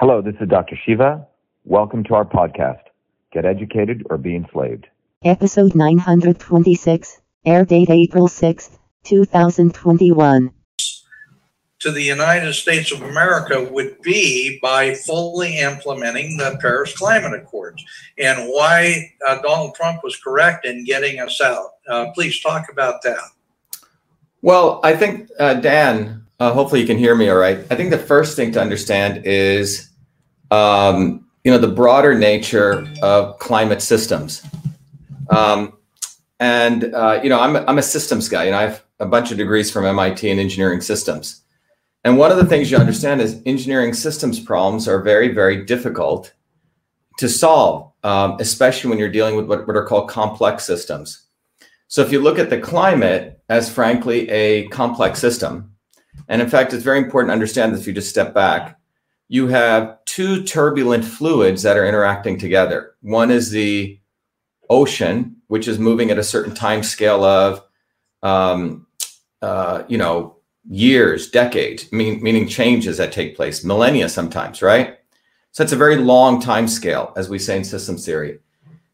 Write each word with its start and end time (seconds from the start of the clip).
Hello, 0.00 0.22
this 0.22 0.36
is 0.40 0.48
Dr. 0.48 0.76
Shiva. 0.86 1.26
Welcome 1.64 2.04
to 2.04 2.14
our 2.14 2.24
podcast, 2.24 2.82
Get 3.32 3.44
Educated 3.44 4.06
or 4.08 4.16
Be 4.16 4.36
Enslaved. 4.36 4.86
Episode 5.24 5.74
926, 5.74 7.20
air 7.44 7.64
date 7.64 7.90
April 7.90 8.28
6, 8.28 8.78
2021. 9.02 10.52
to 11.80 11.90
the 11.90 12.02
United 12.02 12.52
States 12.54 12.92
of 12.92 13.02
America 13.02 13.68
would 13.72 14.00
be 14.02 14.60
by 14.62 14.94
fully 14.94 15.58
implementing 15.58 16.36
the 16.36 16.56
Paris 16.60 16.96
Climate 16.96 17.34
Accords 17.34 17.84
and 18.18 18.48
why 18.50 19.12
uh, 19.26 19.42
Donald 19.42 19.74
Trump 19.74 20.04
was 20.04 20.16
correct 20.16 20.64
in 20.64 20.84
getting 20.84 21.18
us 21.18 21.40
out. 21.40 21.70
Uh, 21.88 22.12
please 22.14 22.40
talk 22.40 22.70
about 22.70 23.02
that. 23.02 23.18
Well, 24.42 24.78
I 24.84 24.94
think, 24.94 25.28
uh, 25.40 25.54
Dan, 25.54 26.24
uh, 26.38 26.52
hopefully 26.52 26.80
you 26.80 26.86
can 26.86 26.98
hear 26.98 27.16
me 27.16 27.28
all 27.28 27.36
right. 27.36 27.58
I 27.70 27.74
think 27.74 27.90
the 27.90 27.98
first 27.98 28.36
thing 28.36 28.52
to 28.52 28.60
understand 28.60 29.26
is, 29.26 29.87
um, 30.50 31.26
you 31.44 31.50
know, 31.50 31.58
the 31.58 31.68
broader 31.68 32.14
nature 32.14 32.86
of 33.02 33.38
climate 33.38 33.82
systems. 33.82 34.42
Um, 35.30 35.74
and, 36.40 36.94
uh, 36.94 37.20
you 37.22 37.28
know, 37.28 37.40
I'm, 37.40 37.56
I'm 37.56 37.78
a 37.78 37.82
systems 37.82 38.28
guy 38.28 38.44
and 38.44 38.54
I 38.54 38.62
have 38.62 38.84
a 39.00 39.06
bunch 39.06 39.30
of 39.30 39.38
degrees 39.38 39.70
from 39.70 39.84
MIT 39.84 40.28
in 40.28 40.38
engineering 40.38 40.80
systems. 40.80 41.42
And 42.04 42.16
one 42.16 42.30
of 42.30 42.36
the 42.36 42.46
things 42.46 42.70
you 42.70 42.76
understand 42.76 43.20
is 43.20 43.42
engineering 43.44 43.92
systems 43.92 44.40
problems 44.40 44.88
are 44.88 45.02
very, 45.02 45.34
very 45.34 45.64
difficult 45.64 46.32
to 47.18 47.28
solve, 47.28 47.92
um, 48.04 48.36
especially 48.40 48.90
when 48.90 48.98
you're 48.98 49.10
dealing 49.10 49.36
with 49.36 49.46
what, 49.46 49.66
what 49.66 49.76
are 49.76 49.84
called 49.84 50.08
complex 50.08 50.64
systems. 50.64 51.24
So 51.88 52.02
if 52.02 52.12
you 52.12 52.20
look 52.20 52.38
at 52.38 52.50
the 52.50 52.58
climate 52.58 53.42
as 53.48 53.72
frankly 53.72 54.28
a 54.30 54.68
complex 54.68 55.18
system, 55.18 55.72
and 56.28 56.40
in 56.40 56.48
fact, 56.48 56.72
it's 56.72 56.84
very 56.84 56.98
important 56.98 57.30
to 57.30 57.32
understand 57.32 57.74
that 57.74 57.80
if 57.80 57.86
you 57.86 57.92
just 57.92 58.10
step 58.10 58.34
back, 58.34 58.77
you 59.28 59.46
have 59.48 59.98
two 60.06 60.42
turbulent 60.42 61.04
fluids 61.04 61.62
that 61.62 61.76
are 61.76 61.86
interacting 61.86 62.38
together. 62.38 62.94
One 63.02 63.30
is 63.30 63.50
the 63.50 64.00
ocean, 64.70 65.36
which 65.48 65.68
is 65.68 65.78
moving 65.78 66.10
at 66.10 66.18
a 66.18 66.24
certain 66.24 66.54
time 66.54 66.82
scale 66.82 67.24
of, 67.24 67.62
um, 68.22 68.86
uh, 69.42 69.82
you 69.88 69.98
know, 69.98 70.36
years, 70.68 71.30
decades, 71.30 71.90
mean, 71.92 72.22
meaning 72.22 72.48
changes 72.48 72.96
that 72.98 73.12
take 73.12 73.36
place, 73.36 73.64
millennia 73.64 74.08
sometimes, 74.08 74.60
right? 74.60 74.98
So 75.52 75.62
it's 75.62 75.72
a 75.72 75.76
very 75.76 75.96
long 75.96 76.40
time 76.40 76.68
scale, 76.68 77.12
as 77.16 77.28
we 77.28 77.38
say 77.38 77.56
in 77.56 77.64
systems 77.64 78.04
theory. 78.04 78.38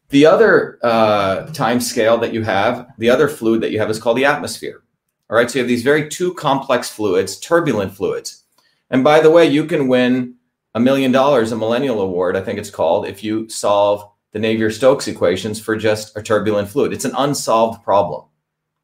The 0.09 0.25
other 0.25 0.79
uh, 0.83 1.47
time 1.47 1.79
scale 1.81 2.17
that 2.19 2.33
you 2.33 2.43
have, 2.43 2.87
the 2.97 3.09
other 3.09 3.27
fluid 3.27 3.61
that 3.61 3.71
you 3.71 3.79
have 3.79 3.89
is 3.89 3.99
called 3.99 4.17
the 4.17 4.25
atmosphere. 4.25 4.83
All 5.29 5.35
right, 5.35 5.49
so 5.49 5.57
you 5.57 5.63
have 5.63 5.69
these 5.69 5.83
very 5.83 6.07
two 6.07 6.33
complex 6.35 6.89
fluids, 6.89 7.39
turbulent 7.39 7.93
fluids. 7.93 8.44
And 8.89 9.03
by 9.03 9.19
the 9.19 9.31
way, 9.31 9.45
you 9.45 9.65
can 9.65 9.87
win 9.87 10.35
a 10.73 10.79
million 10.79 11.11
dollars, 11.11 11.51
a 11.51 11.57
millennial 11.57 12.01
award, 12.01 12.35
I 12.35 12.41
think 12.41 12.59
it's 12.59 12.69
called, 12.69 13.07
if 13.07 13.23
you 13.23 13.47
solve 13.49 14.09
the 14.33 14.39
Navier 14.39 14.69
Stokes 14.71 15.07
equations 15.07 15.61
for 15.61 15.77
just 15.77 16.15
a 16.17 16.21
turbulent 16.21 16.67
fluid. 16.67 16.91
It's 16.91 17.05
an 17.05 17.15
unsolved 17.17 17.83
problem. 17.83 18.23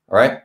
All 0.07 0.17
right. 0.17 0.39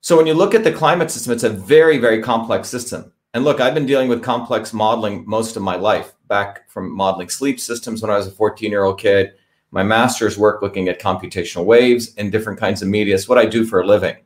So 0.00 0.16
when 0.16 0.26
you 0.26 0.34
look 0.34 0.54
at 0.54 0.62
the 0.62 0.70
climate 0.70 1.10
system, 1.10 1.32
it's 1.32 1.42
a 1.42 1.50
very, 1.50 1.98
very 1.98 2.22
complex 2.22 2.68
system. 2.68 3.12
And 3.32 3.42
look, 3.42 3.60
I've 3.60 3.74
been 3.74 3.86
dealing 3.86 4.08
with 4.08 4.22
complex 4.22 4.72
modeling 4.72 5.24
most 5.26 5.56
of 5.56 5.62
my 5.62 5.74
life, 5.74 6.12
back 6.28 6.70
from 6.70 6.94
modeling 6.94 7.28
sleep 7.28 7.58
systems 7.58 8.00
when 8.00 8.10
I 8.12 8.16
was 8.16 8.28
a 8.28 8.30
14 8.30 8.70
year 8.70 8.84
old 8.84 9.00
kid. 9.00 9.32
My 9.72 9.82
master's 9.82 10.38
work 10.38 10.62
looking 10.62 10.88
at 10.88 11.00
computational 11.00 11.64
waves 11.64 12.14
in 12.14 12.30
different 12.30 12.60
kinds 12.60 12.80
of 12.82 12.88
media. 12.88 13.16
It's 13.16 13.28
what 13.28 13.38
I 13.38 13.46
do 13.46 13.66
for 13.66 13.80
a 13.80 13.86
living. 13.86 14.16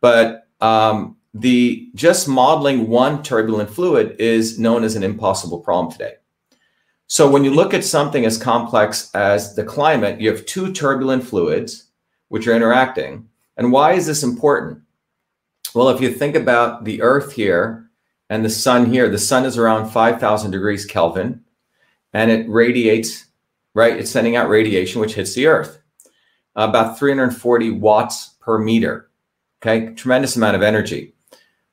But 0.00 0.46
um, 0.60 1.16
the 1.34 1.90
just 1.94 2.28
modeling 2.28 2.88
one 2.88 3.22
turbulent 3.22 3.70
fluid 3.70 4.16
is 4.18 4.58
known 4.58 4.82
as 4.84 4.96
an 4.96 5.02
impossible 5.02 5.60
problem 5.60 5.92
today. 5.92 6.14
So 7.06 7.28
when 7.28 7.44
you 7.44 7.52
look 7.52 7.74
at 7.74 7.84
something 7.84 8.24
as 8.24 8.38
complex 8.38 9.10
as 9.14 9.54
the 9.54 9.64
climate, 9.64 10.20
you 10.20 10.30
have 10.30 10.46
two 10.46 10.72
turbulent 10.72 11.24
fluids 11.24 11.86
which 12.28 12.46
are 12.46 12.54
interacting. 12.54 13.28
And 13.56 13.72
why 13.72 13.92
is 13.94 14.06
this 14.06 14.22
important? 14.22 14.80
Well, 15.74 15.88
if 15.88 16.00
you 16.00 16.12
think 16.12 16.36
about 16.36 16.84
the 16.84 17.02
Earth 17.02 17.32
here 17.32 17.90
and 18.28 18.44
the 18.44 18.50
sun 18.50 18.86
here, 18.86 19.08
the 19.08 19.18
sun 19.18 19.44
is 19.44 19.58
around 19.58 19.90
5,000 19.90 20.50
degrees 20.50 20.86
Kelvin 20.86 21.44
and 22.12 22.30
it 22.30 22.48
radiates, 22.48 23.26
right? 23.74 23.96
It's 23.96 24.10
sending 24.10 24.36
out 24.36 24.48
radiation, 24.48 25.00
which 25.00 25.14
hits 25.14 25.34
the 25.34 25.46
Earth 25.46 25.80
about 26.56 26.98
340 26.98 27.70
watts 27.72 28.30
per 28.40 28.58
meter. 28.58 29.10
Okay, 29.62 29.94
tremendous 29.94 30.36
amount 30.36 30.56
of 30.56 30.62
energy. 30.62 31.14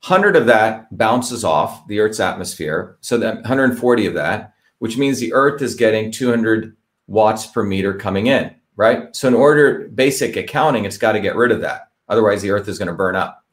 100 0.08 0.38
of 0.38 0.46
that 0.46 0.96
bounces 0.98 1.44
off 1.44 1.86
the 1.88 2.00
Earth's 2.00 2.22
atmosphere. 2.22 2.98
So 3.02 3.18
that 3.18 3.36
140 3.36 4.06
of 4.06 4.14
that, 4.14 4.54
which 4.80 4.98
means 4.98 5.20
the 5.20 5.34
Earth 5.34 5.62
is 5.62 5.76
getting 5.76 6.12
200 6.12 6.78
watts 7.08 7.46
per 7.46 7.62
meter 7.62 7.94
coming 7.94 8.28
in, 8.28 8.56
right? 8.78 9.14
So 9.14 9.28
in 9.28 9.34
order 9.34 9.90
basic 9.90 10.38
accounting, 10.38 10.86
it's 10.86 10.98
got 10.98 11.12
to 11.12 11.20
get 11.20 11.36
rid 11.36 11.52
of 11.52 11.60
that. 11.62 11.92
Otherwise, 12.08 12.42
the 12.42 12.52
Earth 12.52 12.70
is 12.70 12.78
going 12.78 12.88
to 12.88 12.94
burn 12.94 13.18
up, 13.18 13.44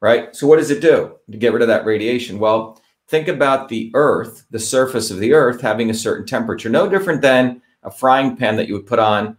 right? 0.00 0.34
So 0.34 0.48
what 0.48 0.58
does 0.58 0.72
it 0.72 0.80
do 0.80 1.14
to 1.30 1.38
get 1.38 1.52
rid 1.52 1.62
of 1.62 1.68
that 1.68 1.86
radiation? 1.86 2.40
Well, 2.40 2.80
think 3.06 3.28
about 3.28 3.68
the 3.68 3.92
Earth, 3.94 4.44
the 4.50 4.58
surface 4.58 5.12
of 5.12 5.20
the 5.20 5.34
Earth 5.34 5.60
having 5.60 5.88
a 5.88 5.94
certain 5.94 6.26
temperature, 6.26 6.68
no 6.68 6.88
different 6.88 7.22
than 7.22 7.62
a 7.84 7.92
frying 7.92 8.36
pan 8.36 8.56
that 8.56 8.66
you 8.66 8.74
would 8.74 8.86
put 8.86 8.98
on, 8.98 9.36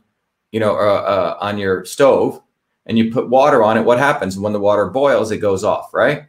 you 0.53 0.62
know, 0.62 0.75
uh, 0.75 0.78
uh, 0.79 1.38
on 1.41 1.57
your 1.57 1.84
stove, 1.84 2.41
and 2.85 2.97
you 2.97 3.12
put 3.12 3.29
water 3.29 3.63
on 3.63 3.78
it. 3.78 3.84
What 3.84 3.97
happens 3.97 4.40
when 4.40 4.53
the 4.53 4.59
water 4.62 4.85
boils? 4.90 5.31
It 5.31 5.40
goes 5.40 5.66
off, 5.66 5.94
right? 5.94 6.28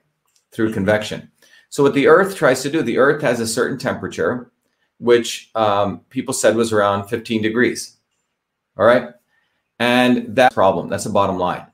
Through 0.54 0.72
convection. 0.72 1.30
So 1.68 1.82
what 1.82 1.94
the 1.94 2.06
Earth 2.06 2.36
tries 2.36 2.62
to 2.62 2.70
do, 2.70 2.82
the 2.82 2.98
Earth 2.98 3.20
has 3.22 3.40
a 3.40 3.46
certain 3.46 3.76
temperature, 3.76 4.52
which 4.98 5.50
um, 5.56 6.00
people 6.08 6.32
said 6.32 6.54
was 6.54 6.72
around 6.72 7.08
15 7.08 7.42
degrees. 7.42 7.96
All 8.76 8.86
right, 8.86 9.08
and 9.80 10.36
that 10.36 10.54
problem. 10.54 10.88
That's 10.88 11.04
the 11.04 11.10
bottom 11.10 11.36
line. 11.36 11.66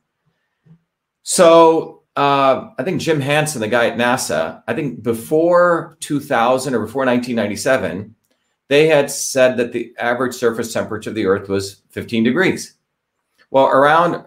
So 1.22 2.02
uh, 2.16 2.70
I 2.78 2.82
think 2.82 3.00
Jim 3.00 3.20
Hansen, 3.20 3.60
the 3.60 3.68
guy 3.68 3.88
at 3.88 3.98
NASA, 3.98 4.62
I 4.66 4.74
think 4.74 5.02
before 5.02 5.96
2000 6.00 6.74
or 6.74 6.80
before 6.80 7.04
1997, 7.04 8.14
they 8.68 8.86
had 8.86 9.10
said 9.10 9.56
that 9.56 9.72
the 9.72 9.94
average 9.98 10.34
surface 10.34 10.72
temperature 10.72 11.10
of 11.10 11.16
the 11.16 11.26
Earth 11.26 11.48
was 11.48 11.82
15 11.90 12.24
degrees. 12.24 12.74
Well, 13.50 13.66
around 13.66 14.24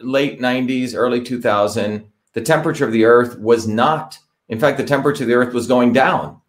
late 0.00 0.40
90s, 0.40 0.94
early 0.94 1.22
2000, 1.22 2.06
the 2.34 2.42
temperature 2.42 2.84
of 2.84 2.92
the 2.92 3.04
Earth 3.04 3.38
was 3.38 3.66
not. 3.66 4.18
In 4.48 4.60
fact, 4.60 4.76
the 4.76 4.84
temperature 4.84 5.24
of 5.24 5.28
the 5.28 5.34
Earth 5.34 5.54
was 5.54 5.66
going 5.66 5.92
down. 5.92 6.40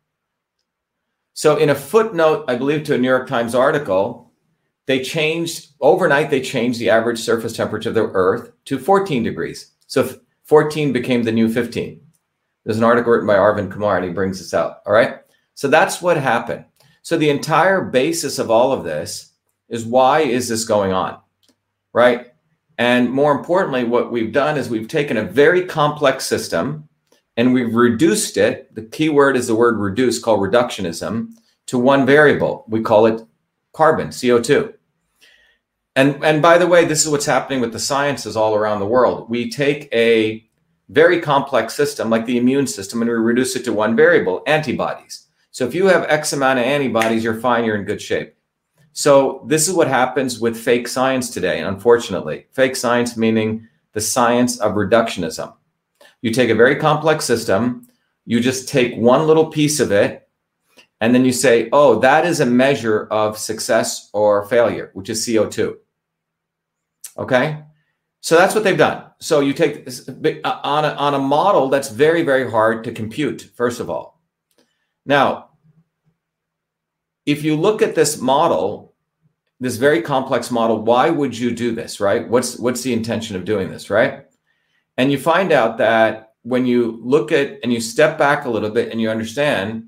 So, 1.33 1.57
in 1.57 1.69
a 1.69 1.75
footnote, 1.75 2.45
I 2.47 2.55
believe 2.55 2.83
to 2.83 2.95
a 2.95 2.97
New 2.97 3.07
York 3.09 3.27
Times 3.27 3.55
article, 3.55 4.25
they 4.85 5.03
changed 5.03 5.71
overnight. 5.81 6.29
They 6.29 6.41
changed 6.41 6.79
the 6.79 6.89
average 6.89 7.19
surface 7.19 7.53
temperature 7.53 7.89
of 7.89 7.95
the 7.95 8.09
Earth 8.13 8.51
to 8.65 8.77
14 8.77 9.23
degrees. 9.23 9.71
So 9.87 10.09
14 10.43 10.93
became 10.93 11.23
the 11.23 11.31
new 11.31 11.51
15. 11.51 12.01
There's 12.63 12.77
an 12.77 12.83
article 12.83 13.11
written 13.11 13.27
by 13.27 13.35
Arvind 13.35 13.71
Kumar, 13.71 13.97
and 13.97 14.05
he 14.05 14.11
brings 14.11 14.39
this 14.39 14.53
out. 14.53 14.77
All 14.85 14.93
right. 14.93 15.19
So 15.55 15.67
that's 15.67 16.01
what 16.01 16.17
happened. 16.17 16.65
So 17.01 17.17
the 17.17 17.29
entire 17.29 17.81
basis 17.81 18.39
of 18.39 18.49
all 18.49 18.71
of 18.71 18.83
this 18.83 19.31
is 19.69 19.85
why 19.85 20.21
is 20.21 20.47
this 20.47 20.65
going 20.65 20.91
on? 20.91 21.19
Right. 21.93 22.27
And 22.77 23.09
more 23.09 23.31
importantly, 23.31 23.83
what 23.83 24.11
we've 24.11 24.33
done 24.33 24.57
is 24.57 24.69
we've 24.69 24.87
taken 24.87 25.17
a 25.17 25.23
very 25.23 25.65
complex 25.65 26.25
system 26.25 26.89
and 27.37 27.53
we've 27.53 27.73
reduced 27.73 28.37
it. 28.37 28.73
The 28.75 28.83
key 28.83 29.09
word 29.09 29.37
is 29.37 29.47
the 29.47 29.55
word 29.55 29.77
reduce, 29.77 30.19
called 30.19 30.41
reductionism, 30.41 31.33
to 31.67 31.77
one 31.77 32.05
variable. 32.05 32.65
We 32.67 32.81
call 32.81 33.05
it 33.05 33.25
carbon, 33.73 34.09
CO2. 34.09 34.73
And, 35.95 36.23
and 36.23 36.41
by 36.41 36.57
the 36.57 36.67
way, 36.67 36.85
this 36.85 37.03
is 37.03 37.09
what's 37.09 37.25
happening 37.25 37.61
with 37.61 37.71
the 37.71 37.79
sciences 37.79 38.35
all 38.35 38.55
around 38.55 38.79
the 38.79 38.85
world. 38.85 39.29
We 39.29 39.49
take 39.49 39.87
a 39.93 40.45
very 40.89 41.19
complex 41.21 41.73
system 41.73 42.09
like 42.09 42.25
the 42.25 42.37
immune 42.37 42.67
system 42.67 43.01
and 43.01 43.09
we 43.09 43.15
reduce 43.15 43.55
it 43.55 43.63
to 43.65 43.73
one 43.73 43.95
variable, 43.95 44.43
antibodies. 44.45 45.27
So 45.51 45.65
if 45.65 45.73
you 45.73 45.85
have 45.87 46.03
X 46.09 46.33
amount 46.33 46.59
of 46.59 46.65
antibodies, 46.65 47.23
you're 47.23 47.39
fine, 47.39 47.63
you're 47.63 47.77
in 47.77 47.85
good 47.85 48.01
shape. 48.01 48.34
So 48.97 49.43
this 49.45 49.67
is 49.67 49.73
what 49.73 49.89
happens 49.89 50.39
with 50.39 50.57
fake 50.57 50.87
science 50.87 51.29
today, 51.29 51.59
unfortunately. 51.59 52.47
Fake 52.53 52.77
science 52.77 53.17
meaning 53.17 53.67
the 53.91 53.99
science 53.99 54.57
of 54.61 54.75
reductionism. 54.75 55.53
You 56.21 56.31
take 56.31 56.49
a 56.49 56.55
very 56.55 56.77
complex 56.77 57.25
system, 57.25 57.89
you 58.25 58.39
just 58.39 58.69
take 58.69 58.95
one 58.95 59.27
little 59.27 59.47
piece 59.47 59.81
of 59.81 59.91
it, 59.91 60.29
and 61.01 61.13
then 61.13 61.25
you 61.25 61.33
say, 61.33 61.67
oh, 61.73 61.99
that 61.99 62.25
is 62.25 62.39
a 62.39 62.45
measure 62.45 63.07
of 63.11 63.37
success 63.37 64.09
or 64.13 64.45
failure, 64.47 64.91
which 64.93 65.09
is 65.09 65.27
CO2. 65.27 65.75
Okay. 67.17 67.63
So 68.21 68.37
that's 68.37 68.55
what 68.55 68.63
they've 68.63 68.77
done. 68.77 69.11
So 69.19 69.41
you 69.41 69.51
take 69.51 69.89
uh, 69.89 70.59
on 70.63 70.85
a, 70.85 70.89
on 70.91 71.15
a 71.15 71.19
model 71.19 71.67
that's 71.67 71.89
very, 71.89 72.23
very 72.23 72.49
hard 72.49 72.85
to 72.85 72.93
compute, 72.93 73.51
first 73.55 73.81
of 73.81 73.89
all. 73.89 74.21
Now, 75.05 75.49
if 77.25 77.43
you 77.43 77.55
look 77.55 77.81
at 77.81 77.95
this 77.95 78.21
model, 78.21 78.93
this 79.59 79.77
very 79.77 80.01
complex 80.01 80.51
model, 80.51 80.81
why 80.81 81.09
would 81.09 81.37
you 81.37 81.51
do 81.51 81.73
this, 81.73 81.99
right? 81.99 82.27
What's 82.27 82.57
what's 82.57 82.81
the 82.81 82.93
intention 82.93 83.35
of 83.35 83.45
doing 83.45 83.71
this, 83.71 83.89
right? 83.89 84.25
And 84.97 85.11
you 85.11 85.17
find 85.17 85.51
out 85.51 85.77
that 85.79 86.33
when 86.43 86.65
you 86.65 86.99
look 87.01 87.31
at 87.31 87.59
and 87.63 87.73
you 87.73 87.81
step 87.81 88.17
back 88.17 88.45
a 88.45 88.49
little 88.49 88.69
bit 88.69 88.91
and 88.91 89.01
you 89.01 89.09
understand 89.09 89.87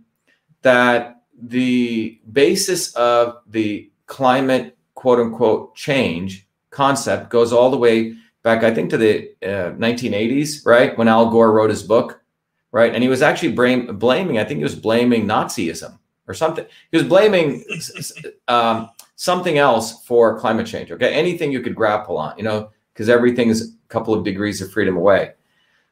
that 0.63 1.21
the 1.39 2.19
basis 2.31 2.95
of 2.95 3.37
the 3.47 3.91
climate 4.07 4.77
quote 4.95 5.19
unquote 5.19 5.75
change 5.75 6.47
concept 6.71 7.29
goes 7.29 7.53
all 7.53 7.69
the 7.69 7.77
way 7.77 8.15
back, 8.43 8.63
I 8.63 8.73
think, 8.73 8.89
to 8.89 8.97
the 8.97 9.29
uh, 9.43 9.71
1980s, 9.77 10.65
right? 10.65 10.97
When 10.97 11.07
Al 11.07 11.29
Gore 11.29 11.51
wrote 11.51 11.69
his 11.69 11.83
book, 11.83 12.21
right? 12.71 12.93
And 12.93 13.03
he 13.03 13.09
was 13.09 13.21
actually 13.21 13.51
blame, 13.51 13.97
blaming, 13.97 14.39
I 14.39 14.43
think 14.43 14.57
he 14.57 14.63
was 14.63 14.75
blaming 14.75 15.27
Nazism 15.27 15.99
or 16.27 16.33
something. 16.33 16.65
He 16.91 16.97
was 16.97 17.07
blaming 17.07 17.63
um, 18.47 18.89
something 19.15 19.57
else 19.57 20.03
for 20.05 20.39
climate 20.39 20.67
change, 20.67 20.91
okay? 20.91 21.13
Anything 21.13 21.51
you 21.51 21.61
could 21.61 21.75
grapple 21.75 22.17
on, 22.17 22.37
you 22.37 22.43
know, 22.43 22.69
because 22.93 23.09
everything 23.09 23.49
is 23.49 23.61
a 23.61 23.87
couple 23.87 24.13
of 24.13 24.23
degrees 24.23 24.61
of 24.61 24.71
freedom 24.71 24.97
away. 24.97 25.33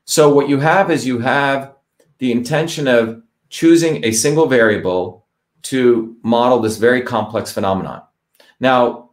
So 0.05 0.33
what 0.33 0.49
you 0.49 0.59
have 0.59 0.91
is 0.91 1.05
you 1.05 1.19
have 1.19 1.75
the 2.19 2.31
intention 2.31 2.87
of 2.87 3.23
choosing 3.49 4.03
a 4.05 4.11
single 4.11 4.47
variable 4.47 5.25
to 5.63 6.15
model 6.23 6.59
this 6.59 6.77
very 6.77 7.01
complex 7.01 7.51
phenomenon. 7.51 8.03
Now, 8.59 9.11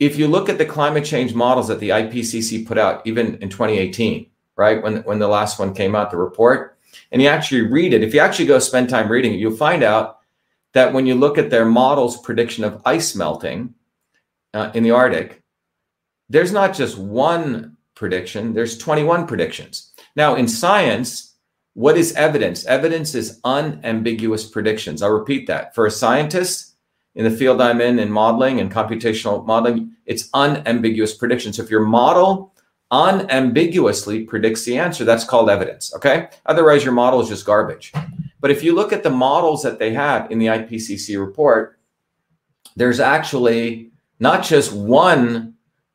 if 0.00 0.18
you 0.18 0.26
look 0.26 0.48
at 0.48 0.58
the 0.58 0.66
climate 0.66 1.04
change 1.04 1.34
models 1.34 1.68
that 1.68 1.78
the 1.78 1.90
IPCC 1.90 2.66
put 2.66 2.78
out, 2.78 3.06
even 3.06 3.36
in 3.36 3.48
2018, 3.48 4.26
right, 4.56 4.82
when, 4.82 4.98
when 5.04 5.18
the 5.18 5.28
last 5.28 5.58
one 5.58 5.72
came 5.72 5.94
out, 5.94 6.10
the 6.10 6.16
report, 6.16 6.73
and 7.12 7.22
you 7.22 7.28
actually 7.28 7.62
read 7.62 7.92
it, 7.92 8.02
if 8.02 8.14
you 8.14 8.20
actually 8.20 8.46
go 8.46 8.58
spend 8.58 8.88
time 8.88 9.10
reading 9.10 9.34
it, 9.34 9.38
you'll 9.38 9.56
find 9.56 9.82
out 9.82 10.18
that 10.72 10.92
when 10.92 11.06
you 11.06 11.14
look 11.14 11.38
at 11.38 11.50
their 11.50 11.64
models' 11.64 12.20
prediction 12.20 12.64
of 12.64 12.82
ice 12.84 13.14
melting 13.14 13.74
uh, 14.52 14.70
in 14.74 14.82
the 14.82 14.90
Arctic, 14.90 15.42
there's 16.28 16.52
not 16.52 16.74
just 16.74 16.98
one 16.98 17.76
prediction, 17.94 18.54
there's 18.54 18.78
21 18.78 19.26
predictions. 19.26 19.92
Now, 20.16 20.34
in 20.34 20.48
science, 20.48 21.34
what 21.74 21.96
is 21.96 22.12
evidence? 22.14 22.64
Evidence 22.66 23.14
is 23.14 23.40
unambiguous 23.44 24.48
predictions. 24.48 25.02
I'll 25.02 25.10
repeat 25.10 25.46
that. 25.48 25.74
For 25.74 25.86
a 25.86 25.90
scientist 25.90 26.76
in 27.14 27.24
the 27.24 27.30
field 27.30 27.60
I'm 27.60 27.80
in, 27.80 27.98
in 27.98 28.10
modeling 28.10 28.60
and 28.60 28.72
computational 28.72 29.44
modeling, 29.46 29.92
it's 30.06 30.28
unambiguous 30.34 31.14
predictions. 31.14 31.56
So 31.56 31.62
if 31.62 31.70
your 31.70 31.84
model 31.84 32.53
unambiguously 32.94 34.22
predicts 34.24 34.64
the 34.64 34.78
answer, 34.78 35.04
that's 35.04 35.24
called 35.24 35.50
evidence. 35.50 35.92
Okay. 35.96 36.28
Otherwise, 36.46 36.84
your 36.84 36.92
model 36.92 37.20
is 37.20 37.28
just 37.28 37.44
garbage. 37.44 37.92
But 38.40 38.52
if 38.52 38.62
you 38.62 38.74
look 38.74 38.92
at 38.92 39.02
the 39.02 39.10
models 39.10 39.62
that 39.64 39.78
they 39.78 39.92
have 39.94 40.30
in 40.30 40.38
the 40.38 40.46
IPCC 40.46 41.18
report, 41.18 41.78
there's 42.76 43.00
actually 43.00 43.90
not 44.20 44.44
just 44.44 44.72
one 44.72 45.54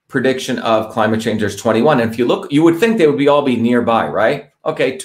prediction 0.09 0.59
of 0.59 0.91
climate 0.91 1.21
change, 1.21 1.39
there's 1.39 1.55
21. 1.55 2.01
And 2.01 2.11
if 2.11 2.19
you 2.19 2.25
look, 2.25 2.51
you 2.51 2.63
would 2.63 2.77
think 2.77 2.97
they 2.97 3.07
would 3.07 3.17
be 3.17 3.27
all 3.27 3.43
be 3.43 3.55
nearby, 3.55 4.07
right? 4.07 4.49
Okay, 4.65 4.99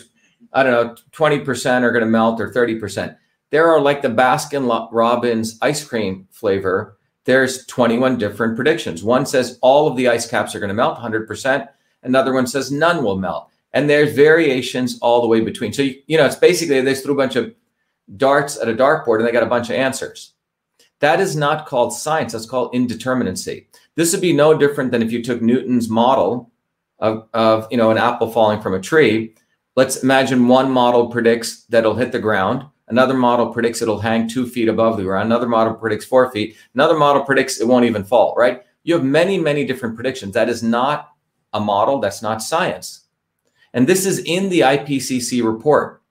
I 0.52 0.62
don't 0.62 0.72
know, 0.72 0.96
20% 1.12 1.82
are 1.82 1.92
going 1.92 2.04
to 2.04 2.10
melt 2.10 2.40
or 2.40 2.50
30%. 2.50 3.16
There 3.50 3.68
are 3.68 3.80
like 3.80 4.02
the 4.02 4.08
Baskin 4.08 4.88
Robbins 4.90 5.58
ice 5.62 5.84
cream 5.84 6.26
flavor. 6.32 6.98
There's 7.24 7.66
21 7.66 8.18
different 8.18 8.56
predictions. 8.56 9.04
One 9.04 9.26
says 9.26 9.58
all 9.62 9.86
of 9.86 9.96
the 9.96 10.08
ice 10.08 10.26
caps 10.26 10.54
are 10.54 10.60
going 10.60 10.68
to 10.68 10.74
melt 10.74 10.98
100%. 10.98 11.68
Another 12.04 12.32
one 12.32 12.46
says 12.46 12.70
none 12.70 13.02
will 13.02 13.18
melt. 13.18 13.50
And 13.72 13.90
there's 13.90 14.14
variations 14.14 14.98
all 15.00 15.20
the 15.20 15.26
way 15.26 15.40
between. 15.40 15.72
So, 15.72 15.82
you, 15.82 16.16
know, 16.16 16.26
it's 16.26 16.36
basically 16.36 16.80
they 16.80 16.94
threw 16.94 17.14
a 17.14 17.16
bunch 17.16 17.34
of 17.34 17.52
darts 18.16 18.56
at 18.58 18.68
a 18.68 18.74
dartboard 18.74 19.18
and 19.18 19.26
they 19.26 19.32
got 19.32 19.42
a 19.42 19.46
bunch 19.46 19.68
of 19.68 19.76
answers. 19.76 20.34
That 21.00 21.20
is 21.20 21.34
not 21.34 21.66
called 21.66 21.92
science. 21.92 22.32
That's 22.32 22.46
called 22.46 22.72
indeterminacy. 22.72 23.66
This 23.96 24.12
would 24.12 24.22
be 24.22 24.32
no 24.32 24.56
different 24.56 24.92
than 24.92 25.02
if 25.02 25.10
you 25.10 25.22
took 25.22 25.42
Newton's 25.42 25.88
model 25.88 26.52
of, 27.00 27.28
of 27.34 27.66
you 27.70 27.76
know, 27.76 27.90
an 27.90 27.98
apple 27.98 28.30
falling 28.30 28.60
from 28.60 28.74
a 28.74 28.80
tree 28.80 29.34
let's 29.76 30.02
imagine 30.02 30.48
one 30.48 30.70
model 30.70 31.08
predicts 31.08 31.64
that 31.64 31.80
it'll 31.80 31.94
hit 31.94 32.12
the 32.12 32.18
ground. 32.18 32.64
Another 32.88 33.14
model 33.14 33.52
predicts 33.52 33.80
it'll 33.80 33.98
hang 33.98 34.28
two 34.28 34.46
feet 34.46 34.68
above 34.68 34.96
the 34.96 35.02
ground. 35.02 35.26
Another 35.26 35.48
model 35.48 35.74
predicts 35.74 36.04
four 36.04 36.30
feet. 36.30 36.56
Another 36.74 36.96
model 36.96 37.24
predicts 37.24 37.60
it 37.60 37.66
won't 37.66 37.86
even 37.86 38.04
fall, 38.04 38.34
right? 38.36 38.62
You 38.82 38.94
have 38.94 39.04
many, 39.04 39.38
many 39.38 39.64
different 39.64 39.94
predictions. 39.94 40.34
That 40.34 40.48
is 40.48 40.62
not 40.62 41.13
a 41.54 41.60
model. 41.60 42.00
That's 42.00 42.20
not 42.20 42.42
science. 42.42 43.06
And 43.72 43.86
this 43.86 44.04
is 44.04 44.18
in 44.18 44.50
the 44.50 44.60
IPCC 44.60 45.42
report. 45.42 46.02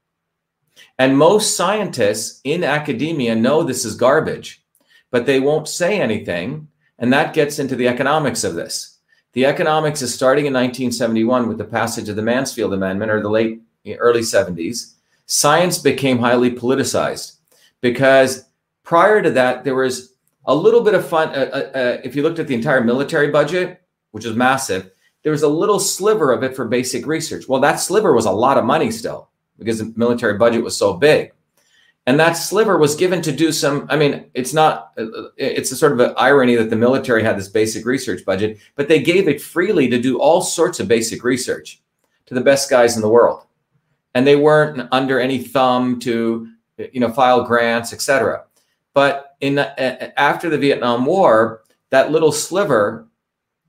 And 0.98 1.18
most 1.18 1.56
scientists 1.56 2.42
in 2.44 2.64
academia 2.64 3.36
know 3.36 3.64
this 3.64 3.86
is 3.86 3.96
garbage, 3.96 4.64
but 5.12 5.26
they 5.26 5.40
won't 5.40 5.68
say 5.68 6.02
anything. 6.02 6.68
And 6.98 7.14
that 7.14 7.34
gets 7.34 7.60
into 7.60 7.76
the 7.76 7.88
economics 7.88 8.44
of 8.44 8.56
this. 8.56 8.98
The 9.34 9.46
economics 9.46 10.02
is 10.02 10.14
starting 10.14 10.46
in 10.46 10.54
1971 10.54 11.48
with 11.48 11.58
the 11.58 11.64
passage 11.64 12.10
of 12.10 12.16
the 12.16 12.22
Mansfield 12.22 12.74
Amendment 12.74 13.12
or 13.12 13.22
the 13.22 13.30
late 13.30 13.62
early 13.98 14.22
70s. 14.22 14.94
Science 15.26 15.80
became 15.80 16.20
highly 16.20 16.52
politicized 16.52 17.38
because 17.82 18.46
prior 18.84 19.22
to 19.22 19.32
that, 19.32 19.64
there 19.64 19.76
was 19.76 20.14
a 20.46 20.54
little 20.54 20.82
bit 20.82 20.94
of 20.94 21.08
fun. 21.08 21.30
Uh, 21.30 21.50
uh, 21.52 21.78
uh, 21.78 21.98
if 22.04 22.16
you 22.16 22.22
looked 22.22 22.40
at 22.40 22.48
the 22.48 22.56
entire 22.56 22.84
military 22.84 23.30
budget, 23.30 23.82
which 24.12 24.26
is 24.26 24.36
massive, 24.36 24.92
there 25.24 25.32
was 25.32 25.44
a 25.44 25.48
little 25.48 25.80
sliver 25.80 26.32
of 26.32 26.44
it 26.44 26.56
for 26.56 26.66
basic 26.68 27.08
research. 27.08 27.48
Well, 27.48 27.62
that 27.62 27.78
sliver 27.78 28.14
was 28.14 28.26
a 28.26 28.32
lot 28.32 28.58
of 28.58 28.66
money 28.66 28.92
still 28.92 29.30
because 29.58 29.80
the 29.80 29.94
military 29.96 30.38
budget 30.38 30.64
was 30.64 30.78
so 30.78 30.94
big. 30.94 31.32
And 32.06 32.20
that 32.20 32.34
sliver 32.34 32.78
was 32.78 32.96
given 32.96 33.22
to 33.22 33.32
do 33.32 33.54
some 33.54 33.88
i 33.90 33.96
mean 33.96 34.30
it's 34.34 34.54
not 34.54 34.92
uh, 34.98 35.30
it's 35.38 35.72
a 35.72 35.76
sort 35.78 35.94
of 35.94 36.02
an 36.02 36.14
irony 36.18 36.56
that 36.56 36.70
the 36.70 36.76
military 36.76 37.24
had 37.24 37.38
this 37.38 37.48
basic 37.48 37.86
research 37.86 38.26
budget 38.26 38.58
but 38.76 38.90
they 38.90 39.02
gave 39.02 39.30
it 39.30 39.42
freely 39.42 39.88
to 39.90 40.02
do 40.02 40.20
all 40.20 40.42
sorts 40.42 40.82
of 40.82 40.88
basic 40.90 41.24
research 41.24 41.82
to 42.26 42.34
the 42.34 42.42
best 42.42 42.70
guys 42.70 42.98
in 42.98 43.02
the 43.02 43.10
world. 43.10 43.46
And 44.16 44.28
they 44.28 44.36
weren't 44.36 44.88
under 44.92 45.18
any 45.18 45.40
thumb 45.44 46.00
to 46.02 46.50
you 46.78 47.00
know 47.00 47.10
file 47.10 47.46
grants 47.46 47.94
etc 47.94 48.44
but 48.94 49.38
in 49.40 49.60
uh, 49.60 50.12
after 50.18 50.50
the 50.50 50.58
vietnam 50.58 51.06
war 51.06 51.64
that 51.90 52.12
little 52.12 52.34
sliver 52.34 53.08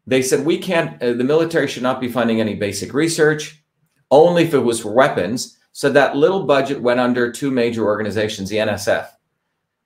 they 0.06 0.22
said 0.22 0.44
we 0.44 0.58
can't 0.58 1.02
uh, 1.02 1.12
the 1.12 1.24
military 1.24 1.68
should 1.68 1.82
not 1.82 2.00
be 2.00 2.08
funding 2.08 2.40
any 2.40 2.54
basic 2.54 2.92
research 2.94 3.62
only 4.10 4.44
if 4.44 4.54
it 4.54 4.58
was 4.58 4.80
for 4.80 4.92
weapons 4.92 5.58
so 5.74 5.90
that 5.90 6.16
little 6.16 6.44
budget 6.44 6.80
went 6.80 7.00
under 7.00 7.32
two 7.32 7.50
major 7.50 7.84
organizations, 7.84 8.48
the 8.48 8.58
NSF, 8.58 9.08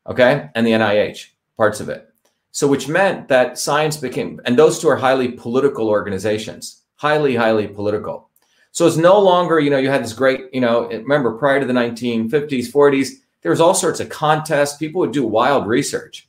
okay, 0.06 0.50
and 0.54 0.66
the 0.66 0.72
NIH, 0.72 1.28
parts 1.56 1.80
of 1.80 1.88
it. 1.88 2.12
So 2.50 2.68
which 2.68 2.88
meant 2.88 3.28
that 3.28 3.58
science 3.58 3.96
became, 3.96 4.38
and 4.44 4.58
those 4.58 4.78
two 4.78 4.88
are 4.88 4.96
highly 4.96 5.32
political 5.32 5.88
organizations, 5.88 6.82
highly, 6.96 7.34
highly 7.34 7.68
political. 7.68 8.28
So 8.72 8.86
it's 8.86 8.98
no 8.98 9.18
longer, 9.18 9.60
you 9.60 9.70
know, 9.70 9.78
you 9.78 9.88
had 9.88 10.04
this 10.04 10.12
great, 10.12 10.52
you 10.52 10.60
know, 10.60 10.88
remember 10.88 11.38
prior 11.38 11.58
to 11.58 11.64
the 11.64 11.72
1950s, 11.72 12.70
40s, 12.70 13.12
there 13.40 13.50
was 13.50 13.60
all 13.60 13.72
sorts 13.72 14.00
of 14.00 14.10
contests. 14.10 14.76
People 14.76 15.00
would 15.00 15.12
do 15.12 15.26
wild 15.26 15.66
research. 15.66 16.27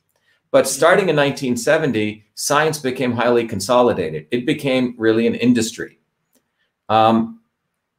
But 0.52 0.66
starting 0.66 1.08
in 1.08 1.16
1970, 1.16 2.24
science 2.34 2.78
became 2.78 3.12
highly 3.12 3.46
consolidated. 3.46 4.26
It 4.32 4.46
became 4.46 4.94
really 4.98 5.26
an 5.26 5.36
industry. 5.36 6.00
Um, 6.88 7.40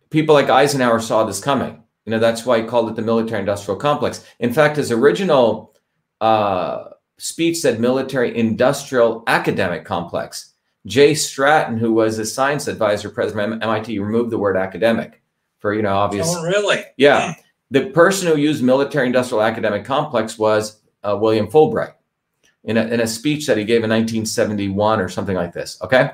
people 0.10 0.36
like 0.36 0.50
Eisenhower 0.50 1.00
saw 1.00 1.24
this 1.24 1.40
coming. 1.40 1.82
You 2.06 2.12
know, 2.12 2.20
that's 2.20 2.46
why 2.46 2.62
he 2.62 2.68
called 2.68 2.90
it 2.90 2.96
the 2.96 3.02
military 3.02 3.40
industrial 3.40 3.80
complex. 3.80 4.26
In 4.40 4.52
fact, 4.52 4.76
his 4.76 4.92
original 4.92 5.74
uh, 6.20 6.90
speech 7.18 7.58
said 7.58 7.80
military 7.80 8.38
industrial 8.38 9.24
academic 9.28 9.86
complex. 9.86 10.54
Jay 10.86 11.14
Stratton, 11.14 11.78
who 11.78 11.94
was 11.94 12.20
a 12.20 12.26
science 12.26 12.68
advisor, 12.68 13.10
president 13.10 13.54
of 13.54 13.62
MIT, 13.62 14.00
removed 14.00 14.32
the 14.32 14.38
word 14.38 14.58
academic 14.58 15.22
for, 15.60 15.74
you 15.74 15.84
know, 15.84 15.94
obvious. 15.94 16.28
Oh, 16.30 16.44
really? 16.44 16.82
Yeah. 16.98 17.36
The 17.70 17.92
person 17.92 18.28
who 18.28 18.36
used 18.36 18.64
military 18.64 19.06
industrial 19.08 19.44
academic 19.44 19.86
complex 19.86 20.38
was 20.38 20.82
uh, 21.04 21.18
William 21.22 21.48
Fulbright 21.48 21.94
in 22.64 22.78
a, 22.78 22.86
in 22.86 23.00
a 23.00 23.08
speech 23.08 23.48
that 23.48 23.58
he 23.58 23.64
gave 23.64 23.84
in 23.84 23.90
1971 23.90 25.00
or 25.00 25.10
something 25.10 25.36
like 25.36 25.54
this. 25.54 25.78
Okay. 25.82 26.12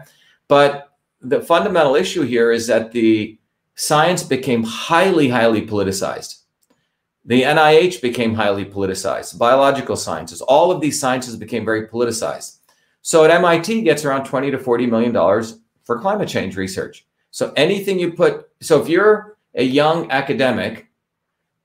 But 0.48 0.94
the 1.22 1.42
fundamental 1.42 1.96
issue 1.96 2.24
here 2.24 2.52
is 2.52 2.68
that 2.68 2.92
the 2.92 3.38
science 3.76 4.24
became 4.24 4.64
highly, 4.64 5.30
highly 5.30 5.66
politicized. 5.66 6.42
The 7.26 7.44
NIH 7.44 8.02
became 8.02 8.34
highly 8.34 8.64
politicized, 8.64 9.38
biological 9.38 9.98
sciences, 9.98 10.42
all 10.42 10.72
of 10.72 10.80
these 10.80 10.98
sciences 10.98 11.36
became 11.36 11.66
very 11.66 11.86
politicized. 11.88 12.60
So 13.02 13.26
at 13.26 13.32
MIT 13.32 13.82
gets 13.82 14.06
around 14.06 14.26
20 14.26 14.52
to 14.52 14.60
40 14.60 14.88
million 14.88 15.12
dollars 15.12 15.60
for 15.84 16.00
climate 16.00 16.30
change 16.30 16.56
research. 16.56 17.06
So 17.32 17.52
anything 17.56 18.00
you 18.00 18.14
put, 18.14 18.50
so 18.62 18.82
if 18.82 18.88
you're 18.88 19.38
a 19.56 19.64
young 19.64 20.10
academic 20.12 20.87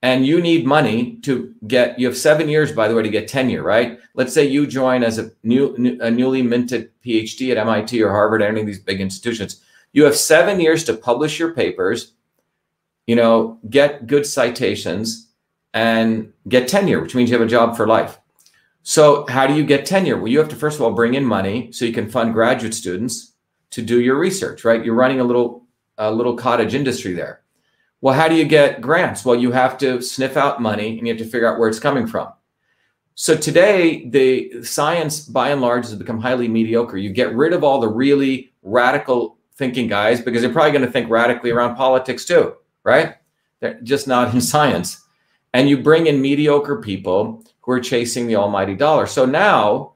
and 0.02 0.26
you 0.26 0.40
need 0.40 0.66
money 0.66 1.16
to 1.23 1.54
get, 1.66 1.99
you 1.99 2.06
have 2.06 2.16
seven 2.16 2.49
years, 2.49 2.73
by 2.73 2.88
the 2.88 2.94
way, 2.94 3.02
to 3.02 3.09
get 3.09 3.28
tenure, 3.28 3.62
right? 3.62 3.99
Let's 4.14 4.35
say 4.35 4.44
you 4.47 4.66
join 4.66 5.02
as 5.04 5.18
a 5.18 5.30
new, 5.42 5.99
a 6.00 6.11
newly 6.11 6.42
minted 6.42 6.90
PhD 7.04 7.50
at 7.50 7.56
MIT 7.56 8.02
or 8.02 8.11
Harvard, 8.11 8.42
or 8.42 8.47
any 8.47 8.61
of 8.61 8.66
these 8.66 8.80
big 8.80 9.00
institutions 9.00 9.62
you 9.92 10.04
have 10.04 10.16
seven 10.16 10.61
years 10.61 10.85
to 10.85 10.94
publish 10.94 11.38
your 11.38 11.52
papers, 11.52 12.14
you 13.06 13.14
know, 13.14 13.59
get 13.68 14.06
good 14.06 14.26
citations 14.26 15.28
and 15.75 16.32
get 16.49 16.68
tenure, 16.68 17.00
which 17.00 17.14
means 17.14 17.30
you 17.30 17.38
have 17.38 17.47
a 17.47 17.50
job 17.50 17.76
for 17.76 17.87
life. 17.87 18.18
So 18.82 19.26
how 19.28 19.47
do 19.47 19.54
you 19.54 19.64
get 19.64 19.87
tenure? 19.87 20.16
Well, 20.16 20.28
you 20.28 20.38
have 20.38 20.49
to 20.49 20.56
first 20.56 20.76
of 20.76 20.82
all 20.82 20.92
bring 20.92 21.14
in 21.14 21.25
money 21.25 21.71
so 21.73 21.85
you 21.85 21.92
can 21.92 22.11
fund 22.11 22.32
graduate 22.32 22.75
students 22.75 23.32
to 23.71 23.82
do 23.82 24.00
your 24.00 24.18
research, 24.18 24.64
right? 24.64 24.85
You're 24.85 24.94
running 24.94 25.21
a 25.21 25.25
little 25.25 25.66
a 25.99 26.11
little 26.11 26.37
cottage 26.37 26.75
industry 26.75 27.12
there. 27.12 27.42
Well, 28.02 28.14
how 28.14 28.26
do 28.26 28.35
you 28.35 28.44
get 28.44 28.80
grants? 28.80 29.25
Well, 29.25 29.37
you 29.37 29.52
have 29.52 29.78
to 29.78 30.02
sniff 30.02 30.37
out 30.37 30.61
money 30.61 30.99
and 30.99 31.06
you 31.06 31.14
have 31.14 31.23
to 31.23 31.28
figure 31.28 31.50
out 31.50 31.59
where 31.61 31.68
it's 31.68 31.78
coming 31.78 32.06
from. 32.06 32.32
So 33.14 33.37
today, 33.37 34.09
the 34.09 34.64
science 34.64 35.21
by 35.21 35.50
and 35.50 35.61
large 35.61 35.85
has 35.85 35.94
become 35.94 36.18
highly 36.21 36.49
mediocre. 36.49 36.97
You 36.97 37.11
get 37.11 37.32
rid 37.35 37.52
of 37.52 37.62
all 37.62 37.80
the 37.80 37.88
really 37.88 38.52
radical 38.62 39.38
thinking 39.54 39.87
guys 39.87 40.21
because 40.21 40.42
they're 40.42 40.52
probably 40.52 40.73
going 40.73 40.85
to 40.85 40.90
think 40.90 41.11
radically 41.11 41.52
around 41.52 41.76
politics 41.76 42.25
too, 42.25 42.56
right? 42.82 43.14
They're 43.61 43.80
just 43.82 44.09
not 44.09 44.35
in 44.35 44.40
science. 44.54 45.06
And 45.54 45.68
you 45.68 45.78
bring 45.78 46.09
in 46.09 46.21
mediocre 46.21 46.80
people 46.80 47.44
who 47.61 47.71
are 47.71 47.80
chasing 47.80 48.26
the 48.26 48.35
almighty 48.35 48.75
dollar. 48.75 49.06
So 49.06 49.25
now 49.26 49.92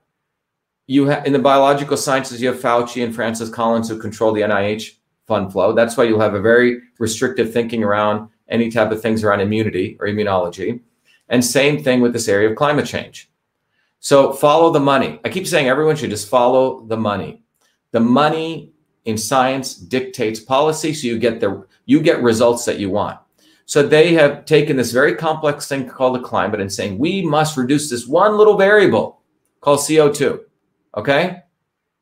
you 0.86 1.06
have 1.06 1.26
in 1.26 1.32
the 1.32 1.40
biological 1.40 1.96
sciences, 1.96 2.40
you 2.40 2.46
have 2.48 2.60
Fauci 2.60 3.02
and 3.02 3.12
Francis 3.12 3.50
Collins 3.50 3.88
who 3.88 3.98
control 3.98 4.32
the 4.32 4.42
NIH 4.42 4.92
fund 5.26 5.52
flow. 5.52 5.72
That's 5.72 5.96
why 5.96 6.04
you'll 6.04 6.20
have 6.20 6.34
a 6.34 6.40
very 6.40 6.80
restrictive 6.98 7.52
thinking 7.52 7.82
around 7.82 8.28
any 8.48 8.70
type 8.70 8.90
of 8.90 9.02
things 9.02 9.24
around 9.24 9.40
immunity 9.40 9.96
or 10.00 10.06
immunology. 10.06 10.80
And 11.28 11.44
same 11.44 11.82
thing 11.82 12.00
with 12.00 12.12
this 12.12 12.28
area 12.28 12.48
of 12.50 12.56
climate 12.56 12.86
change. 12.86 13.30
So 13.98 14.32
follow 14.32 14.70
the 14.70 14.80
money. 14.80 15.20
I 15.24 15.28
keep 15.28 15.46
saying 15.46 15.68
everyone 15.68 15.96
should 15.96 16.10
just 16.10 16.28
follow 16.28 16.84
the 16.86 16.96
money. 16.96 17.42
The 17.90 18.00
money 18.00 18.72
in 19.04 19.16
science 19.16 19.74
dictates 19.74 20.38
policy, 20.38 20.92
so 20.92 21.06
you 21.06 21.18
get 21.18 21.40
the 21.40 21.66
you 21.86 22.00
get 22.00 22.22
results 22.22 22.64
that 22.66 22.78
you 22.78 22.90
want. 22.90 23.18
So 23.64 23.82
they 23.82 24.14
have 24.14 24.44
taken 24.44 24.76
this 24.76 24.92
very 24.92 25.14
complex 25.14 25.66
thing 25.66 25.88
called 25.88 26.14
the 26.14 26.22
climate 26.22 26.60
and 26.60 26.72
saying 26.72 26.98
we 26.98 27.22
must 27.22 27.56
reduce 27.56 27.90
this 27.90 28.06
one 28.06 28.36
little 28.36 28.56
variable 28.56 29.22
called 29.60 29.80
CO2. 29.80 30.40
Okay. 30.96 31.42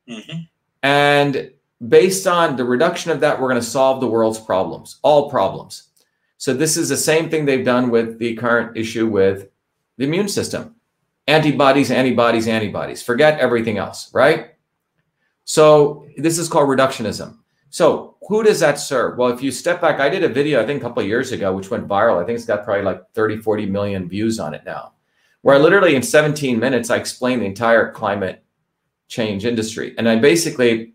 Mm-hmm. 0.09 0.41
And 0.83 1.51
based 1.89 2.27
on 2.27 2.57
the 2.57 2.65
reduction 2.65 3.11
of 3.11 3.21
that, 3.21 3.41
we're 3.41 3.49
going 3.49 3.61
to 3.61 3.67
solve 3.67 4.01
the 4.01 4.07
world's 4.07 4.39
problems, 4.39 4.99
all 5.03 5.31
problems. 5.31 5.89
So 6.37 6.55
this 6.55 6.77
is 6.77 6.89
the 6.89 6.97
same 6.97 7.31
thing 7.31 7.45
they've 7.45 7.65
done 7.65 7.91
with 7.91 8.19
the 8.19 8.35
current 8.37 8.77
issue 8.77 9.07
with 9.07 9.49
the 9.97 10.05
immune 10.05 10.29
system. 10.29 10.77
Antibodies, 11.27 11.91
antibodies, 11.91 12.49
antibodies. 12.49 13.03
Forget 13.03 13.41
everything 13.41 13.79
else, 13.79 14.13
right? 14.13 14.55
So 15.45 16.07
this 16.17 16.39
is 16.39 16.49
called 16.49 16.69
reductionism. 16.69 17.39
So 17.71 18.17
who 18.29 18.43
does 18.43 18.61
that 18.61 18.79
serve? 18.79 19.19
Well, 19.19 19.31
if 19.31 19.43
you 19.43 19.51
step 19.51 19.81
back, 19.81 20.01
I 20.01 20.09
did 20.09 20.23
a 20.23 20.29
video, 20.29 20.63
I 20.63 20.67
think 20.67 20.81
a 20.81 20.85
couple 20.85 21.03
years 21.03 21.33
ago, 21.33 21.53
which 21.55 21.71
went 21.71 21.89
viral. 21.89 22.23
I 22.23 22.27
think 22.27 22.37
it's 22.37 22.47
got 22.47 22.65
probably 22.65 22.85
like 22.85 23.03
30, 23.15 23.39
40 23.39 23.67
million 23.67 24.09
views 24.09 24.39
on 24.39 24.55
it 24.55 24.63
now, 24.65 24.93
where 25.43 25.57
I 25.57 25.59
literally 25.59 25.97
in 25.97 26.03
17 26.03 26.59
minutes, 26.59 26.91
I 26.91 26.97
explained 26.97 27.43
the 27.43 27.47
entire 27.47 27.91
climate 27.91 28.45
change 29.09 29.45
industry. 29.45 29.95
And 29.99 30.09
I 30.09 30.17
basically 30.17 30.94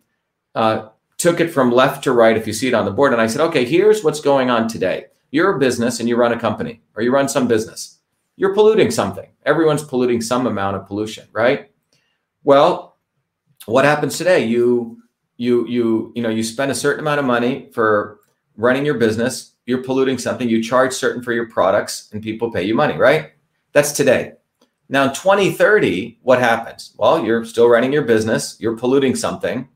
uh, 0.56 0.89
took 1.18 1.39
it 1.39 1.50
from 1.50 1.72
left 1.72 2.03
to 2.06 2.12
right, 2.12 2.38
if 2.38 2.48
you 2.48 2.53
see 2.53 2.68
it 2.68 2.74
on 2.74 2.86
the 2.86 2.91
board. 2.91 3.13
And 3.13 3.22
I 3.22 3.27
said, 3.27 3.41
okay, 3.41 3.65
here's 3.65 4.03
what's 4.03 4.22
going 4.22 4.50
on 4.50 4.68
today. 4.68 5.06
You're 5.32 5.56
a 5.56 5.60
business 5.60 6.00
and 6.00 6.10
you 6.10 6.15
run 6.15 6.32
a 6.32 6.39
company 6.39 6.82
or 6.96 7.03
you 7.03 7.12
run 7.12 7.29
some 7.29 7.48
business. 7.48 8.00
You're 8.36 8.53
polluting 8.53 8.89
something. 8.89 9.29
Everyone's 9.46 9.84
polluting 9.84 10.22
some 10.22 10.48
amount 10.48 10.77
of 10.77 10.88
pollution, 10.88 11.27
right? 11.34 11.72
Well, 12.44 12.98
what 13.65 13.86
happens 13.86 14.18
today? 14.18 14.46
You 14.46 14.98
you 15.38 15.68
you 15.68 16.12
you 16.15 16.22
know 16.24 16.29
you 16.29 16.44
spend 16.44 16.72
a 16.72 16.75
certain 16.75 17.01
amount 17.01 17.20
of 17.20 17.25
money 17.25 17.70
for 17.74 18.20
running 18.56 18.86
your 18.86 18.98
business. 18.98 19.56
You're 19.65 19.84
polluting 19.84 20.18
something. 20.18 20.48
You 20.48 20.63
charge 20.63 20.94
certain 20.94 21.22
for 21.22 21.34
your 21.34 21.50
products, 21.50 22.10
and 22.13 22.24
people 22.24 22.51
pay 22.51 22.63
you 22.63 22.74
money, 22.74 22.98
right? 22.98 23.32
That's 23.74 23.91
today. 23.91 24.34
Now, 24.88 25.03
in 25.03 25.10
2030, 25.10 26.20
what 26.24 26.39
happens? 26.39 26.96
Well, 26.98 27.24
you're 27.24 27.46
still 27.46 27.68
running 27.68 27.94
your 27.94 28.01
business. 28.03 28.58
You're 28.60 28.75
polluting 28.75 29.15
something, 29.15 29.68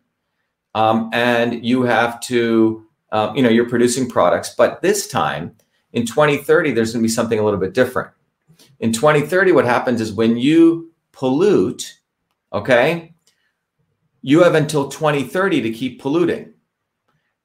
um, 0.76 1.10
and 1.14 1.66
you 1.66 1.84
have 1.84 2.20
to 2.22 2.86
um, 3.14 3.36
you 3.36 3.44
know, 3.44 3.50
you're 3.50 3.70
producing 3.70 4.10
products. 4.10 4.54
But 4.56 4.82
this 4.82 5.08
time 5.08 5.56
in 5.94 6.06
2030, 6.06 6.72
there's 6.72 6.94
going 6.94 7.04
to 7.04 7.08
be 7.08 7.14
something 7.14 7.38
a 7.38 7.44
little 7.44 7.60
bit 7.60 7.74
different. 7.74 8.10
In 8.80 8.92
2030, 8.92 9.52
what 9.52 9.66
happens 9.66 10.02
is 10.02 10.12
when 10.12 10.36
you 10.36 10.92
pollute, 11.12 12.00
okay, 12.52 13.14
you 14.24 14.42
have 14.42 14.56
until 14.56 14.90
2030 14.90 15.62
to 15.62 15.72
keep 15.72 16.02
polluting. 16.02 16.54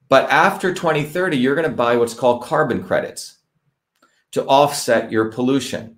But 0.08 0.30
after 0.30 0.72
2030, 0.72 1.36
you're 1.36 1.54
going 1.54 1.68
to 1.68 1.76
buy 1.76 1.96
what's 1.96 2.14
called 2.14 2.42
carbon 2.42 2.82
credits 2.82 3.36
to 4.32 4.46
offset 4.46 5.12
your 5.12 5.30
pollution. 5.30 5.96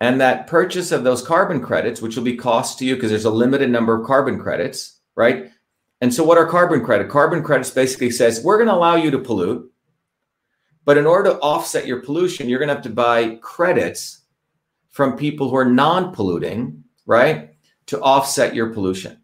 And 0.00 0.20
that 0.20 0.48
purchase 0.48 0.90
of 0.90 1.04
those 1.04 1.22
carbon 1.22 1.60
credits, 1.60 2.02
which 2.02 2.16
will 2.16 2.24
be 2.24 2.36
cost 2.36 2.78
to 2.78 2.84
you 2.84 2.96
because 2.96 3.10
there's 3.10 3.24
a 3.24 3.30
limited 3.30 3.70
number 3.70 3.94
of 3.94 4.04
carbon 4.04 4.40
credits, 4.40 4.98
right? 5.14 5.50
And 6.00 6.12
so, 6.12 6.24
what 6.24 6.38
are 6.38 6.46
carbon 6.46 6.84
credit? 6.84 7.08
Carbon 7.08 7.42
credits 7.42 7.70
basically 7.70 8.10
says 8.10 8.42
we're 8.42 8.56
going 8.56 8.68
to 8.68 8.74
allow 8.74 8.96
you 8.96 9.10
to 9.10 9.18
pollute, 9.18 9.70
but 10.84 10.96
in 10.96 11.06
order 11.06 11.30
to 11.30 11.38
offset 11.38 11.86
your 11.86 12.00
pollution, 12.00 12.48
you're 12.48 12.58
going 12.58 12.68
to 12.68 12.74
have 12.74 12.84
to 12.84 12.90
buy 12.90 13.36
credits 13.42 14.22
from 14.88 15.16
people 15.16 15.50
who 15.50 15.56
are 15.56 15.64
non-polluting, 15.64 16.82
right, 17.06 17.50
to 17.86 18.00
offset 18.00 18.54
your 18.54 18.72
pollution. 18.72 19.20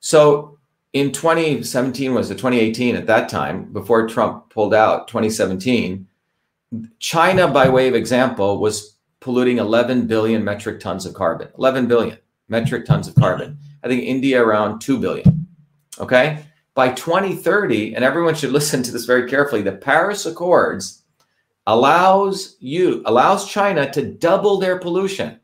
So, 0.00 0.58
in 0.92 1.12
2017 1.12 2.14
was 2.14 2.30
it 2.30 2.34
2018 2.34 2.96
at 2.96 3.06
that 3.06 3.28
time 3.28 3.72
before 3.72 4.08
Trump 4.08 4.50
pulled 4.50 4.74
out 4.74 5.06
2017, 5.08 6.06
China, 6.98 7.48
by 7.48 7.68
way 7.68 7.88
of 7.88 7.94
example, 7.94 8.58
was 8.60 8.98
polluting 9.20 9.58
11 9.58 10.06
billion 10.06 10.44
metric 10.44 10.80
tons 10.80 11.06
of 11.06 11.14
carbon. 11.14 11.48
11 11.58 11.86
billion 11.86 12.18
metric 12.48 12.86
tons 12.86 13.08
of 13.08 13.14
carbon. 13.14 13.58
I 13.82 13.88
think 13.88 14.04
India 14.04 14.42
around 14.42 14.80
2 14.80 14.98
billion. 14.98 15.37
Okay. 16.00 16.44
By 16.74 16.90
2030, 16.92 17.94
and 17.94 18.04
everyone 18.04 18.34
should 18.34 18.52
listen 18.52 18.82
to 18.82 18.92
this 18.92 19.04
very 19.04 19.28
carefully, 19.28 19.62
the 19.62 19.72
Paris 19.72 20.26
Accords 20.26 21.02
allows 21.66 22.56
you, 22.60 23.02
allows 23.04 23.50
China 23.50 23.90
to 23.92 24.14
double 24.14 24.58
their 24.58 24.78
pollution. 24.78 25.38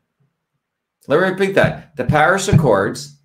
Let 1.07 1.21
me 1.21 1.27
repeat 1.29 1.53
that. 1.53 1.95
The 1.95 2.05
Paris 2.05 2.47
Accords 2.47 3.17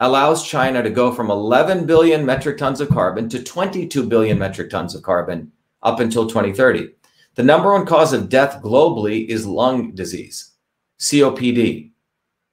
allows 0.00 0.46
China 0.46 0.82
to 0.82 0.90
go 0.90 1.12
from 1.12 1.30
11 1.30 1.86
billion 1.86 2.26
metric 2.26 2.58
tons 2.58 2.80
of 2.80 2.90
carbon 2.90 3.28
to 3.30 3.42
22 3.42 4.06
billion 4.06 4.38
metric 4.38 4.68
tons 4.68 4.94
of 4.94 5.02
carbon 5.02 5.50
up 5.82 6.00
until 6.00 6.26
2030. 6.26 6.88
The 7.36 7.42
number 7.42 7.72
one 7.72 7.86
cause 7.86 8.12
of 8.12 8.28
death 8.28 8.60
globally 8.62 9.26
is 9.28 9.46
lung 9.46 9.94
disease, 9.94 10.52
COPD. 10.98 11.92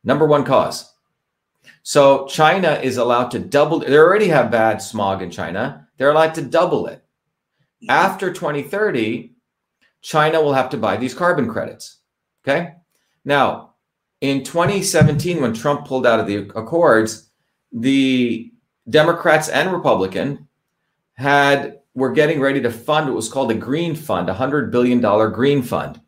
Number 0.06 0.26
one 0.26 0.46
cause. 0.46 0.89
So 1.84 2.28
China 2.28 2.80
is 2.82 2.98
allowed 2.98 3.32
to 3.32 3.40
double. 3.40 3.80
They 3.80 3.98
already 3.98 4.28
have 4.28 4.52
bad 4.52 4.82
smog 4.82 5.22
in 5.22 5.32
China. 5.32 5.88
They're 5.98 6.12
allowed 6.12 6.36
to 6.36 6.42
double 6.42 6.88
it. 6.88 7.04
After 7.88 8.34
2030, 8.34 9.34
China 10.02 10.42
will 10.42 10.54
have 10.54 10.70
to 10.72 10.78
buy 10.78 10.98
these 10.98 11.14
carbon 11.14 11.50
credits. 11.50 12.00
Okay. 12.44 12.74
Now, 13.26 13.76
in 14.22 14.44
2017, 14.44 15.42
when 15.42 15.54
Trump 15.54 15.86
pulled 15.86 16.06
out 16.06 16.20
of 16.20 16.28
the 16.28 16.50
accords, 16.56 17.30
the 17.72 18.52
Democrats 18.90 19.50
and 19.50 19.72
Republican 19.72 20.48
had 21.14 21.80
were 21.94 22.12
getting 22.12 22.40
ready 22.40 22.62
to 22.62 22.72
fund 22.72 23.08
what 23.08 23.16
was 23.16 23.30
called 23.30 23.52
a 23.52 23.56
green 23.56 23.96
fund, 23.96 24.30
a 24.30 24.34
hundred 24.34 24.72
billion 24.72 25.02
dollar 25.02 25.30
green 25.30 25.62
fund. 25.62 26.00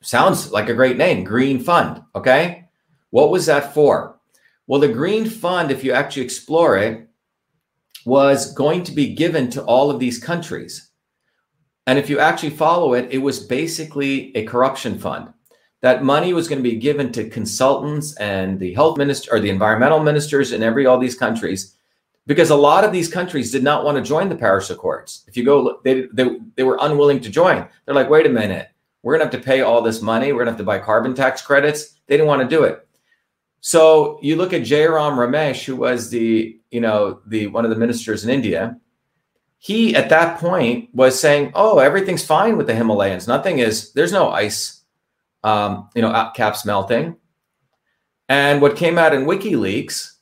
Sounds 0.00 0.50
like 0.52 0.68
a 0.68 0.74
great 0.74 0.96
name, 0.96 1.24
green 1.24 1.58
fund. 1.58 2.02
Okay. 2.14 2.68
What 3.10 3.30
was 3.30 3.46
that 3.46 3.74
for? 3.74 4.15
Well, 4.66 4.80
the 4.80 4.88
Green 4.88 5.28
Fund, 5.28 5.70
if 5.70 5.84
you 5.84 5.92
actually 5.92 6.22
explore 6.22 6.76
it, 6.76 7.08
was 8.04 8.52
going 8.52 8.82
to 8.84 8.92
be 8.92 9.14
given 9.14 9.50
to 9.50 9.62
all 9.64 9.90
of 9.90 10.00
these 10.00 10.18
countries. 10.18 10.90
And 11.86 11.98
if 11.98 12.10
you 12.10 12.18
actually 12.18 12.50
follow 12.50 12.94
it, 12.94 13.08
it 13.12 13.18
was 13.18 13.38
basically 13.38 14.36
a 14.36 14.44
corruption 14.44 14.98
fund. 14.98 15.32
That 15.82 16.02
money 16.02 16.32
was 16.32 16.48
going 16.48 16.62
to 16.62 16.68
be 16.68 16.76
given 16.76 17.12
to 17.12 17.28
consultants 17.28 18.16
and 18.16 18.58
the 18.58 18.74
health 18.74 18.98
minister 18.98 19.32
or 19.32 19.40
the 19.40 19.50
environmental 19.50 20.00
ministers 20.00 20.52
in 20.52 20.62
every 20.62 20.86
all 20.86 20.98
these 20.98 21.14
countries, 21.16 21.76
because 22.26 22.50
a 22.50 22.56
lot 22.56 22.82
of 22.82 22.90
these 22.90 23.08
countries 23.08 23.52
did 23.52 23.62
not 23.62 23.84
want 23.84 23.96
to 23.96 24.02
join 24.02 24.28
the 24.28 24.34
Paris 24.34 24.70
Accords. 24.70 25.24
If 25.28 25.36
you 25.36 25.44
go, 25.44 25.80
they, 25.84 26.06
they, 26.12 26.38
they 26.56 26.64
were 26.64 26.78
unwilling 26.80 27.20
to 27.20 27.30
join. 27.30 27.68
They're 27.84 27.94
like, 27.94 28.10
wait 28.10 28.26
a 28.26 28.30
minute, 28.30 28.68
we're 29.02 29.16
going 29.16 29.28
to 29.28 29.32
have 29.32 29.42
to 29.42 29.46
pay 29.46 29.60
all 29.60 29.80
this 29.80 30.02
money. 30.02 30.32
We're 30.32 30.44
going 30.44 30.46
to 30.46 30.52
have 30.52 30.58
to 30.58 30.64
buy 30.64 30.80
carbon 30.80 31.14
tax 31.14 31.40
credits. 31.40 32.00
They 32.08 32.16
didn't 32.16 32.26
want 32.26 32.42
to 32.42 32.56
do 32.56 32.64
it. 32.64 32.85
So 33.66 34.20
you 34.22 34.36
look 34.36 34.52
at 34.52 34.62
Jairam 34.62 35.16
Ramesh, 35.16 35.64
who 35.64 35.74
was 35.74 36.08
the, 36.08 36.56
you 36.70 36.80
know, 36.80 37.18
the 37.26 37.48
one 37.48 37.64
of 37.64 37.70
the 37.72 37.76
ministers 37.76 38.22
in 38.22 38.30
India. 38.30 38.78
He 39.58 39.96
at 39.96 40.08
that 40.10 40.38
point 40.38 40.90
was 40.94 41.18
saying, 41.18 41.50
"Oh, 41.52 41.80
everything's 41.80 42.24
fine 42.24 42.56
with 42.56 42.68
the 42.68 42.76
Himalayas. 42.76 43.26
Nothing 43.26 43.58
is. 43.58 43.92
There's 43.92 44.12
no 44.12 44.30
ice, 44.30 44.84
um, 45.42 45.90
you 45.96 46.02
know, 46.02 46.30
caps 46.36 46.64
melting." 46.64 47.16
And 48.28 48.62
what 48.62 48.76
came 48.76 48.98
out 48.98 49.12
in 49.12 49.26
WikiLeaks 49.26 50.12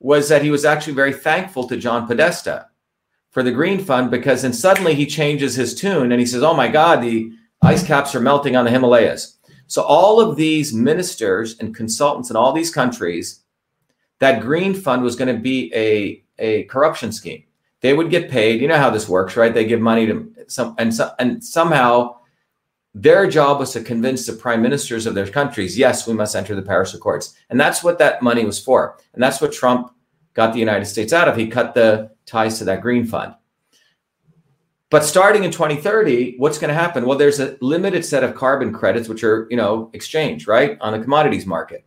was 0.00 0.28
that 0.28 0.42
he 0.42 0.50
was 0.50 0.66
actually 0.66 0.92
very 0.92 1.14
thankful 1.14 1.66
to 1.68 1.78
John 1.78 2.06
Podesta 2.06 2.66
for 3.30 3.42
the 3.42 3.50
Green 3.50 3.82
Fund 3.82 4.10
because 4.10 4.42
then 4.42 4.52
suddenly 4.52 4.94
he 4.94 5.06
changes 5.06 5.54
his 5.54 5.74
tune 5.74 6.12
and 6.12 6.20
he 6.20 6.26
says, 6.26 6.42
"Oh 6.42 6.52
my 6.52 6.68
God, 6.68 7.00
the 7.00 7.32
ice 7.62 7.82
caps 7.82 8.14
are 8.14 8.20
melting 8.20 8.56
on 8.56 8.66
the 8.66 8.70
Himalayas." 8.70 9.38
So 9.70 9.82
all 9.82 10.20
of 10.20 10.34
these 10.34 10.72
ministers 10.72 11.56
and 11.60 11.72
consultants 11.72 12.28
in 12.28 12.34
all 12.34 12.52
these 12.52 12.72
countries, 12.72 13.42
that 14.18 14.42
green 14.42 14.74
fund 14.74 15.04
was 15.04 15.14
going 15.14 15.32
to 15.32 15.40
be 15.40 15.72
a, 15.72 16.24
a 16.40 16.64
corruption 16.64 17.12
scheme. 17.12 17.44
They 17.80 17.94
would 17.94 18.10
get 18.10 18.32
paid. 18.32 18.60
You 18.60 18.66
know 18.66 18.78
how 18.78 18.90
this 18.90 19.08
works, 19.08 19.36
right? 19.36 19.54
They 19.54 19.64
give 19.64 19.80
money 19.80 20.06
to 20.06 20.34
some, 20.48 20.74
and 20.78 20.92
so, 20.92 21.12
and 21.20 21.42
somehow 21.42 22.16
their 22.94 23.30
job 23.30 23.60
was 23.60 23.72
to 23.74 23.80
convince 23.80 24.26
the 24.26 24.32
prime 24.32 24.60
ministers 24.60 25.06
of 25.06 25.14
their 25.14 25.28
countries, 25.28 25.78
yes, 25.78 26.04
we 26.04 26.14
must 26.14 26.34
enter 26.34 26.56
the 26.56 26.62
Paris 26.62 26.92
Accords, 26.92 27.36
and 27.48 27.60
that's 27.60 27.84
what 27.84 28.00
that 28.00 28.22
money 28.22 28.44
was 28.44 28.58
for, 28.58 28.98
and 29.14 29.22
that's 29.22 29.40
what 29.40 29.52
Trump 29.52 29.94
got 30.34 30.52
the 30.52 30.58
United 30.58 30.86
States 30.86 31.12
out 31.12 31.28
of. 31.28 31.36
He 31.36 31.46
cut 31.46 31.74
the 31.74 32.10
ties 32.26 32.58
to 32.58 32.64
that 32.64 32.82
green 32.82 33.06
fund. 33.06 33.36
But 34.90 35.04
starting 35.04 35.44
in 35.44 35.52
2030, 35.52 36.34
what's 36.38 36.58
going 36.58 36.68
to 36.68 36.74
happen? 36.74 37.06
Well, 37.06 37.16
there's 37.16 37.38
a 37.38 37.56
limited 37.60 38.04
set 38.04 38.24
of 38.24 38.34
carbon 38.34 38.72
credits 38.72 39.08
which 39.08 39.22
are, 39.22 39.46
you 39.48 39.56
know, 39.56 39.88
exchanged, 39.92 40.48
right, 40.48 40.76
on 40.80 40.92
the 40.92 40.98
commodities 40.98 41.46
market. 41.46 41.86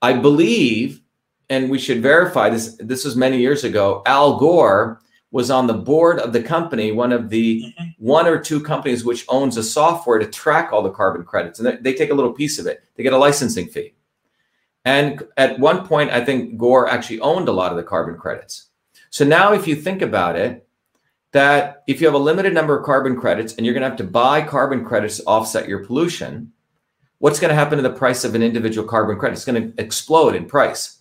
I 0.00 0.14
believe, 0.14 1.02
and 1.50 1.70
we 1.70 1.78
should 1.78 2.02
verify 2.02 2.48
this. 2.48 2.76
This 2.80 3.04
was 3.04 3.16
many 3.16 3.38
years 3.38 3.64
ago. 3.64 4.02
Al 4.06 4.38
Gore 4.38 5.00
was 5.30 5.50
on 5.50 5.66
the 5.66 5.74
board 5.74 6.18
of 6.20 6.32
the 6.32 6.42
company, 6.42 6.90
one 6.92 7.12
of 7.12 7.28
the 7.28 7.62
mm-hmm. 7.62 7.84
one 7.98 8.26
or 8.26 8.38
two 8.38 8.60
companies 8.60 9.04
which 9.04 9.26
owns 9.28 9.56
a 9.58 9.62
software 9.62 10.18
to 10.18 10.26
track 10.26 10.72
all 10.72 10.82
the 10.82 10.90
carbon 10.90 11.24
credits, 11.24 11.60
and 11.60 11.84
they 11.84 11.92
take 11.92 12.10
a 12.10 12.14
little 12.14 12.32
piece 12.32 12.58
of 12.58 12.66
it. 12.66 12.82
They 12.96 13.02
get 13.02 13.12
a 13.12 13.18
licensing 13.18 13.66
fee. 13.66 13.94
And 14.84 15.22
at 15.36 15.58
one 15.58 15.86
point, 15.86 16.10
I 16.10 16.24
think 16.24 16.56
Gore 16.56 16.88
actually 16.88 17.20
owned 17.20 17.48
a 17.48 17.52
lot 17.52 17.70
of 17.70 17.76
the 17.76 17.84
carbon 17.84 18.16
credits. 18.16 18.70
So 19.10 19.24
now, 19.24 19.52
if 19.52 19.66
you 19.68 19.76
think 19.76 20.02
about 20.02 20.36
it, 20.36 20.66
that 21.32 21.82
if 21.86 22.00
you 22.00 22.06
have 22.06 22.14
a 22.14 22.18
limited 22.18 22.54
number 22.54 22.78
of 22.78 22.84
carbon 22.84 23.16
credits 23.16 23.54
and 23.54 23.66
you're 23.66 23.74
going 23.74 23.82
to 23.82 23.88
have 23.88 23.98
to 23.98 24.04
buy 24.04 24.42
carbon 24.42 24.84
credits 24.84 25.16
to 25.16 25.24
offset 25.24 25.68
your 25.68 25.84
pollution, 25.84 26.52
what's 27.18 27.40
going 27.40 27.48
to 27.48 27.54
happen 27.54 27.76
to 27.76 27.82
the 27.82 27.90
price 27.90 28.24
of 28.24 28.34
an 28.34 28.42
individual 28.42 28.86
carbon 28.86 29.18
credit? 29.18 29.34
It's 29.34 29.44
going 29.44 29.72
to 29.72 29.82
explode 29.82 30.34
in 30.34 30.46
price. 30.46 30.98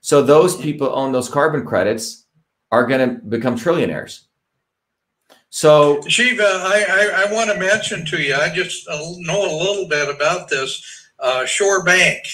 So 0.00 0.22
those 0.22 0.56
people 0.56 0.94
own 0.94 1.12
those 1.12 1.28
carbon 1.28 1.64
credits 1.66 2.26
are 2.70 2.86
going 2.86 3.08
to 3.08 3.14
become 3.26 3.56
trillionaires. 3.56 4.22
So, 5.48 6.02
Shiva, 6.06 6.42
I, 6.42 6.84
I, 6.88 7.24
I, 7.24 7.32
want 7.32 7.50
to 7.50 7.58
mention 7.58 8.04
to 8.06 8.20
you, 8.20 8.34
I 8.34 8.52
just 8.52 8.86
know 8.88 9.50
a 9.50 9.56
little 9.62 9.88
bit 9.88 10.14
about 10.14 10.48
this. 10.50 11.08
Uh, 11.18 11.46
Shore 11.46 11.82
Bank 11.82 12.24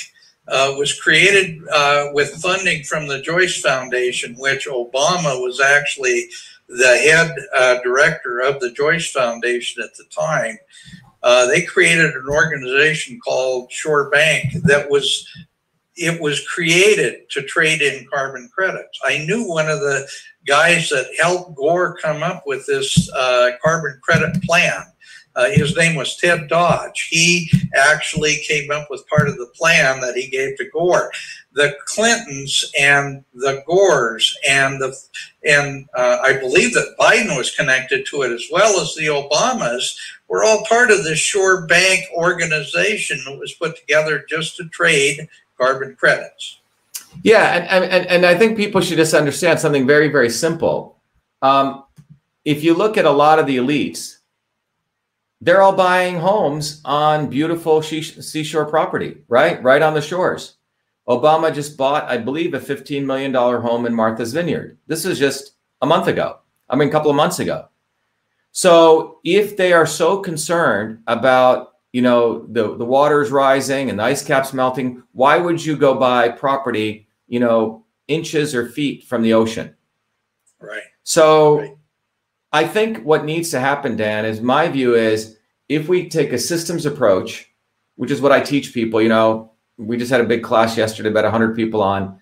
uh, 0.49 0.75
was 0.76 0.99
created 0.99 1.61
uh, 1.73 2.09
with 2.12 2.43
funding 2.43 2.83
from 2.83 3.07
the 3.07 3.21
Joyce 3.21 3.61
Foundation, 3.61 4.35
which 4.38 4.67
Obama 4.67 5.41
was 5.41 5.61
actually 5.61 6.29
the 6.79 6.99
head 6.99 7.35
uh, 7.57 7.83
director 7.83 8.41
of 8.41 8.61
the 8.61 8.71
Joyce 8.73 9.11
Foundation 9.11 9.83
at 9.83 9.95
the 9.97 10.05
time, 10.05 10.59
uh, 11.23 11.47
they 11.47 11.62
created 11.62 12.14
an 12.14 12.26
organization 12.29 13.21
called 13.21 13.71
Shore 13.71 14.11
Bank 14.11 14.52
that 14.64 14.91
was 14.91 15.26
it 15.95 16.21
was 16.21 16.47
created 16.49 17.29
to 17.31 17.43
trade 17.43 17.83
in 17.83 18.07
carbon 18.12 18.49
credits. 18.52 18.99
I 19.05 19.19
knew 19.26 19.47
one 19.47 19.69
of 19.69 19.81
the 19.81 20.09
guys 20.47 20.88
that 20.88 21.07
helped 21.21 21.55
Gore 21.55 21.99
come 21.99 22.23
up 22.23 22.45
with 22.47 22.64
this 22.67 23.11
uh, 23.12 23.50
carbon 23.62 24.00
credit 24.02 24.43
plan. 24.43 24.85
Uh, 25.37 25.50
his 25.50 25.76
name 25.76 25.95
was 25.95 26.17
Ted 26.17 26.49
Dodge. 26.49 27.09
He 27.11 27.50
actually 27.75 28.37
came 28.49 28.71
up 28.71 28.88
with 28.91 29.07
part 29.09 29.29
of 29.29 29.37
the 29.37 29.50
plan 29.55 30.00
that 30.00 30.14
he 30.14 30.29
gave 30.29 30.57
to 30.57 30.69
Gore. 30.71 31.11
The 31.54 31.75
Clintons 31.87 32.71
and 32.78 33.25
the 33.35 33.62
Gores 33.66 34.37
and 34.49 34.80
the 34.80 34.97
and 35.44 35.87
uh, 35.94 36.18
I 36.23 36.38
believe 36.38 36.73
that 36.75 36.94
Biden 36.99 37.37
was 37.37 37.54
connected 37.54 38.06
to 38.06 38.23
it 38.23 38.32
as 38.32 38.44
well 38.50 38.80
as 38.80 38.94
the 38.94 39.06
Obamas 39.06 39.94
were 40.28 40.44
all 40.44 40.64
part 40.64 40.90
of 40.90 41.04
this 41.04 41.18
Shore 41.18 41.66
Bank 41.66 42.04
organization 42.14 43.21
that 43.26 43.38
was 43.38 43.52
put 43.54 43.76
together 43.76 44.25
just 44.28 44.56
to 44.56 44.68
trade 44.68 45.28
carbon 45.59 45.94
credits. 45.97 46.59
Yeah, 47.23 47.66
and 47.68 47.85
and 47.85 48.06
and 48.06 48.26
I 48.26 48.37
think 48.37 48.56
people 48.56 48.80
should 48.80 48.97
just 48.97 49.14
understand 49.14 49.61
something 49.61 49.87
very 49.87 50.09
very 50.09 50.30
simple. 50.30 50.99
Um, 51.42 51.85
if 52.44 52.64
you 52.64 52.75
look 52.75 52.97
at 52.97 53.04
a 53.04 53.11
lot 53.11 53.38
of 53.38 53.47
the 53.47 53.59
elites 53.59 54.18
they're 55.42 55.61
all 55.61 55.75
buying 55.75 56.18
homes 56.18 56.80
on 56.85 57.28
beautiful 57.28 57.82
seashore 57.82 58.64
property, 58.64 59.18
right? 59.28 59.61
Right 59.61 59.82
on 59.82 59.92
the 59.92 60.00
shores. 60.00 60.54
Obama 61.21 61.54
just 61.54 61.76
bought, 61.76 62.04
I 62.09 62.19
believe, 62.19 62.54
a 62.54 62.61
$15 62.61 63.04
million 63.04 63.35
home 63.35 63.87
in 63.87 63.94
Martha's 63.94 64.33
Vineyard. 64.33 64.79
This 64.87 65.05
is 65.05 65.18
just 65.18 65.55
a 65.81 65.87
month 65.87 66.07
ago. 66.07 66.38
I 66.68 66.77
mean, 66.77 66.88
a 66.88 66.92
couple 66.92 67.11
of 67.11 67.16
months 67.16 67.38
ago. 67.38 67.68
So 68.53 69.20
if 69.25 69.57
they 69.57 69.72
are 69.72 69.87
so 69.87 70.20
concerned 70.20 71.03
about, 71.07 71.75
you 71.92 72.03
know, 72.03 72.46
the, 72.46 72.77
the 72.77 72.85
waters 72.85 73.31
rising 73.31 73.90
and 73.90 73.98
the 73.98 74.05
ice 74.05 74.25
caps 74.25 74.53
melting, 74.53 75.03
why 75.12 75.38
would 75.38 75.64
you 75.64 75.77
go 75.77 75.94
buy 75.94 76.29
property, 76.29 77.09
you 77.29 77.40
know, 77.40 77.85
inches 78.09 78.55
or 78.55 78.68
feet 78.68 79.05
from 79.05 79.22
the 79.22 79.35
ocean? 79.35 79.75
Right. 80.61 80.83
So 81.03 81.59
right. 81.59 81.77
I 82.53 82.66
think 82.66 82.98
what 83.05 83.25
needs 83.25 83.51
to 83.51 83.61
happen, 83.61 83.96
Dan, 83.96 84.25
is 84.25 84.40
my 84.40 84.68
view 84.68 84.94
is 84.94 85.37
if 85.68 85.88
we 85.88 86.09
take 86.09 86.33
a 86.33 86.38
systems 86.38 86.87
approach, 86.87 87.51
which 87.96 88.11
is 88.11 88.20
what 88.20 88.33
I 88.33 88.40
teach 88.40 88.75
people, 88.75 89.01
you 89.01 89.09
know, 89.09 89.52
we 89.87 89.97
just 89.97 90.11
had 90.11 90.21
a 90.21 90.25
big 90.25 90.42
class 90.42 90.77
yesterday, 90.77 91.09
about 91.09 91.25
100 91.25 91.55
people 91.55 91.83
on. 91.83 92.18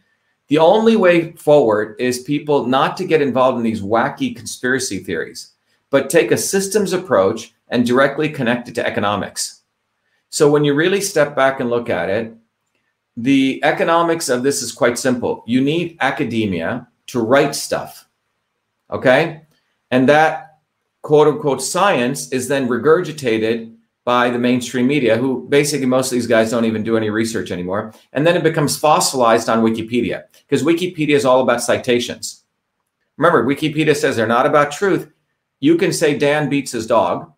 The 0.48 0.58
only 0.58 0.96
way 0.96 1.32
forward 1.32 1.96
is 2.00 2.20
people 2.20 2.66
not 2.66 2.96
to 2.96 3.04
get 3.04 3.22
involved 3.22 3.58
in 3.58 3.64
these 3.64 3.82
wacky 3.82 4.34
conspiracy 4.34 4.98
theories, 4.98 5.52
but 5.90 6.10
take 6.10 6.32
a 6.32 6.36
systems 6.36 6.92
approach 6.92 7.54
and 7.68 7.86
directly 7.86 8.28
connect 8.28 8.68
it 8.68 8.74
to 8.74 8.86
economics. 8.86 9.62
So 10.28 10.50
when 10.50 10.64
you 10.64 10.74
really 10.74 11.00
step 11.00 11.36
back 11.36 11.60
and 11.60 11.70
look 11.70 11.88
at 11.88 12.08
it, 12.08 12.34
the 13.16 13.60
economics 13.62 14.28
of 14.28 14.42
this 14.42 14.62
is 14.62 14.72
quite 14.72 14.98
simple. 14.98 15.44
You 15.46 15.60
need 15.60 15.96
academia 16.00 16.88
to 17.08 17.20
write 17.20 17.54
stuff. 17.54 18.08
Okay? 18.90 19.42
And 19.90 20.08
that 20.08 20.58
quote 21.02 21.28
unquote 21.28 21.62
science 21.62 22.30
is 22.32 22.48
then 22.48 22.68
regurgitated 22.68 23.74
by 24.10 24.28
the 24.28 24.40
mainstream 24.40 24.88
media, 24.88 25.16
who 25.16 25.46
basically 25.48 25.86
most 25.86 26.10
of 26.10 26.16
these 26.16 26.26
guys 26.26 26.50
don't 26.50 26.64
even 26.64 26.82
do 26.82 26.96
any 26.96 27.10
research 27.10 27.52
anymore. 27.52 27.94
And 28.12 28.26
then 28.26 28.36
it 28.36 28.42
becomes 28.42 28.76
fossilized 28.76 29.48
on 29.48 29.62
Wikipedia 29.62 30.24
because 30.40 30.64
Wikipedia 30.64 31.14
is 31.14 31.24
all 31.24 31.42
about 31.42 31.62
citations. 31.62 32.42
Remember, 33.18 33.44
Wikipedia 33.44 33.94
says 33.94 34.16
they're 34.16 34.26
not 34.26 34.46
about 34.46 34.72
truth. 34.72 35.12
You 35.60 35.76
can 35.76 35.92
say 35.92 36.18
Dan 36.18 36.48
beats 36.48 36.72
his 36.72 36.88
dog, 36.88 37.32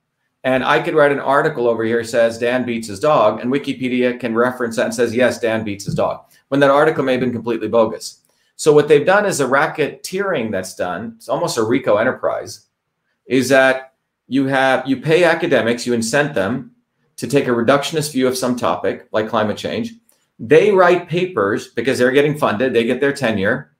and 0.44 0.64
I 0.64 0.80
could 0.80 0.94
write 0.94 1.12
an 1.12 1.20
article 1.20 1.68
over 1.68 1.84
here 1.84 2.02
says 2.04 2.38
Dan 2.38 2.64
beats 2.64 2.88
his 2.88 3.00
dog, 3.00 3.40
and 3.40 3.52
Wikipedia 3.52 4.18
can 4.18 4.34
reference 4.34 4.76
that 4.76 4.86
and 4.86 4.94
says, 4.94 5.14
yes, 5.14 5.38
Dan 5.40 5.64
beats 5.64 5.84
his 5.84 5.94
dog, 5.94 6.24
when 6.48 6.60
that 6.60 6.70
article 6.70 7.04
may 7.04 7.12
have 7.12 7.20
been 7.20 7.34
completely 7.34 7.68
bogus. 7.68 8.22
So 8.56 8.72
what 8.72 8.88
they've 8.88 9.04
done 9.04 9.26
is 9.26 9.40
a 9.40 9.46
racketeering 9.46 10.50
that's 10.50 10.74
done. 10.74 11.16
It's 11.18 11.28
almost 11.28 11.58
a 11.58 11.64
RICO 11.64 11.96
enterprise 11.96 12.68
is 13.26 13.50
that 13.50 13.91
you 14.32 14.46
have 14.46 14.88
you 14.88 14.96
pay 14.96 15.24
academics, 15.24 15.86
you 15.86 15.92
incent 15.92 16.32
them 16.32 16.70
to 17.16 17.26
take 17.26 17.48
a 17.48 17.50
reductionist 17.50 18.12
view 18.12 18.26
of 18.26 18.34
some 18.34 18.56
topic 18.56 19.06
like 19.12 19.28
climate 19.28 19.58
change. 19.58 19.92
They 20.38 20.70
write 20.70 21.06
papers 21.06 21.68
because 21.68 21.98
they're 21.98 22.12
getting 22.12 22.38
funded, 22.38 22.72
they 22.72 22.84
get 22.84 22.98
their 22.98 23.12
tenure 23.12 23.76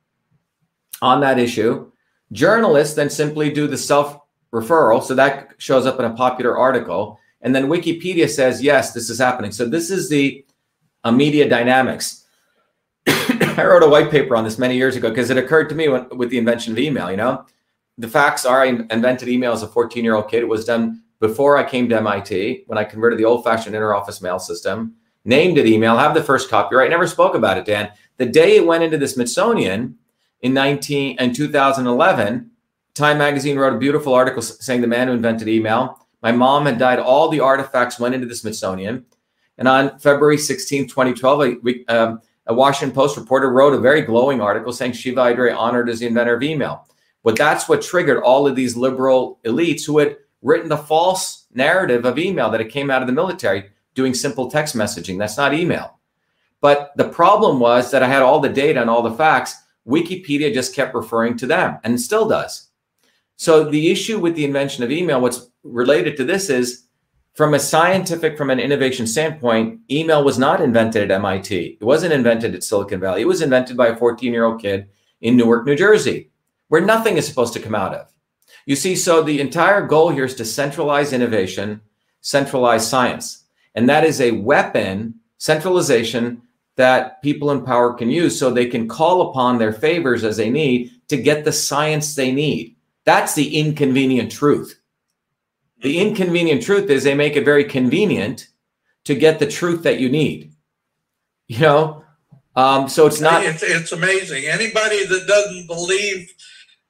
on 1.01 1.23
that 1.23 1.39
issue. 1.39 1.91
Journalists 2.33 2.95
then 2.95 3.09
simply 3.09 3.51
do 3.51 3.67
the 3.67 3.79
self 3.79 4.19
referral. 4.53 5.03
So 5.03 5.15
that 5.15 5.55
shows 5.57 5.87
up 5.87 5.99
in 5.99 6.05
a 6.05 6.11
popular 6.11 6.59
article. 6.59 7.19
And 7.41 7.55
then 7.55 7.69
Wikipedia 7.69 8.29
says, 8.29 8.63
yes, 8.63 8.93
this 8.93 9.09
is 9.09 9.19
happening. 9.19 9.53
So 9.53 9.67
this 9.67 9.91
is 9.91 10.11
the 10.11 10.45
uh, 11.03 11.13
media 11.13 11.49
dynamics. 11.49 12.27
I 13.09 13.65
wrote 13.65 13.83
a 13.83 13.89
white 13.89 14.11
paper 14.11 14.37
on 14.37 14.45
this 14.45 14.59
many 14.59 14.77
years 14.77 14.97
ago 14.97 15.09
because 15.09 15.31
it 15.31 15.39
occurred 15.39 15.71
to 15.71 15.75
me 15.75 15.89
when, 15.89 16.11
with 16.11 16.29
the 16.29 16.37
invention 16.37 16.75
of 16.75 16.79
email. 16.79 17.11
You 17.11 17.17
know, 17.17 17.47
the 18.03 18.09
facts 18.09 18.45
are 18.45 18.63
I 18.63 18.67
invented 18.67 19.29
email 19.29 19.53
as 19.53 19.63
a 19.63 19.69
14 19.69 20.03
year 20.03 20.17
old 20.17 20.29
kid. 20.29 20.43
It 20.43 20.49
was 20.49 20.65
done 20.65 21.03
before 21.21 21.57
I 21.57 21.63
came 21.63 21.89
to 21.89 21.97
MIT 21.97 22.65
when 22.67 22.77
I 22.77 22.85
converted 22.85 23.19
the 23.19 23.25
old 23.25 23.45
fashioned 23.45 23.77
interoffice 23.77 24.21
mail 24.21 24.41
system, 24.41 24.97
named 25.25 25.57
it 25.57 25.67
email, 25.67 25.97
have 25.97 26.15
the 26.15 26.23
first 26.23 26.51
copyright, 26.51 26.91
never 26.91 27.07
spoke 27.07 27.37
about 27.37 27.59
it, 27.59 27.65
Dan. 27.65 27.93
The 28.17 28.27
day 28.27 28.57
it 28.57 28.67
went 28.67 28.83
into 28.83 28.99
the 28.99 29.07
Smithsonian 29.07 29.97
in 30.41 30.53
19 30.53 31.17
and 31.21 31.35
2011, 31.35 32.51
Time 32.95 33.17
magazine 33.17 33.57
wrote 33.57 33.73
a 33.73 33.79
beautiful 33.79 34.13
article 34.13 34.43
saying 34.43 34.83
the 34.83 34.87
man 34.87 35.09
who 35.09 35.15
invented 35.15 35.49
email. 35.49 36.07
My 36.23 36.31
mom 36.31 36.67
had 36.67 36.79
died. 36.79 36.99
All 36.99 37.31
the 37.31 37.41
artifacts 37.41 37.99
went 37.99 38.15
into 38.15 38.27
the 38.27 38.35
Smithsonian. 38.35 39.07
And 39.57 39.67
on 39.67 39.99
February 39.99 40.37
16, 40.37 40.89
2012, 40.89 41.41
a, 41.41 41.85
um, 41.89 42.21
a 42.47 42.53
Washington 42.53 42.95
Post 42.95 43.17
reporter 43.17 43.51
wrote 43.51 43.73
a 43.73 43.79
very 43.79 44.03
glowing 44.03 44.43
article 44.43 44.75
saying 44.75 44.93
Shiva 44.93 45.23
Ayyadurai 45.23 45.57
honored 45.57 45.89
as 45.89 46.01
the 46.01 46.07
inventor 46.07 46.35
of 46.35 46.43
email. 46.43 46.87
But 47.23 47.37
that's 47.37 47.69
what 47.69 47.83
triggered 47.83 48.23
all 48.23 48.47
of 48.47 48.57
these 48.57 48.77
liberal 48.77 49.39
elites 49.45 49.87
who 49.87 49.99
had 49.99 50.17
written 50.43 50.69
the 50.69 50.77
false 50.77 51.47
narrative 51.55 52.05
of 52.05 52.19
email 52.19 52.51
that 52.51 52.61
it 52.61 52.71
came 52.71 52.91
out 52.91 53.03
of 53.03 53.07
the 53.07 53.15
military 53.15 53.71
doing 53.95 54.15
simple 54.15 54.51
text 54.51 54.75
messaging. 54.75 55.19
That's 55.19 55.37
not 55.37 55.55
email. 55.55 55.99
But 56.61 56.93
the 56.97 57.09
problem 57.09 57.61
was 57.61 57.91
that 57.91 58.03
I 58.03 58.09
had 58.09 58.23
all 58.23 58.41
the 58.41 58.49
data 58.49 58.81
and 58.81 58.91
all 58.91 59.03
the 59.03 59.15
facts. 59.15 59.57
Wikipedia 59.87 60.53
just 60.53 60.75
kept 60.75 60.95
referring 60.95 61.37
to 61.39 61.47
them 61.47 61.79
and 61.85 62.01
still 62.01 62.29
does. 62.29 62.69
So 63.37 63.65
the 63.65 63.91
issue 63.91 64.19
with 64.19 64.37
the 64.37 64.45
invention 64.45 64.85
of 64.85 64.91
email, 64.91 65.21
what's 65.21 65.51
related 65.65 66.17
to 66.17 66.25
this 66.25 66.51
is 66.51 66.87
from 67.35 67.55
a 67.55 67.59
scientific, 67.59 68.37
from 68.37 68.51
an 68.51 68.61
innovation 68.61 69.07
standpoint, 69.07 69.81
email 69.91 70.23
was 70.23 70.39
not 70.39 70.61
invented 70.61 71.11
at 71.11 71.15
MIT. 71.15 71.79
It 71.81 71.85
wasn't 71.85 72.13
invented 72.13 72.55
at 72.55 72.63
Silicon 72.63 73.01
Valley. 73.01 73.23
It 73.23 73.29
was 73.29 73.43
invented 73.43 73.77
by 73.77 73.89
a 73.89 73.97
14 73.97 74.33
year 74.33 74.45
old 74.45 74.61
kid 74.61 74.89
in 75.21 75.37
Newark, 75.37 75.67
New 75.67 75.77
Jersey 75.77 76.32
where 76.73 76.81
nothing 76.81 77.19
is 77.19 77.29
supposed 77.29 77.53
to 77.53 77.61
come 77.61 77.75
out 77.75 77.93
of. 77.93 78.11
You 78.65 78.77
see, 78.77 78.97
so 78.97 79.23
the 79.23 79.43
entire 79.43 79.87
goal 79.87 80.09
here 80.09 80.25
is 80.25 80.35
to 80.37 80.47
centralize 80.47 81.13
innovation, 81.13 81.83
centralize 82.23 82.89
science. 82.89 83.45
And 83.75 83.91
that 83.91 84.05
is 84.05 84.23
a 84.23 84.31
weapon, 84.31 85.17
centralization, 85.37 86.41
that 86.77 87.21
people 87.21 87.51
in 87.51 87.63
power 87.63 87.93
can 87.93 88.09
use 88.09 88.39
so 88.39 88.51
they 88.51 88.65
can 88.65 88.89
call 88.89 89.29
upon 89.29 89.59
their 89.59 89.75
favors 89.75 90.25
as 90.25 90.39
they 90.39 90.49
need 90.49 90.91
to 91.09 91.19
get 91.19 91.45
the 91.45 91.53
science 91.53 92.15
they 92.15 92.33
need. 92.33 92.75
That's 93.05 93.35
the 93.35 93.55
inconvenient 93.55 94.33
truth. 94.33 94.81
The 95.83 95.99
inconvenient 95.99 96.63
truth 96.63 96.89
is 96.89 97.05
they 97.05 97.15
make 97.15 97.37
it 97.37 97.45
very 97.45 97.65
convenient 97.65 98.49
to 99.05 99.15
get 99.15 99.39
the 99.39 99.47
truth 99.47 99.83
that 99.83 100.01
you 100.01 100.09
need. 100.09 100.55
You 101.49 101.59
know, 101.59 102.05
um, 102.57 102.89
so 102.89 103.07
it's 103.07 103.21
not. 103.21 103.45
It's, 103.45 103.63
it's 103.63 103.93
amazing. 103.93 104.47
Anybody 104.47 105.05
that 105.05 105.27
doesn't 105.27 105.67
believe 105.67 106.33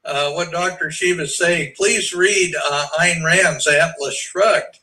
uh, 0.05 0.33
what 0.33 0.51
Dr. 0.51 0.91
Shiva 0.91 1.23
is 1.23 1.37
saying, 1.37 1.75
please 1.77 2.13
read 2.13 2.55
uh, 2.71 2.87
Ayn 3.01 3.25
Rand's 3.25 3.67
Atlas 3.67 4.17
Shrugged. 4.17 4.79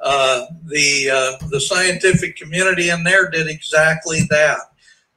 Uh, 0.00 0.46
the 0.64 1.10
uh, 1.10 1.46
the 1.48 1.60
scientific 1.60 2.36
community 2.36 2.88
in 2.88 3.04
there 3.04 3.30
did 3.30 3.48
exactly 3.48 4.20
that. 4.30 4.58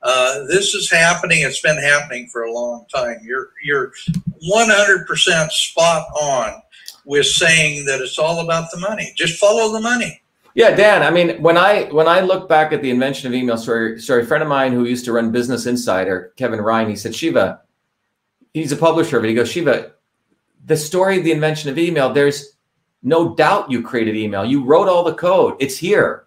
Uh, 0.02 0.44
this 0.50 0.74
is 0.74 0.92
happening. 0.92 1.42
It's 1.42 1.62
been 1.62 1.82
happening 1.82 2.28
for 2.28 2.44
a 2.44 2.52
long 2.52 2.86
time. 2.94 3.20
You're 3.24 3.52
you're 3.64 3.94
100% 4.52 5.50
spot 5.52 6.08
on 6.22 6.62
with 7.06 7.26
saying 7.26 7.86
that 7.86 8.02
it's 8.02 8.20
all 8.20 8.42
about 8.42 8.70
the 8.72 8.80
money. 8.80 9.14
Just 9.16 9.40
follow 9.40 9.72
the 9.72 9.80
money. 9.80 10.22
Yeah, 10.56 10.76
Dan. 10.76 11.02
I 11.02 11.10
mean, 11.10 11.42
when 11.42 11.58
I 11.58 11.86
when 11.86 12.08
I 12.08 12.20
look 12.20 12.48
back 12.48 12.74
at 12.74 12.82
the 12.82 12.92
invention 12.92 13.28
of 13.28 13.34
email, 13.34 13.58
sorry, 13.58 14.00
sorry, 14.00 14.24
a 14.24 14.26
friend 14.26 14.44
of 14.44 14.50
mine 14.50 14.74
who 14.74 14.86
used 14.86 15.06
to 15.06 15.14
run 15.14 15.32
Business 15.32 15.66
Insider, 15.66 16.34
Kevin 16.36 16.62
Ryan, 16.62 16.90
he 16.90 16.96
said, 16.96 17.16
Shiva, 17.16 17.62
he's 18.54 18.72
a 18.72 18.78
publisher, 18.78 19.20
but 19.20 19.30
he 19.30 19.36
goes, 19.36 19.50
Shiva, 19.50 19.94
the 20.66 20.78
story 20.78 21.18
of 21.18 21.24
the 21.24 21.32
invention 21.32 21.70
of 21.70 21.78
email, 21.78 22.12
there's 22.12 22.58
no 23.02 23.36
doubt 23.36 23.70
you 23.70 23.82
created 23.82 24.16
email. 24.16 24.46
You 24.46 24.64
wrote 24.64 24.88
all 24.88 25.04
the 25.04 25.14
code. 25.14 25.56
It's 25.60 25.78
here. 25.78 26.26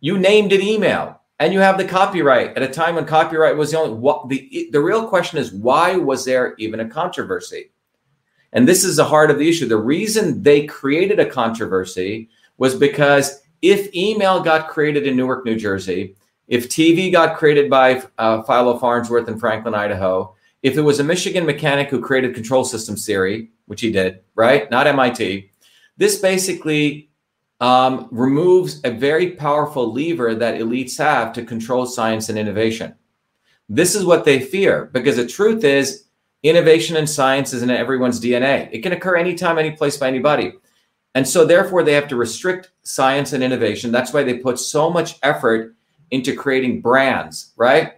You 0.00 0.18
named 0.18 0.52
it 0.52 0.60
email 0.60 1.20
and 1.38 1.52
you 1.52 1.60
have 1.60 1.78
the 1.78 1.84
copyright 1.84 2.56
at 2.56 2.62
a 2.62 2.68
time 2.68 2.94
when 2.94 3.04
copyright 3.04 3.56
was 3.56 3.70
the 3.70 3.78
only 3.78 3.94
what 3.94 4.28
the 4.28 4.68
the 4.72 4.80
real 4.80 5.08
question 5.08 5.38
is 5.38 5.52
why 5.52 5.96
was 5.96 6.24
there 6.24 6.54
even 6.58 6.80
a 6.80 6.88
controversy? 6.88 7.70
And 8.52 8.66
this 8.66 8.84
is 8.84 8.96
the 8.96 9.04
heart 9.04 9.30
of 9.30 9.38
the 9.38 9.48
issue. 9.48 9.66
The 9.66 9.76
reason 9.76 10.42
they 10.42 10.66
created 10.66 11.20
a 11.20 11.28
controversy 11.28 12.30
was 12.58 12.74
because 12.74 13.42
if 13.60 13.94
email 13.94 14.40
got 14.40 14.68
created 14.68 15.06
in 15.06 15.16
Newark, 15.16 15.44
New 15.44 15.56
Jersey, 15.56 16.16
if 16.48 16.68
TV 16.68 17.12
got 17.12 17.36
created 17.36 17.68
by 17.68 18.02
uh, 18.18 18.42
Philo 18.42 18.78
Farnsworth 18.78 19.28
in 19.28 19.38
Franklin, 19.38 19.74
Idaho, 19.74 20.34
if 20.62 20.76
it 20.76 20.82
was 20.82 21.00
a 21.00 21.04
Michigan 21.04 21.46
mechanic 21.46 21.88
who 21.90 22.00
created 22.00 22.34
control 22.34 22.64
systems 22.64 23.06
theory, 23.06 23.50
which 23.66 23.80
he 23.80 23.92
did, 23.92 24.20
right? 24.34 24.70
Not 24.70 24.86
MIT, 24.86 25.50
this 25.96 26.18
basically 26.18 27.10
um, 27.60 28.08
removes 28.10 28.80
a 28.84 28.90
very 28.90 29.30
powerful 29.30 29.92
lever 29.92 30.34
that 30.34 30.60
elites 30.60 30.98
have 30.98 31.32
to 31.34 31.44
control 31.44 31.86
science 31.86 32.28
and 32.28 32.38
innovation. 32.38 32.94
This 33.68 33.94
is 33.94 34.04
what 34.04 34.24
they 34.24 34.40
fear 34.40 34.90
because 34.92 35.16
the 35.16 35.26
truth 35.26 35.64
is, 35.64 36.04
innovation 36.42 36.96
and 36.96 37.08
science 37.08 37.52
is 37.52 37.62
in 37.62 37.70
everyone's 37.70 38.20
DNA. 38.20 38.68
It 38.70 38.82
can 38.82 38.92
occur 38.92 39.16
anytime, 39.16 39.58
any 39.58 39.72
place 39.72 39.96
by 39.96 40.08
anybody. 40.08 40.52
And 41.14 41.26
so, 41.26 41.44
therefore, 41.44 41.82
they 41.82 41.94
have 41.94 42.08
to 42.08 42.16
restrict 42.16 42.70
science 42.82 43.32
and 43.32 43.42
innovation. 43.42 43.90
That's 43.90 44.12
why 44.12 44.22
they 44.22 44.38
put 44.38 44.58
so 44.58 44.90
much 44.90 45.18
effort 45.22 45.74
into 46.10 46.36
creating 46.36 46.82
brands, 46.82 47.52
right? 47.56 47.94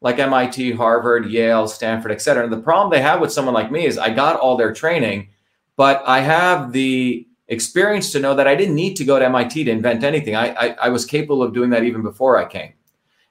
Like 0.00 0.18
MIT, 0.18 0.72
Harvard, 0.72 1.26
Yale, 1.26 1.66
Stanford, 1.66 2.12
et 2.12 2.22
cetera. 2.22 2.44
And 2.44 2.52
the 2.52 2.60
problem 2.60 2.90
they 2.90 3.00
have 3.00 3.20
with 3.20 3.32
someone 3.32 3.54
like 3.54 3.72
me 3.72 3.84
is 3.84 3.98
I 3.98 4.10
got 4.10 4.38
all 4.38 4.56
their 4.56 4.72
training, 4.72 5.30
but 5.76 6.02
I 6.06 6.20
have 6.20 6.72
the 6.72 7.26
experience 7.48 8.12
to 8.12 8.20
know 8.20 8.34
that 8.34 8.46
I 8.46 8.54
didn't 8.54 8.74
need 8.74 8.94
to 8.96 9.04
go 9.04 9.18
to 9.18 9.24
MIT 9.24 9.64
to 9.64 9.70
invent 9.70 10.04
anything. 10.04 10.36
I, 10.36 10.52
I, 10.52 10.76
I, 10.82 10.88
was 10.90 11.06
capable 11.06 11.42
of 11.42 11.54
doing 11.54 11.70
that 11.70 11.82
even 11.82 12.02
before 12.02 12.36
I 12.36 12.44
came. 12.44 12.74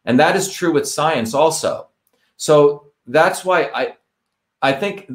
And 0.06 0.20
that 0.20 0.36
is 0.36 0.52
true 0.52 0.74
with 0.74 0.88
science 0.88 1.34
also. 1.34 1.90
So 2.36 2.88
that's 3.06 3.46
why 3.46 3.70
I, 3.76 3.96
I 4.62 4.74
think, 4.74 5.10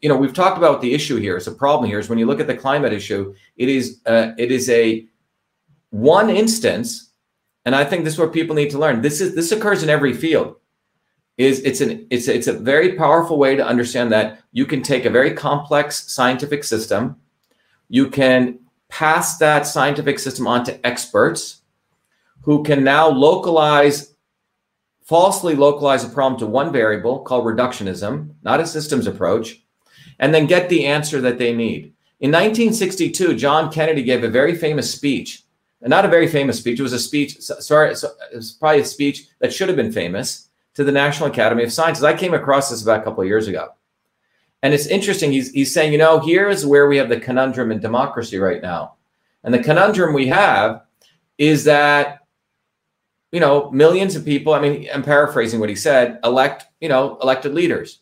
you 0.00 0.08
know, 0.08 0.16
we've 0.16 0.32
talked 0.32 0.56
about 0.56 0.80
the 0.80 0.94
issue 0.94 1.16
here. 1.16 1.36
It's 1.36 1.48
a 1.48 1.52
problem 1.52 1.90
here 1.90 1.98
is 1.98 2.08
when 2.08 2.18
you 2.18 2.26
look 2.26 2.40
at 2.40 2.46
the 2.46 2.56
climate 2.56 2.92
issue, 2.92 3.34
it 3.56 3.68
is, 3.68 4.00
uh, 4.06 4.32
it 4.38 4.52
is 4.52 4.70
a 4.70 5.06
one 5.90 6.30
instance. 6.30 7.10
And 7.64 7.74
I 7.74 7.84
think 7.84 8.04
this 8.04 8.14
is 8.14 8.20
what 8.20 8.32
people 8.32 8.54
need 8.54 8.70
to 8.70 8.78
learn. 8.78 9.02
This 9.02 9.20
is, 9.20 9.34
this 9.34 9.50
occurs 9.50 9.82
in 9.82 9.90
every 9.90 10.12
field 10.12 10.56
is 11.36 11.60
it's 11.60 11.80
an 11.80 12.06
it's 12.10 12.28
it's 12.28 12.46
a 12.46 12.52
very 12.52 12.92
powerful 12.92 13.38
way 13.38 13.56
to 13.56 13.66
understand 13.66 14.12
that 14.12 14.40
you 14.52 14.66
can 14.66 14.82
take 14.82 15.04
a 15.04 15.10
very 15.10 15.32
complex 15.32 16.12
scientific 16.12 16.62
system 16.62 17.16
you 17.88 18.08
can 18.08 18.58
pass 18.88 19.38
that 19.38 19.66
scientific 19.66 20.18
system 20.18 20.46
on 20.46 20.64
to 20.64 20.86
experts 20.86 21.62
who 22.42 22.62
can 22.62 22.84
now 22.84 23.08
localize, 23.08 24.14
falsely 25.02 25.54
localize 25.54 26.04
a 26.04 26.08
problem 26.08 26.38
to 26.38 26.46
one 26.46 26.72
variable 26.72 27.20
called 27.20 27.44
reductionism, 27.44 28.34
not 28.42 28.60
a 28.60 28.66
systems 28.66 29.06
approach, 29.06 29.62
and 30.18 30.34
then 30.34 30.46
get 30.46 30.68
the 30.68 30.86
answer 30.86 31.20
that 31.20 31.38
they 31.38 31.54
need. 31.54 31.92
In 32.20 32.30
1962, 32.30 33.34
John 33.34 33.70
Kennedy 33.72 34.02
gave 34.02 34.24
a 34.24 34.28
very 34.28 34.54
famous 34.54 34.90
speech. 34.90 35.42
Not 35.80 36.06
a 36.06 36.08
very 36.08 36.28
famous 36.28 36.58
speech. 36.58 36.78
It 36.78 36.82
was 36.82 36.94
a 36.94 36.98
speech, 36.98 37.40
sorry, 37.40 37.90
it 37.90 38.02
was 38.34 38.52
probably 38.52 38.80
a 38.80 38.84
speech 38.86 39.26
that 39.40 39.52
should 39.52 39.68
have 39.68 39.76
been 39.76 39.92
famous 39.92 40.48
to 40.74 40.84
the 40.84 40.92
National 40.92 41.28
Academy 41.28 41.64
of 41.64 41.72
Sciences. 41.72 42.04
I 42.04 42.14
came 42.14 42.34
across 42.34 42.70
this 42.70 42.82
about 42.82 43.00
a 43.00 43.04
couple 43.04 43.22
of 43.22 43.28
years 43.28 43.48
ago. 43.48 43.70
And 44.62 44.72
it's 44.72 44.86
interesting. 44.86 45.30
He's, 45.30 45.50
he's 45.50 45.72
saying, 45.72 45.92
you 45.92 45.98
know, 45.98 46.20
here's 46.20 46.64
where 46.64 46.88
we 46.88 46.96
have 46.96 47.08
the 47.08 47.20
conundrum 47.20 47.70
in 47.70 47.80
democracy 47.80 48.38
right 48.38 48.62
now. 48.62 48.94
And 49.42 49.52
the 49.52 49.62
conundrum 49.62 50.14
we 50.14 50.26
have 50.28 50.82
is 51.36 51.64
that, 51.64 52.20
you 53.30 53.40
know, 53.40 53.70
millions 53.70 54.16
of 54.16 54.24
people, 54.24 54.54
I 54.54 54.60
mean, 54.60 54.88
I'm 54.92 55.02
paraphrasing 55.02 55.60
what 55.60 55.68
he 55.68 55.74
said, 55.74 56.18
elect, 56.24 56.64
you 56.80 56.88
know, 56.88 57.18
elected 57.22 57.52
leaders. 57.52 58.00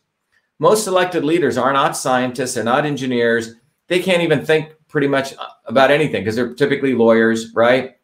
Most 0.59 0.87
elected 0.87 1.25
leaders 1.25 1.57
are 1.57 1.73
not 1.73 1.97
scientists, 1.97 2.53
they're 2.53 2.63
not 2.63 2.85
engineers. 2.85 3.55
They 3.87 3.99
can't 3.99 4.21
even 4.21 4.45
think 4.45 4.73
pretty 4.87 5.07
much 5.07 5.33
about 5.65 5.91
anything 5.91 6.21
because 6.21 6.35
they're 6.35 6.53
typically 6.53 6.93
lawyers, 6.93 7.53
right? 7.53 7.97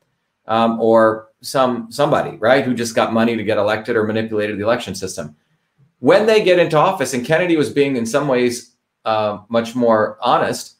Um, 0.47 0.81
or 0.81 1.28
some 1.41 1.91
somebody, 1.91 2.37
right, 2.37 2.65
who 2.65 2.73
just 2.73 2.95
got 2.95 3.13
money 3.13 3.35
to 3.35 3.43
get 3.43 3.57
elected 3.57 3.95
or 3.95 4.03
manipulated 4.03 4.57
the 4.57 4.63
election 4.63 4.95
system 4.95 5.35
when 5.99 6.25
they 6.25 6.43
get 6.43 6.59
into 6.59 6.77
office, 6.77 7.13
and 7.13 7.25
Kennedy 7.25 7.57
was 7.57 7.69
being 7.69 7.95
in 7.95 8.05
some 8.05 8.27
ways 8.27 8.75
uh, 9.05 9.39
much 9.49 9.75
more 9.75 10.17
honest, 10.21 10.77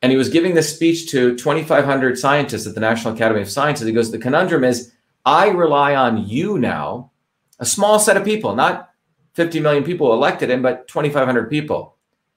and 0.00 0.10
he 0.10 0.18
was 0.18 0.28
giving 0.28 0.54
this 0.54 0.74
speech 0.74 1.10
to 1.10 1.36
2,500 1.36 2.18
scientists 2.18 2.66
at 2.66 2.74
the 2.74 2.80
National 2.80 3.14
Academy 3.14 3.40
of 3.40 3.50
Sciences. 3.50 3.86
He 3.86 3.92
goes, 3.92 4.10
The 4.10 4.18
conundrum 4.18 4.64
is, 4.64 4.92
I 5.24 5.48
rely 5.48 5.94
on 5.94 6.28
you 6.28 6.58
now, 6.58 7.10
a 7.58 7.66
small 7.66 7.98
set 7.98 8.16
of 8.16 8.24
people, 8.24 8.54
not 8.54 8.90
50 9.34 9.60
million 9.60 9.84
people 9.84 10.12
elected 10.12 10.50
him, 10.50 10.62
but 10.62 10.86
2,500 10.88 11.50
people, 11.50 11.96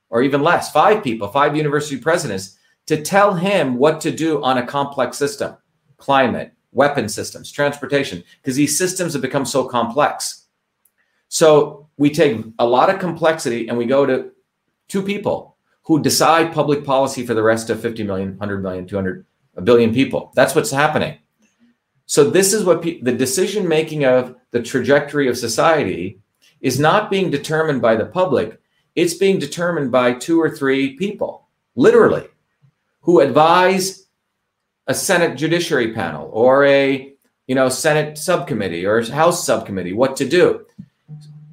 or 0.09 0.23
even 0.23 0.41
less, 0.41 0.71
five 0.71 1.03
people, 1.03 1.27
five 1.27 1.55
university 1.55 1.97
presidents, 1.97 2.57
to 2.87 3.01
tell 3.01 3.33
him 3.33 3.75
what 3.75 4.01
to 4.01 4.11
do 4.11 4.41
on 4.41 4.57
a 4.57 4.65
complex 4.65 5.17
system 5.17 5.55
climate, 5.97 6.53
weapon 6.77 7.09
systems, 7.09 7.51
transportation, 7.51 8.23
because 8.41 8.55
these 8.55 8.77
systems 8.77 9.11
have 9.13 9.21
become 9.21 9.45
so 9.45 9.65
complex. 9.67 10.45
So 11.27 11.89
we 11.97 12.09
take 12.09 12.45
a 12.59 12.65
lot 12.65 12.89
of 12.89 12.99
complexity 12.99 13.67
and 13.67 13.77
we 13.77 13.85
go 13.85 14.05
to 14.05 14.31
two 14.87 15.01
people 15.01 15.57
who 15.81 16.01
decide 16.01 16.53
public 16.53 16.85
policy 16.85 17.25
for 17.25 17.33
the 17.33 17.43
rest 17.43 17.69
of 17.69 17.81
50 17.81 18.03
million, 18.03 18.29
100 18.29 18.61
million, 18.61 18.87
200, 18.87 19.25
a 19.55 19.61
billion 19.61 19.93
people. 19.93 20.31
That's 20.35 20.55
what's 20.55 20.71
happening. 20.71 21.17
So 22.05 22.29
this 22.29 22.53
is 22.53 22.63
what 22.63 22.81
the 22.83 23.11
decision 23.11 23.67
making 23.67 24.05
of 24.05 24.35
the 24.51 24.61
trajectory 24.61 25.27
of 25.27 25.37
society 25.37 26.19
is 26.61 26.79
not 26.79 27.09
being 27.09 27.29
determined 27.29 27.81
by 27.81 27.95
the 27.95 28.05
public. 28.05 28.61
It's 28.95 29.13
being 29.13 29.39
determined 29.39 29.91
by 29.91 30.13
two 30.13 30.41
or 30.41 30.49
three 30.49 30.95
people, 30.95 31.47
literally, 31.75 32.27
who 33.01 33.19
advise 33.19 34.06
a 34.87 34.93
Senate 34.93 35.37
judiciary 35.37 35.93
panel 35.93 36.29
or 36.33 36.65
a 36.65 37.13
you 37.47 37.55
know 37.55 37.69
Senate 37.69 38.17
subcommittee 38.17 38.85
or 38.85 39.01
House 39.03 39.45
subcommittee 39.45 39.93
what 39.93 40.15
to 40.17 40.27
do. 40.27 40.65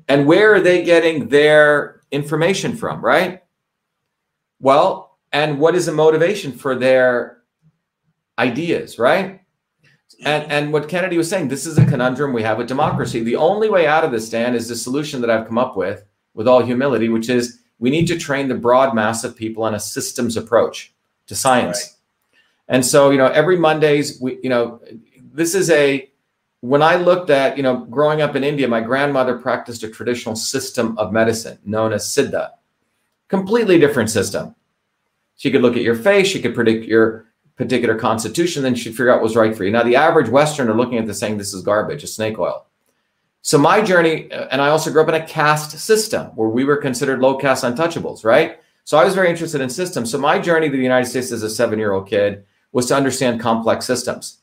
And 0.08 0.26
where 0.26 0.54
are 0.54 0.60
they 0.60 0.84
getting 0.84 1.28
their 1.28 2.02
information 2.10 2.76
from, 2.76 3.02
right? 3.02 3.42
Well, 4.60 5.18
and 5.32 5.58
what 5.58 5.74
is 5.74 5.86
the 5.86 5.92
motivation 5.92 6.52
for 6.52 6.74
their 6.74 7.38
ideas, 8.38 8.98
right? 8.98 9.40
And, 10.24 10.50
and 10.50 10.72
what 10.72 10.88
Kennedy 10.88 11.16
was 11.16 11.28
saying, 11.28 11.48
this 11.48 11.66
is 11.66 11.76
a 11.76 11.84
conundrum 11.84 12.32
we 12.32 12.42
have 12.42 12.58
with 12.58 12.68
democracy. 12.68 13.22
The 13.22 13.36
only 13.36 13.68
way 13.68 13.86
out 13.86 14.04
of 14.04 14.12
this, 14.12 14.30
Dan, 14.30 14.54
is 14.54 14.68
the 14.68 14.76
solution 14.76 15.20
that 15.20 15.30
I've 15.30 15.46
come 15.46 15.58
up 15.58 15.76
with, 15.76 16.04
with 16.34 16.46
all 16.46 16.62
humility, 16.62 17.08
which 17.08 17.28
is 17.28 17.60
we 17.78 17.90
need 17.90 18.06
to 18.06 18.18
train 18.18 18.48
the 18.48 18.54
broad 18.54 18.94
mass 18.94 19.24
of 19.24 19.36
people 19.36 19.64
on 19.64 19.74
a 19.74 19.80
systems 19.80 20.36
approach 20.36 20.94
to 21.26 21.34
science. 21.34 21.82
Right. 21.82 21.93
And 22.68 22.84
so, 22.84 23.10
you 23.10 23.18
know, 23.18 23.26
every 23.26 23.56
Mondays, 23.56 24.20
we, 24.20 24.38
you 24.42 24.48
know, 24.48 24.80
this 25.32 25.54
is 25.54 25.70
a 25.70 26.10
when 26.60 26.82
I 26.82 26.96
looked 26.96 27.28
at, 27.28 27.58
you 27.58 27.62
know, 27.62 27.84
growing 27.84 28.22
up 28.22 28.36
in 28.36 28.42
India, 28.42 28.66
my 28.66 28.80
grandmother 28.80 29.36
practiced 29.36 29.82
a 29.82 29.90
traditional 29.90 30.34
system 30.34 30.96
of 30.96 31.12
medicine 31.12 31.58
known 31.66 31.92
as 31.92 32.06
Siddha. 32.06 32.52
Completely 33.28 33.78
different 33.78 34.08
system. 34.08 34.54
She 35.36 35.50
could 35.50 35.60
look 35.60 35.76
at 35.76 35.82
your 35.82 35.94
face, 35.96 36.26
she 36.26 36.40
could 36.40 36.54
predict 36.54 36.86
your 36.86 37.26
particular 37.56 37.96
constitution, 37.96 38.62
then 38.62 38.74
she'd 38.74 38.92
figure 38.92 39.10
out 39.10 39.16
what 39.16 39.24
was 39.24 39.36
right 39.36 39.54
for 39.54 39.64
you. 39.64 39.70
Now, 39.70 39.82
the 39.82 39.96
average 39.96 40.30
Westerner 40.30 40.74
looking 40.74 40.96
at 40.96 41.06
this 41.06 41.18
saying 41.18 41.36
this 41.36 41.52
is 41.52 41.62
garbage, 41.62 42.02
it's 42.02 42.14
snake 42.14 42.38
oil. 42.38 42.66
So 43.42 43.58
my 43.58 43.82
journey, 43.82 44.32
uh, 44.32 44.48
and 44.50 44.62
I 44.62 44.68
also 44.68 44.90
grew 44.90 45.02
up 45.02 45.08
in 45.10 45.16
a 45.16 45.26
caste 45.26 45.78
system 45.78 46.28
where 46.28 46.48
we 46.48 46.64
were 46.64 46.78
considered 46.78 47.20
low 47.20 47.36
caste 47.36 47.62
untouchables, 47.62 48.24
right? 48.24 48.60
So 48.84 48.96
I 48.96 49.04
was 49.04 49.14
very 49.14 49.28
interested 49.28 49.60
in 49.60 49.68
systems. 49.68 50.10
So 50.10 50.16
my 50.16 50.38
journey 50.38 50.70
to 50.70 50.76
the 50.76 50.82
United 50.82 51.10
States 51.10 51.30
as 51.30 51.42
a 51.42 51.50
seven-year-old 51.50 52.08
kid 52.08 52.46
was 52.74 52.86
to 52.86 52.96
understand 52.96 53.40
complex 53.40 53.86
systems 53.86 54.42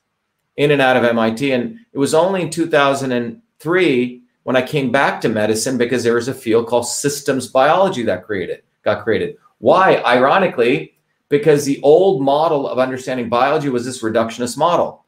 in 0.56 0.72
and 0.72 0.82
out 0.82 0.98
of 0.98 1.04
MIT. 1.04 1.52
And 1.52 1.78
it 1.94 2.00
was 2.00 2.16
only 2.16 2.42
in 2.42 2.50
2003 2.50 4.22
when 4.44 4.56
I 4.56 4.62
came 4.64 4.92
back 4.92 5.22
to 5.22 5.30
medicine 5.30 5.78
because 5.78 6.04
there 6.04 6.16
was 6.16 6.30
a 6.30 6.34
field 6.34 6.66
called 6.66 6.88
systems 6.88 7.48
biology 7.48 8.02
that 8.04 8.24
created 8.24 8.64
got 8.84 9.04
created. 9.04 9.38
Why? 9.60 9.98
Ironically, 9.98 10.96
because 11.30 11.66
the 11.66 11.80
old 11.84 12.24
model 12.24 12.68
of 12.68 12.80
understanding 12.80 13.30
biology 13.30 13.70
was 13.70 13.86
this 13.86 14.02
reductionist 14.02 14.58
model, 14.58 15.06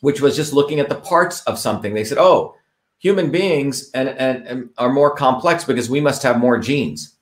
which 0.00 0.20
was 0.20 0.36
just 0.36 0.52
looking 0.52 0.78
at 0.78 0.88
the 0.88 0.94
parts 0.94 1.42
of 1.44 1.58
something. 1.58 1.92
They 1.92 2.04
said, 2.04 2.18
"Oh, 2.18 2.54
human 2.98 3.32
beings 3.32 3.90
and, 3.94 4.10
and, 4.10 4.46
and 4.46 4.70
are 4.78 4.92
more 4.92 5.14
complex 5.14 5.64
because 5.64 5.90
we 5.90 6.00
must 6.00 6.22
have 6.22 6.38
more 6.38 6.58
genes." 6.58 7.16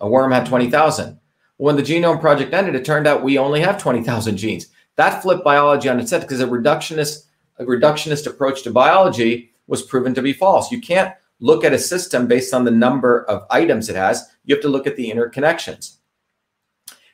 A 0.00 0.08
worm 0.08 0.32
had 0.32 0.46
twenty 0.46 0.70
thousand. 0.70 1.19
When 1.60 1.76
the 1.76 1.82
genome 1.82 2.22
project 2.22 2.54
ended, 2.54 2.74
it 2.74 2.86
turned 2.86 3.06
out 3.06 3.22
we 3.22 3.36
only 3.36 3.60
have 3.60 3.76
twenty 3.76 4.02
thousand 4.02 4.38
genes. 4.38 4.68
That 4.96 5.20
flipped 5.20 5.44
biology 5.44 5.90
on 5.90 6.00
its 6.00 6.10
head 6.10 6.22
because 6.22 6.40
a 6.40 6.46
reductionist 6.46 7.26
a 7.58 7.66
reductionist 7.66 8.26
approach 8.26 8.62
to 8.62 8.70
biology 8.70 9.52
was 9.66 9.82
proven 9.82 10.14
to 10.14 10.22
be 10.22 10.32
false. 10.32 10.72
You 10.72 10.80
can't 10.80 11.14
look 11.38 11.62
at 11.62 11.74
a 11.74 11.78
system 11.78 12.26
based 12.26 12.54
on 12.54 12.64
the 12.64 12.70
number 12.70 13.24
of 13.26 13.44
items 13.50 13.90
it 13.90 13.96
has. 13.96 14.26
You 14.44 14.54
have 14.54 14.62
to 14.62 14.68
look 14.68 14.86
at 14.86 14.96
the 14.96 15.10
interconnections. 15.10 15.98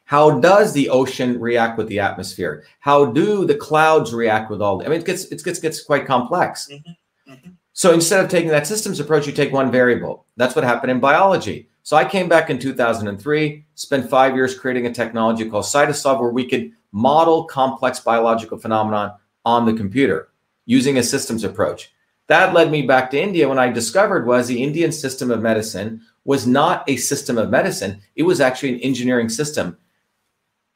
How 0.05 0.39
does 0.39 0.73
the 0.73 0.91
ocean 0.91 1.41
react 1.41 1.77
with 1.77 1.89
the 1.89 1.99
atmosphere? 1.99 2.63
How 2.79 3.05
do 3.05 3.47
the 3.47 3.57
clouds 3.57 4.15
react 4.15 4.49
with 4.49 4.63
all? 4.63 4.81
I 4.81 4.87
mean, 4.87 5.01
it 5.01 5.07
gets 5.07 5.25
it 5.25 5.43
gets 5.43 5.59
gets 5.59 5.83
quite 5.83 6.07
complex. 6.07 6.69
Mm-hmm. 6.71 7.33
Mm-hmm. 7.33 7.51
So 7.73 7.93
instead 7.93 8.25
of 8.25 8.31
taking 8.31 8.51
that 8.51 8.69
systems 8.69 9.01
approach, 9.01 9.27
you 9.27 9.33
take 9.33 9.53
one 9.53 9.73
variable. 9.73 10.25
That's 10.37 10.55
what 10.55 10.65
happened 10.65 10.93
in 10.93 11.01
biology. 11.01 11.69
So 11.87 11.96
I 11.96 12.05
came 12.05 12.29
back 12.29 12.51
in 12.51 12.59
2003, 12.59 13.64
spent 13.77 14.11
five 14.11 14.35
years 14.35 14.59
creating 14.59 14.87
a 14.87 14.92
technology 14.92 15.49
called 15.49 15.66
Cytosolve, 15.66 16.20
where 16.20 16.31
we 16.31 16.44
could 16.44 16.72
model 16.90 17.44
complex 17.44 18.01
biological 18.01 18.59
phenomenon 18.59 19.12
on 19.44 19.64
the 19.64 19.72
computer 19.72 20.31
using 20.64 20.99
a 20.99 21.03
systems 21.05 21.44
approach. 21.44 21.92
That 22.27 22.53
led 22.55 22.72
me 22.72 22.83
back 22.83 23.09
to 23.12 23.22
India 23.22 23.49
when 23.49 23.61
I 23.61 23.70
discovered 23.70 24.27
was 24.27 24.49
the 24.49 24.61
Indian 24.61 24.90
system 24.90 25.31
of 25.31 25.42
medicine 25.42 26.03
was 26.25 26.44
not 26.44 26.83
a 26.88 26.96
system 26.96 27.38
of 27.38 27.51
medicine. 27.51 28.01
It 28.16 28.25
was 28.25 28.40
actually 28.40 28.75
an 28.75 28.81
engineering 28.81 29.29
system 29.29 29.79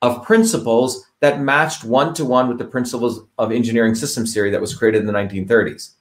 of 0.02 0.24
principles 0.24 1.06
that 1.18 1.40
matched 1.40 1.82
one 1.82 2.14
to 2.14 2.24
one 2.24 2.46
with 2.46 2.58
the 2.58 2.64
principles 2.64 3.24
of 3.36 3.50
engineering 3.50 3.96
systems 3.96 4.32
theory 4.32 4.50
that 4.50 4.60
was 4.60 4.76
created 4.76 5.00
in 5.00 5.08
the 5.08 5.12
1930s. 5.12 5.94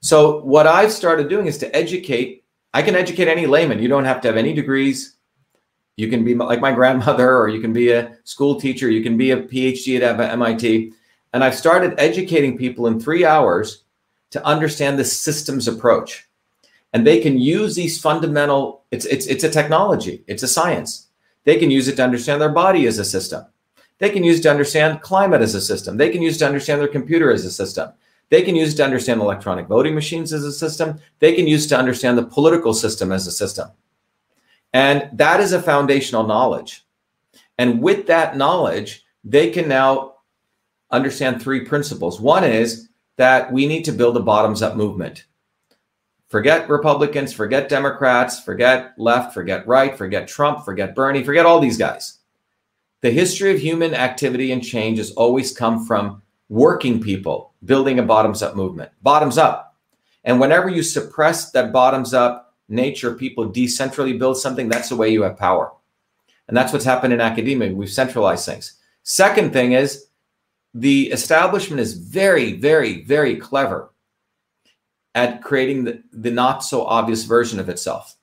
So 0.00 0.42
what 0.42 0.66
I've 0.66 0.90
started 0.90 1.28
doing 1.28 1.46
is 1.46 1.58
to 1.58 1.76
educate. 1.76 2.41
I 2.74 2.82
can 2.82 2.94
educate 2.94 3.28
any 3.28 3.46
layman. 3.46 3.80
You 3.80 3.88
don't 3.88 4.04
have 4.04 4.20
to 4.22 4.28
have 4.28 4.36
any 4.36 4.54
degrees. 4.54 5.16
You 5.96 6.08
can 6.08 6.24
be 6.24 6.34
like 6.34 6.60
my 6.60 6.72
grandmother, 6.72 7.36
or 7.36 7.48
you 7.48 7.60
can 7.60 7.72
be 7.72 7.90
a 7.90 8.16
school 8.24 8.60
teacher. 8.60 8.90
You 8.90 9.02
can 9.02 9.16
be 9.16 9.30
a 9.30 9.42
PhD 9.42 10.00
at 10.00 10.20
MIT. 10.20 10.92
And 11.34 11.44
I've 11.44 11.54
started 11.54 11.94
educating 11.98 12.56
people 12.56 12.86
in 12.86 13.00
three 13.00 13.24
hours 13.24 13.84
to 14.30 14.44
understand 14.44 14.98
the 14.98 15.04
systems 15.04 15.68
approach. 15.68 16.28
And 16.94 17.06
they 17.06 17.20
can 17.20 17.38
use 17.38 17.74
these 17.74 18.00
fundamental, 18.00 18.84
it's, 18.90 19.06
it's, 19.06 19.26
it's 19.26 19.44
a 19.44 19.50
technology, 19.50 20.24
it's 20.26 20.42
a 20.42 20.48
science. 20.48 21.08
They 21.44 21.56
can 21.56 21.70
use 21.70 21.88
it 21.88 21.96
to 21.96 22.04
understand 22.04 22.40
their 22.40 22.50
body 22.50 22.86
as 22.86 22.98
a 22.98 23.04
system. 23.04 23.44
They 23.98 24.10
can 24.10 24.24
use 24.24 24.40
it 24.40 24.42
to 24.42 24.50
understand 24.50 25.00
climate 25.00 25.42
as 25.42 25.54
a 25.54 25.60
system. 25.60 25.96
They 25.96 26.10
can 26.10 26.22
use 26.22 26.36
it 26.36 26.38
to 26.40 26.46
understand 26.46 26.80
their 26.80 26.88
computer 26.88 27.32
as 27.32 27.44
a 27.44 27.50
system. 27.50 27.92
They 28.32 28.40
can 28.40 28.56
use 28.56 28.72
it 28.72 28.76
to 28.78 28.84
understand 28.84 29.20
electronic 29.20 29.66
voting 29.66 29.94
machines 29.94 30.32
as 30.32 30.42
a 30.42 30.52
system. 30.52 30.98
They 31.18 31.34
can 31.34 31.46
use 31.46 31.66
it 31.66 31.68
to 31.68 31.78
understand 31.78 32.16
the 32.16 32.22
political 32.24 32.72
system 32.72 33.12
as 33.12 33.26
a 33.26 33.30
system. 33.30 33.68
And 34.72 35.10
that 35.12 35.40
is 35.40 35.52
a 35.52 35.60
foundational 35.60 36.26
knowledge. 36.26 36.86
And 37.58 37.82
with 37.82 38.06
that 38.06 38.38
knowledge, 38.38 39.04
they 39.22 39.50
can 39.50 39.68
now 39.68 40.14
understand 40.90 41.42
three 41.42 41.66
principles. 41.66 42.22
One 42.22 42.42
is 42.42 42.88
that 43.18 43.52
we 43.52 43.66
need 43.66 43.84
to 43.84 43.92
build 43.92 44.16
a 44.16 44.20
bottoms 44.20 44.62
up 44.62 44.76
movement. 44.76 45.26
Forget 46.30 46.70
Republicans, 46.70 47.34
forget 47.34 47.68
Democrats, 47.68 48.40
forget 48.40 48.94
left, 48.96 49.34
forget 49.34 49.66
right, 49.66 49.94
forget 49.94 50.26
Trump, 50.26 50.64
forget 50.64 50.94
Bernie, 50.94 51.22
forget 51.22 51.44
all 51.44 51.60
these 51.60 51.76
guys. 51.76 52.20
The 53.02 53.10
history 53.10 53.54
of 53.54 53.60
human 53.60 53.92
activity 53.92 54.52
and 54.52 54.64
change 54.64 54.96
has 54.96 55.10
always 55.10 55.54
come 55.54 55.84
from 55.84 56.22
working 56.52 57.00
people 57.00 57.54
building 57.64 57.98
a 57.98 58.02
bottoms 58.02 58.42
up 58.42 58.54
movement, 58.54 58.92
bottoms 59.00 59.38
up. 59.38 59.74
And 60.24 60.38
whenever 60.38 60.68
you 60.68 60.82
suppress 60.82 61.50
that 61.52 61.72
bottoms 61.72 62.12
up 62.12 62.54
nature, 62.68 63.14
people 63.14 63.50
decentrally 63.50 64.18
build 64.18 64.36
something, 64.36 64.68
that's 64.68 64.90
the 64.90 64.96
way 64.96 65.08
you 65.08 65.22
have 65.22 65.38
power. 65.38 65.72
And 66.48 66.56
that's 66.56 66.70
what's 66.70 66.84
happened 66.84 67.14
in 67.14 67.22
academia. 67.22 67.72
We've 67.72 67.88
centralized 67.88 68.44
things. 68.44 68.74
Second 69.02 69.54
thing 69.54 69.72
is 69.72 70.08
the 70.74 71.10
establishment 71.10 71.80
is 71.80 71.94
very, 71.94 72.52
very, 72.52 73.02
very 73.04 73.36
clever 73.36 73.90
at 75.14 75.42
creating 75.42 75.84
the, 75.84 76.02
the 76.12 76.30
not 76.30 76.62
so 76.62 76.84
obvious 76.84 77.24
version 77.24 77.60
of 77.60 77.70
itself. 77.70 78.16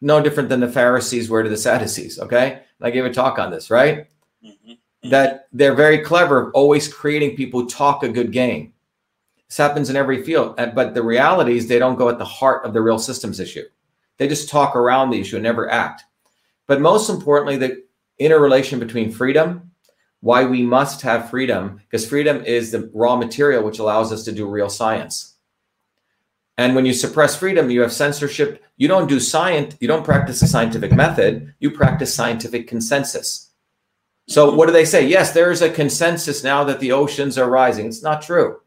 No 0.00 0.22
different 0.22 0.48
than 0.48 0.60
the 0.60 0.72
Pharisees 0.72 1.28
were 1.28 1.42
to 1.42 1.50
the 1.50 1.56
Sadducees. 1.58 2.18
Okay. 2.18 2.62
I 2.80 2.90
gave 2.90 3.04
a 3.04 3.12
talk 3.12 3.38
on 3.38 3.50
this, 3.50 3.70
right? 3.70 4.06
Mm-hmm. 4.42 4.72
That 5.04 5.48
they're 5.52 5.74
very 5.74 5.98
clever, 5.98 6.50
always 6.52 6.92
creating 6.92 7.36
people 7.36 7.66
talk 7.66 8.02
a 8.02 8.08
good 8.08 8.32
game. 8.32 8.72
This 9.48 9.56
happens 9.56 9.90
in 9.90 9.96
every 9.96 10.22
field. 10.22 10.56
But 10.56 10.94
the 10.94 11.02
reality 11.02 11.56
is 11.56 11.66
they 11.66 11.78
don't 11.78 11.96
go 11.96 12.08
at 12.08 12.18
the 12.18 12.24
heart 12.24 12.66
of 12.66 12.72
the 12.72 12.82
real 12.82 12.98
systems 12.98 13.40
issue. 13.40 13.64
They 14.16 14.28
just 14.28 14.48
talk 14.48 14.74
around 14.74 15.10
the 15.10 15.20
issue 15.20 15.36
and 15.36 15.42
never 15.42 15.70
act. 15.70 16.02
But 16.66 16.80
most 16.80 17.08
importantly, 17.08 17.56
the 17.56 17.84
interrelation 18.18 18.78
between 18.78 19.12
freedom 19.12 19.68
why 20.20 20.44
we 20.44 20.62
must 20.62 21.00
have 21.02 21.30
freedom 21.30 21.80
because 21.88 22.08
freedom 22.08 22.42
is 22.44 22.72
the 22.72 22.90
raw 22.92 23.16
material 23.16 23.62
which 23.62 23.78
allows 23.78 24.12
us 24.12 24.24
to 24.24 24.32
do 24.32 24.48
real 24.48 24.68
science. 24.68 25.36
And 26.56 26.74
when 26.74 26.84
you 26.84 26.92
suppress 26.92 27.36
freedom, 27.36 27.70
you 27.70 27.82
have 27.82 27.92
censorship. 27.92 28.64
You 28.76 28.88
don't 28.88 29.08
do 29.08 29.20
science, 29.20 29.76
you 29.80 29.86
don't 29.86 30.04
practice 30.04 30.42
a 30.42 30.48
scientific 30.48 30.92
method, 30.92 31.54
you 31.60 31.70
practice 31.70 32.12
scientific 32.12 32.66
consensus. 32.66 33.47
So, 34.28 34.54
what 34.54 34.66
do 34.66 34.72
they 34.72 34.84
say? 34.84 35.06
Yes, 35.06 35.32
there's 35.32 35.62
a 35.62 35.70
consensus 35.70 36.44
now 36.44 36.62
that 36.64 36.80
the 36.80 36.92
oceans 36.92 37.38
are 37.38 37.48
rising. 37.48 37.86
It's 37.86 38.02
not 38.02 38.20
true. 38.20 38.60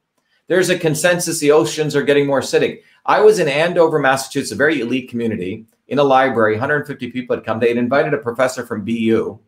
There's 0.47 0.69
a 0.69 0.77
consensus 0.77 1.39
the 1.39 1.51
oceans 1.51 1.95
are 1.95 2.01
getting 2.01 2.25
more 2.25 2.41
acidic. 2.41 2.81
I 3.05 3.21
was 3.21 3.37
in 3.37 3.47
Andover, 3.47 3.99
Massachusetts, 3.99 4.51
a 4.51 4.55
very 4.55 4.81
elite 4.81 5.09
community, 5.09 5.65
in 5.87 5.99
a 5.99 6.03
library. 6.03 6.53
150 6.53 7.11
people 7.11 7.35
had 7.35 7.45
come. 7.45 7.59
They 7.59 7.67
had 7.67 7.77
invited 7.77 8.13
a 8.13 8.17
professor 8.17 8.65
from 8.65 8.83
BU 8.83 9.39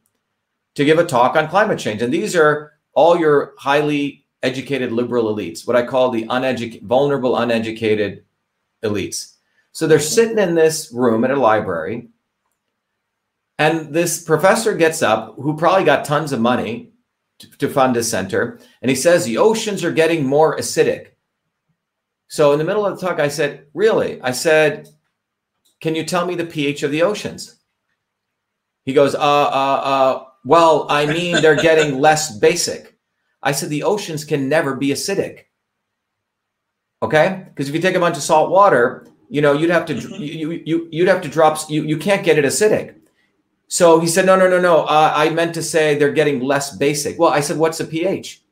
to 0.76 0.86
give 0.86 1.00
a 1.00 1.06
talk 1.06 1.36
on 1.36 1.48
climate 1.48 1.80
change. 1.80 2.02
And 2.04 2.14
these 2.14 2.36
are 2.36 2.74
all 2.94 3.18
your 3.18 3.54
highly 3.58 4.26
educated 4.44 4.92
liberal 4.92 5.34
elites, 5.36 5.66
what 5.66 5.76
I 5.76 5.84
call 5.84 6.12
the 6.12 6.28
uneducated, 6.30 6.88
vulnerable, 6.88 7.38
uneducated 7.38 8.24
elites. 8.84 9.36
So 9.72 9.88
they're 9.88 10.00
sitting 10.00 10.38
in 10.38 10.54
this 10.54 10.92
room 10.94 11.24
at 11.24 11.32
a 11.32 11.36
library, 11.36 12.10
and 13.64 13.94
this 13.94 14.22
professor 14.22 14.76
gets 14.76 15.02
up, 15.02 15.36
who 15.38 15.56
probably 15.56 15.86
got 15.86 16.04
tons 16.04 16.34
of 16.34 16.42
money 16.42 16.92
to, 17.40 17.50
to 17.60 17.70
fund 17.70 17.96
his 17.96 18.10
center, 18.10 18.60
and 18.82 18.90
he 18.90 18.96
says 18.96 19.24
the 19.24 19.38
oceans 19.38 19.84
are 19.84 19.92
getting 19.92 20.26
more 20.26 20.58
acidic. 20.58 21.12
So 22.28 22.52
in 22.52 22.58
the 22.58 22.66
middle 22.66 22.86
of 22.86 23.00
the 23.00 23.06
talk, 23.06 23.20
I 23.20 23.30
said, 23.30 23.68
Really? 23.74 24.22
I 24.22 24.32
said, 24.32 24.90
Can 25.82 25.96
you 25.96 26.04
tell 26.04 26.26
me 26.26 26.36
the 26.36 26.46
pH 26.46 26.84
of 26.84 26.92
the 26.92 27.04
oceans? 27.04 27.60
He 28.86 28.94
goes, 28.94 29.16
Uh, 29.16 29.20
uh, 29.20 29.82
uh, 29.94 30.24
well, 30.44 30.86
I 30.90 31.06
mean, 31.06 31.42
they're 31.42 31.56
getting 31.56 32.00
less 32.08 32.38
basic. 32.38 32.98
I 33.42 33.54
said 33.54 33.70
the 33.70 33.84
oceans 33.84 34.26
can 34.26 34.50
never 34.50 34.76
be 34.76 34.90
acidic. 34.90 35.46
Okay? 37.02 37.46
Because 37.50 37.70
if 37.70 37.76
you 37.76 37.82
take 37.82 37.96
a 37.96 38.00
bunch 38.00 38.18
of 38.18 38.24
salt 38.24 38.50
water, 38.50 39.06
you 39.30 39.42
know, 39.42 39.54
you'd 39.54 39.70
have 39.70 39.86
to 39.86 39.96
mm-hmm. 39.96 40.22
you, 40.22 40.62
you 40.66 40.90
you'd 40.92 41.08
have 41.08 41.22
to 41.22 41.30
drop 41.30 41.58
you 41.70 41.84
you 41.84 41.98
can't 41.98 42.26
get 42.26 42.38
it 42.38 42.46
acidic. 42.46 42.96
So 43.74 44.00
he 44.00 44.06
said, 44.06 44.28
no, 44.28 44.36
no, 44.36 44.48
no, 44.48 44.62
no. 44.62 44.84
Uh, 44.84 45.14
I 45.16 45.32
meant 45.32 45.56
to 45.56 45.64
say 45.64 45.96
they're 45.96 46.14
getting 46.14 46.42
less 46.42 46.78
basic. 46.78 47.18
Well, 47.18 47.32
I 47.32 47.40
said, 47.40 47.58
what's 47.58 47.80
the 47.80 47.86
pH? 47.86 48.44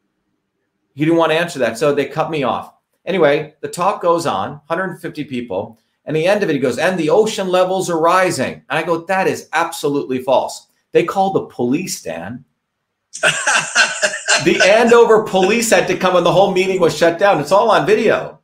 He 0.96 1.06
didn't 1.06 1.20
want 1.20 1.32
to 1.32 1.38
answer 1.38 1.60
that, 1.60 1.78
so 1.78 1.94
they 1.94 2.08
cut 2.08 2.32
me 2.32 2.42
off. 2.42 2.74
Anyway, 3.06 3.54
the 3.62 3.68
talk 3.68 4.02
goes 4.02 4.26
on, 4.26 4.54
150 4.66 5.24
people, 5.26 5.78
and 6.06 6.16
the 6.16 6.26
end 6.26 6.42
of 6.42 6.50
it, 6.50 6.54
he 6.54 6.60
goes, 6.60 6.80
and 6.80 6.98
the 6.98 7.12
ocean 7.12 7.50
levels 7.50 7.88
are 7.88 8.02
rising. 8.02 8.64
And 8.68 8.80
I 8.80 8.82
go, 8.82 9.06
that 9.06 9.28
is 9.28 9.48
absolutely 9.54 10.24
false. 10.24 10.66
They 10.92 11.04
called 11.04 11.36
the 11.36 11.46
police, 11.46 12.02
Dan. 12.02 12.44
the 13.22 14.60
Andover 14.66 15.22
police 15.22 15.70
had 15.70 15.88
to 15.90 15.98
come 16.00 16.16
and 16.16 16.26
the 16.26 16.34
whole 16.34 16.52
meeting 16.52 16.80
was 16.80 16.98
shut 16.98 17.20
down. 17.20 17.40
It's 17.40 17.52
all 17.52 17.70
on 17.70 17.86
video. 17.86 18.40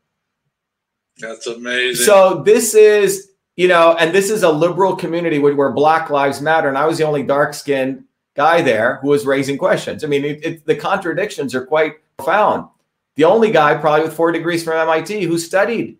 That's 1.17 1.47
amazing. 1.47 2.05
So 2.05 2.43
this 2.45 2.75
is 2.75 3.31
you 3.57 3.67
know, 3.67 3.95
and 3.99 4.13
this 4.13 4.29
is 4.29 4.43
a 4.43 4.51
liberal 4.51 4.95
community 4.95 5.39
where, 5.39 5.71
Black 5.71 6.09
Lives 6.09 6.39
Matter, 6.39 6.69
and 6.69 6.77
I 6.77 6.85
was 6.85 6.99
the 6.99 7.05
only 7.05 7.23
dark 7.23 7.53
skinned 7.53 8.05
guy 8.35 8.61
there 8.61 8.99
who 9.01 9.09
was 9.09 9.25
raising 9.25 9.57
questions. 9.57 10.03
I 10.03 10.07
mean, 10.07 10.23
it, 10.23 10.45
it, 10.45 10.65
the 10.65 10.75
contradictions 10.75 11.55
are 11.55 11.65
quite 11.65 11.95
profound. 12.17 12.69
The 13.15 13.23
only 13.23 13.51
guy, 13.51 13.73
probably 13.75 14.05
with 14.05 14.15
four 14.15 14.31
degrees 14.31 14.63
from 14.63 14.73
MIT, 14.73 15.23
who 15.23 15.39
studied 15.39 15.97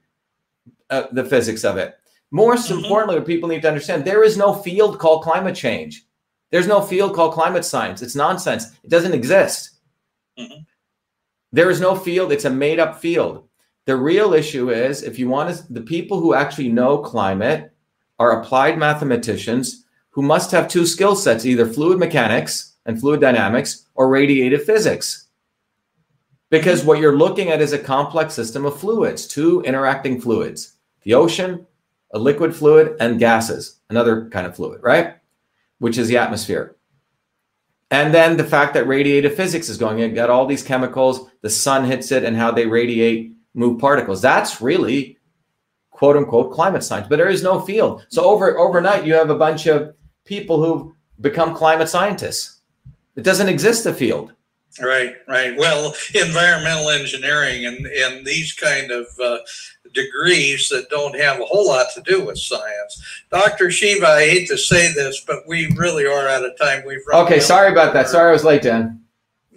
uh, 0.92 1.08
the 1.12 1.26
physics 1.26 1.66
of 1.66 1.78
it. 1.78 1.98
Most 2.30 2.70
mm-hmm. 2.70 2.84
importantly, 2.84 3.16
what 3.16 3.26
people 3.26 3.50
need 3.50 3.64
to 3.64 3.68
understand 3.68 4.06
there 4.06 4.24
is 4.24 4.38
no 4.38 4.54
field 4.54 5.00
called 5.00 5.24
climate 5.24 5.56
change. 5.56 6.06
There's 6.52 6.68
no 6.68 6.80
field 6.80 7.16
called 7.16 7.34
climate 7.34 7.66
science. 7.66 8.04
It's 8.04 8.16
nonsense. 8.16 8.72
It 8.84 8.90
doesn't 8.90 9.14
exist. 9.14 9.72
Mm-hmm. 10.38 10.62
There 11.52 11.72
is 11.72 11.82
no 11.82 11.96
field. 11.96 12.32
It's 12.32 12.46
a 12.46 12.50
made 12.52 12.80
up 12.80 13.00
field. 13.00 13.47
The 13.88 13.96
real 13.96 14.34
issue 14.34 14.70
is 14.70 15.02
if 15.02 15.18
you 15.18 15.30
want 15.30 15.56
to, 15.56 15.74
the 15.74 15.80
people 15.82 16.20
who 16.20 16.34
actually 16.34 16.68
know 16.68 16.98
climate 16.98 17.72
are 18.20 18.42
applied 18.42 18.78
mathematicians 18.78 19.86
who 20.10 20.22
must 20.22 20.52
have 20.52 20.68
two 20.68 20.86
skill 20.86 21.16
sets 21.16 21.46
either 21.46 21.66
fluid 21.66 21.98
mechanics 21.98 22.76
and 22.86 23.00
fluid 23.00 23.22
dynamics 23.22 23.86
or 23.96 24.10
radiative 24.10 24.64
physics. 24.64 25.30
Because 26.50 26.84
what 26.84 27.00
you're 27.00 27.16
looking 27.16 27.48
at 27.48 27.62
is 27.62 27.72
a 27.72 27.80
complex 27.80 28.34
system 28.34 28.66
of 28.66 28.78
fluids, 28.78 29.26
two 29.26 29.62
interacting 29.62 30.20
fluids 30.20 30.74
the 31.04 31.14
ocean, 31.14 31.66
a 32.12 32.20
liquid 32.20 32.54
fluid, 32.54 32.98
and 33.00 33.20
gases, 33.20 33.80
another 33.90 34.28
kind 34.32 34.46
of 34.46 34.54
fluid, 34.54 34.82
right? 34.84 35.16
Which 35.80 35.98
is 35.98 36.10
the 36.10 36.18
atmosphere. 36.18 36.76
And 37.90 38.14
then 38.14 38.36
the 38.36 38.44
fact 38.44 38.74
that 38.74 38.88
radiative 38.88 39.36
physics 39.36 39.70
is 39.70 39.78
going, 39.78 40.00
you 40.00 40.10
got 40.10 40.30
all 40.30 40.46
these 40.46 40.64
chemicals, 40.64 41.30
the 41.42 41.50
sun 41.50 41.86
hits 41.86 42.12
it, 42.12 42.26
and 42.26 42.36
how 42.36 42.52
they 42.52 42.66
radiate 42.66 43.37
move 43.58 43.80
particles. 43.80 44.22
That's 44.22 44.62
really 44.62 45.18
quote 45.90 46.16
unquote 46.16 46.54
climate 46.54 46.84
science, 46.84 47.08
but 47.10 47.18
there 47.18 47.28
is 47.28 47.42
no 47.42 47.60
field. 47.60 48.06
So 48.10 48.24
over 48.24 48.58
overnight, 48.58 49.06
you 49.06 49.16
have 49.16 49.32
a 49.32 49.38
bunch 49.38 49.66
of 49.66 49.96
people 50.24 50.64
who've 50.64 50.94
become 51.20 51.56
climate 51.56 51.90
scientists. 51.90 52.62
It 53.16 53.24
doesn't 53.24 53.50
exist 53.50 53.88
a 53.88 53.94
field. 53.94 54.34
Right, 54.80 55.16
right. 55.28 55.58
Well, 55.58 55.96
environmental 56.14 56.92
engineering 56.92 57.66
and, 57.66 57.88
and 57.88 58.24
these 58.24 58.54
kind 58.54 58.92
of 58.92 59.08
uh, 59.20 59.40
degrees 59.92 60.70
that 60.70 60.90
don't 60.92 61.20
have 61.20 61.42
a 61.42 61.46
whole 61.46 61.68
lot 61.68 61.88
to 61.96 62.02
do 62.02 62.24
with 62.24 62.38
science. 62.38 63.24
Dr. 63.32 63.72
Shiva, 63.72 64.06
I 64.06 64.30
hate 64.30 64.48
to 64.50 64.58
say 64.58 64.94
this, 64.94 65.24
but 65.26 65.48
we 65.48 65.74
really 65.76 66.06
are 66.06 66.28
out 66.28 66.46
of 66.46 66.56
time. 66.60 66.84
We've 66.86 67.02
okay. 67.12 67.40
Sorry 67.40 67.72
about 67.72 67.94
that. 67.94 68.08
Sorry 68.08 68.30
I 68.30 68.34
was 68.34 68.44
late, 68.44 68.62
Dan. 68.62 69.02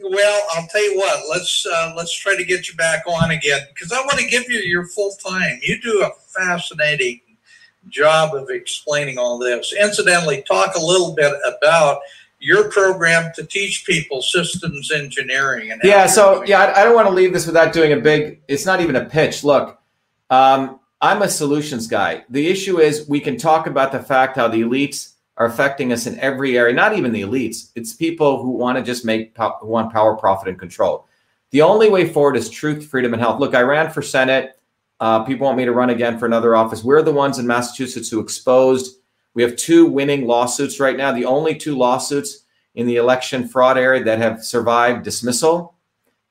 Well, 0.03 0.43
I'll 0.55 0.67
tell 0.69 0.83
you 0.83 0.97
what. 0.97 1.29
Let's 1.29 1.67
uh, 1.67 1.95
let's 1.97 2.15
try 2.15 2.37
to 2.37 2.45
get 2.45 2.69
you 2.69 2.75
back 2.75 3.03
on 3.07 3.31
again 3.31 3.61
because 3.75 3.93
I 3.93 4.01
want 4.01 4.19
to 4.19 4.27
give 4.27 4.49
you 4.49 4.59
your 4.61 4.87
full 4.87 5.13
time. 5.17 5.59
You 5.63 5.81
do 5.81 6.03
a 6.03 6.11
fascinating 6.29 7.21
job 7.89 8.35
of 8.35 8.51
explaining 8.51 9.19
all 9.19 9.39
this. 9.39 9.73
Incidentally, 9.73 10.43
talk 10.43 10.75
a 10.75 10.85
little 10.85 11.15
bit 11.15 11.33
about 11.47 12.01
your 12.39 12.71
program 12.71 13.33
to 13.35 13.45
teach 13.45 13.85
people 13.85 14.23
systems 14.23 14.91
engineering. 14.91 15.71
And 15.71 15.81
yeah, 15.85 16.07
so 16.07 16.43
yeah, 16.45 16.61
I, 16.61 16.81
I, 16.81 16.85
don't 16.85 16.95
want 16.95 17.07
to 17.07 17.15
leave 17.15 17.33
this 17.33 17.47
without 17.47 17.73
doing 17.73 17.93
a 17.93 17.99
big. 17.99 18.41
It's 18.49 18.65
not 18.65 18.81
even 18.81 18.97
a 18.97 19.05
pitch. 19.05 19.45
Look, 19.45 19.79
um, 20.31 20.81
I'm 21.01 21.23
a 21.23 21.29
solutions 21.29 21.87
guy. 21.87 22.25
The 22.31 22.47
issue 22.49 22.81
is 22.81 23.09
we 23.09 23.21
can 23.21 23.37
talk 23.37 23.67
about 23.67 23.93
the 23.93 24.01
fact 24.01 24.37
how 24.37 24.49
the 24.49 24.63
elites 24.63 25.10
are 25.41 25.47
affecting 25.47 25.91
us 25.91 26.07
in 26.07 26.21
every 26.21 26.59
area. 26.59 26.75
Not 26.75 26.97
even 26.97 27.13
the 27.13 27.23
elites. 27.23 27.71
It's 27.75 27.95
people 27.95 28.43
who 28.43 28.51
want 28.51 28.77
to 28.77 28.85
just 28.85 29.07
make 29.07 29.35
who 29.37 29.67
want 29.67 29.91
power, 29.91 30.15
profit, 30.15 30.49
and 30.49 30.59
control. 30.59 31.09
The 31.51 31.63
only 31.63 31.89
way 31.89 32.07
forward 32.07 32.37
is 32.37 32.51
truth, 32.51 32.87
freedom, 32.87 33.15
and 33.15 33.23
health. 33.23 33.41
Look, 33.41 33.55
I 33.55 33.63
ran 33.63 33.91
for 33.91 34.03
Senate. 34.03 34.61
Uh, 35.01 35.25
people 35.25 35.47
want 35.47 35.57
me 35.57 35.65
to 35.65 35.73
run 35.73 35.89
again 35.89 36.19
for 36.19 36.27
another 36.27 36.55
office. 36.55 36.85
We're 36.85 37.01
the 37.01 37.11
ones 37.11 37.39
in 37.39 37.47
Massachusetts 37.47 38.11
who 38.11 38.21
exposed. 38.21 38.99
We 39.33 39.43
have 39.43 39.57
two 39.57 39.87
winning 39.87 40.27
lawsuits 40.27 40.79
right 40.79 40.97
now. 40.97 41.11
The 41.11 41.25
only 41.25 41.55
two 41.55 41.75
lawsuits 41.75 42.45
in 42.75 42.87
the 42.87 42.97
election 42.97 43.49
fraud 43.49 43.79
area 43.79 44.05
that 44.05 44.19
have 44.19 44.45
survived 44.45 45.05
dismissal 45.05 45.75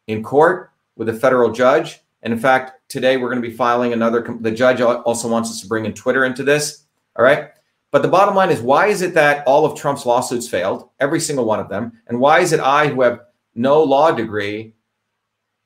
in 0.06 0.22
court 0.22 0.72
with 0.98 1.10
a 1.10 1.14
federal 1.14 1.52
judge. 1.52 2.00
And 2.22 2.32
in 2.32 2.40
fact, 2.40 2.74
today 2.90 3.18
we're 3.18 3.30
going 3.30 3.42
to 3.42 3.50
be 3.50 3.56
filing 3.56 3.92
another. 3.92 4.38
The 4.40 4.52
judge 4.52 4.82
also 4.82 5.28
wants 5.28 5.50
us 5.50 5.62
to 5.62 5.68
bring 5.68 5.86
in 5.86 5.94
Twitter 5.94 6.26
into 6.26 6.44
this. 6.44 6.84
All 7.16 7.26
right. 7.26 7.50
But 7.92 8.04
the 8.04 8.08
bottom 8.08 8.36
line 8.36 8.52
is 8.52 8.62
why 8.62 8.88
is 8.88 9.02
it 9.02 9.14
that 9.16 9.46
all 9.48 9.66
of 9.66 9.78
Trump's 9.78 10.06
lawsuits 10.06 10.48
failed, 10.48 10.90
every 11.00 11.20
single 11.20 11.46
one 11.46 11.60
of 11.60 11.70
them? 11.70 11.94
And 12.08 12.20
why 12.20 12.40
is 12.40 12.54
it 12.54 12.60
I, 12.60 12.88
who 12.88 13.02
have 13.02 13.22
no 13.56 13.82
law 13.82 14.12
degree, 14.12 14.76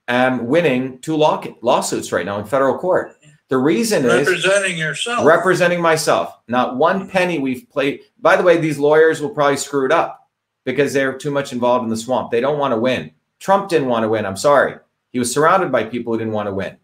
am 0.07 0.47
winning 0.47 0.99
two 0.99 1.15
law- 1.17 1.43
lawsuits 1.61 2.11
right 2.11 2.25
now 2.25 2.39
in 2.39 2.45
federal 2.45 2.77
court? 2.77 3.17
The 3.49 3.57
reason 3.57 4.03
representing 4.03 4.35
is 4.35 4.45
representing 4.45 4.77
yourself, 4.77 5.25
representing 5.25 5.81
myself. 5.81 6.39
Not 6.47 6.77
one 6.77 7.09
penny 7.09 7.39
we've 7.39 7.69
played. 7.69 8.01
By 8.19 8.35
the 8.35 8.43
way, 8.43 8.57
these 8.57 8.79
lawyers 8.79 9.21
will 9.21 9.29
probably 9.29 9.57
screw 9.57 9.85
it 9.85 9.91
up 9.91 10.29
because 10.63 10.93
they're 10.93 11.17
too 11.17 11.29
much 11.29 11.51
involved 11.51 11.83
in 11.83 11.89
the 11.89 11.97
swamp. 11.97 12.31
They 12.31 12.41
don't 12.41 12.57
want 12.57 12.71
to 12.73 12.79
win. 12.79 13.11
Trump 13.39 13.69
didn't 13.69 13.89
want 13.89 14.03
to 14.03 14.09
win. 14.09 14.25
I'm 14.25 14.37
sorry. 14.37 14.77
He 15.11 15.19
was 15.19 15.31
surrounded 15.31 15.71
by 15.71 15.83
people 15.83 16.13
who 16.13 16.19
didn't 16.19 16.33
want 16.33 16.47
to 16.47 16.53
win. 16.53 16.77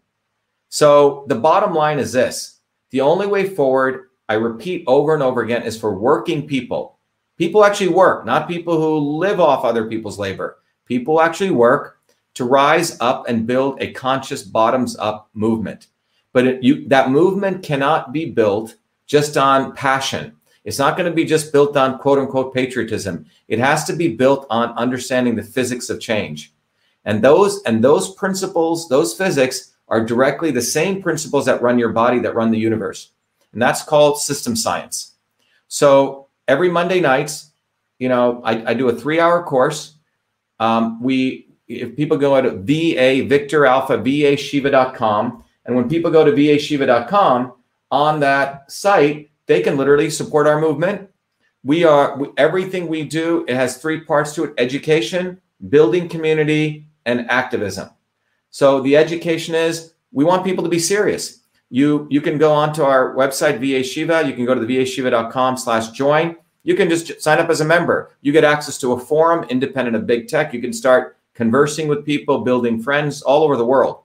So 0.67 1.25
the 1.27 1.35
bottom 1.35 1.73
line 1.73 1.97
is 1.97 2.11
this 2.11 2.59
the 2.91 3.01
only 3.01 3.25
way 3.25 3.49
forward 3.49 4.08
I 4.29 4.35
repeat 4.35 4.83
over 4.85 5.15
and 5.15 5.23
over 5.23 5.41
again, 5.41 5.63
is 5.63 5.77
for 5.77 5.93
working 5.93 6.47
people. 6.47 6.99
People 7.35 7.65
actually 7.65 7.89
work, 7.89 8.27
not 8.27 8.47
people 8.47 8.77
who 8.77 9.17
live 9.17 9.39
off 9.39 9.65
other 9.65 9.87
people's 9.87 10.19
labor. 10.19 10.59
People 10.85 11.19
actually 11.19 11.49
work 11.49 11.97
to 12.35 12.45
rise 12.45 12.95
up 13.01 13.27
and 13.27 13.47
build 13.47 13.81
a 13.81 13.91
conscious 13.91 14.43
bottoms 14.43 14.95
up 14.97 15.29
movement. 15.33 15.87
But 16.31 16.45
it, 16.45 16.63
you, 16.63 16.87
that 16.89 17.09
movement 17.09 17.63
cannot 17.63 18.13
be 18.13 18.29
built 18.29 18.75
just 19.07 19.35
on 19.35 19.73
passion. 19.73 20.35
It's 20.63 20.77
not 20.77 20.95
going 20.95 21.09
to 21.09 21.15
be 21.15 21.25
just 21.25 21.51
built 21.51 21.75
on 21.75 21.97
quote 21.97 22.19
unquote 22.19 22.53
patriotism. 22.53 23.25
It 23.47 23.57
has 23.57 23.83
to 23.85 23.93
be 23.93 24.15
built 24.15 24.45
on 24.51 24.77
understanding 24.77 25.35
the 25.35 25.43
physics 25.43 25.89
of 25.89 25.99
change. 25.99 26.53
And 27.03 27.23
those 27.23 27.63
and 27.63 27.83
those 27.83 28.13
principles, 28.13 28.87
those 28.89 29.15
physics 29.15 29.73
are 29.87 30.05
directly 30.05 30.51
the 30.51 30.61
same 30.61 31.01
principles 31.01 31.45
that 31.47 31.63
run 31.63 31.79
your 31.79 31.89
body 31.89 32.19
that 32.19 32.35
run 32.35 32.51
the 32.51 32.59
universe 32.59 33.11
and 33.53 33.61
that's 33.61 33.83
called 33.83 34.19
system 34.19 34.55
science. 34.55 35.13
So 35.67 36.27
every 36.47 36.69
Monday 36.69 36.99
nights, 36.99 37.51
you 37.97 38.09
know, 38.09 38.41
I, 38.43 38.71
I 38.71 38.73
do 38.73 38.89
a 38.89 38.95
three-hour 38.95 39.43
course. 39.43 39.95
Um, 40.59 41.01
we, 41.01 41.47
if 41.67 41.95
people 41.95 42.17
go 42.17 42.41
to 42.41 42.51
VA 42.51 43.27
Victor 43.27 43.65
Alpha 43.65 43.97
VA 43.97 44.35
Shiva.com, 44.35 45.43
and 45.65 45.75
when 45.75 45.89
people 45.89 46.11
go 46.11 46.23
to 46.25 46.31
VA 46.31 46.59
Shiva.com 46.59 47.53
on 47.91 48.19
that 48.21 48.71
site, 48.71 49.29
they 49.45 49.61
can 49.61 49.77
literally 49.77 50.09
support 50.09 50.47
our 50.47 50.59
movement. 50.59 51.09
We 51.63 51.83
are 51.83 52.17
we, 52.17 52.29
everything 52.37 52.87
we 52.87 53.03
do. 53.03 53.45
It 53.47 53.55
has 53.55 53.77
three 53.77 54.01
parts 54.01 54.33
to 54.35 54.45
it: 54.45 54.53
education, 54.57 55.41
building 55.69 56.07
community, 56.07 56.87
and 57.05 57.29
activism. 57.29 57.89
So 58.49 58.81
the 58.81 58.95
education 58.95 59.55
is 59.55 59.93
we 60.11 60.23
want 60.23 60.45
people 60.45 60.63
to 60.63 60.69
be 60.69 60.79
serious 60.79 61.41
you 61.69 62.07
you 62.09 62.21
can 62.21 62.37
go 62.37 62.51
onto 62.51 62.83
our 62.83 63.13
website 63.15 63.59
va 63.59 63.83
shiva. 63.83 64.23
You 64.25 64.33
can 64.33 64.45
go 64.45 64.55
to 64.55 64.63
the 64.63 64.77
vashiva.com 64.77 65.57
slash 65.57 65.91
join. 65.91 66.35
You 66.63 66.75
can 66.75 66.89
just 66.89 67.21
sign 67.21 67.39
up 67.39 67.49
as 67.49 67.61
a 67.61 67.65
member. 67.65 68.11
You 68.21 68.31
get 68.31 68.43
access 68.43 68.77
to 68.79 68.93
a 68.93 68.99
forum 68.99 69.47
independent 69.49 69.95
of 69.95 70.05
big 70.05 70.27
tech. 70.27 70.53
You 70.53 70.61
can 70.61 70.73
start 70.73 71.17
conversing 71.33 71.87
with 71.87 72.05
people 72.05 72.39
building 72.39 72.81
friends 72.81 73.21
all 73.21 73.43
over 73.43 73.55
the 73.55 73.65
world. 73.65 74.03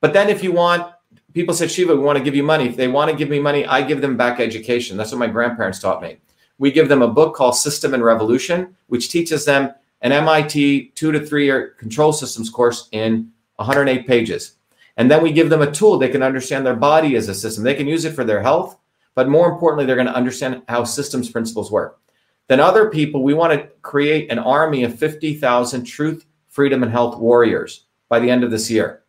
But 0.00 0.12
then 0.12 0.28
if 0.28 0.42
you 0.42 0.52
want 0.52 0.92
people 1.34 1.52
said 1.52 1.70
shiva 1.70 1.94
we 1.94 2.02
want 2.02 2.16
to 2.16 2.24
give 2.24 2.36
you 2.36 2.44
money. 2.44 2.68
If 2.68 2.76
they 2.76 2.88
want 2.88 3.10
to 3.10 3.16
give 3.16 3.28
me 3.28 3.40
money 3.40 3.66
i 3.66 3.82
give 3.82 4.00
them 4.00 4.16
back 4.16 4.38
education. 4.38 4.96
That's 4.96 5.10
what 5.10 5.18
my 5.18 5.26
grandparents 5.26 5.80
taught 5.80 6.00
me. 6.00 6.18
We 6.58 6.70
give 6.70 6.88
them 6.88 7.02
a 7.02 7.08
book 7.08 7.34
called 7.34 7.56
system 7.56 7.92
and 7.94 8.04
revolution 8.04 8.76
which 8.86 9.10
teaches 9.10 9.44
them 9.44 9.74
an 10.02 10.12
mit 10.12 10.94
two 10.94 11.10
to 11.10 11.26
three 11.26 11.46
year 11.46 11.70
control 11.70 12.12
systems 12.12 12.50
course 12.50 12.88
in 12.92 13.32
108 13.56 14.06
pages 14.06 14.56
and 14.96 15.10
then 15.10 15.22
we 15.22 15.32
give 15.32 15.50
them 15.50 15.62
a 15.62 15.70
tool 15.70 15.98
they 15.98 16.08
can 16.08 16.22
understand 16.22 16.64
their 16.64 16.76
body 16.76 17.16
as 17.16 17.28
a 17.28 17.34
system. 17.34 17.64
They 17.64 17.74
can 17.74 17.88
use 17.88 18.04
it 18.04 18.14
for 18.14 18.24
their 18.24 18.42
health, 18.42 18.78
but 19.14 19.28
more 19.28 19.50
importantly, 19.50 19.86
they're 19.86 19.96
going 19.96 20.06
to 20.06 20.14
understand 20.14 20.62
how 20.68 20.84
systems 20.84 21.30
principles 21.30 21.70
work. 21.70 22.00
Then 22.48 22.60
other 22.60 22.90
people, 22.90 23.22
we 23.22 23.34
want 23.34 23.52
to 23.52 23.68
create 23.82 24.30
an 24.30 24.38
army 24.38 24.84
of 24.84 24.98
50,000 24.98 25.84
truth, 25.84 26.26
freedom, 26.48 26.82
and 26.82 26.92
health 26.92 27.18
warriors 27.18 27.86
by 28.08 28.20
the 28.20 28.30
end 28.30 28.44
of 28.44 28.50
this 28.50 28.70
year. 28.70 29.02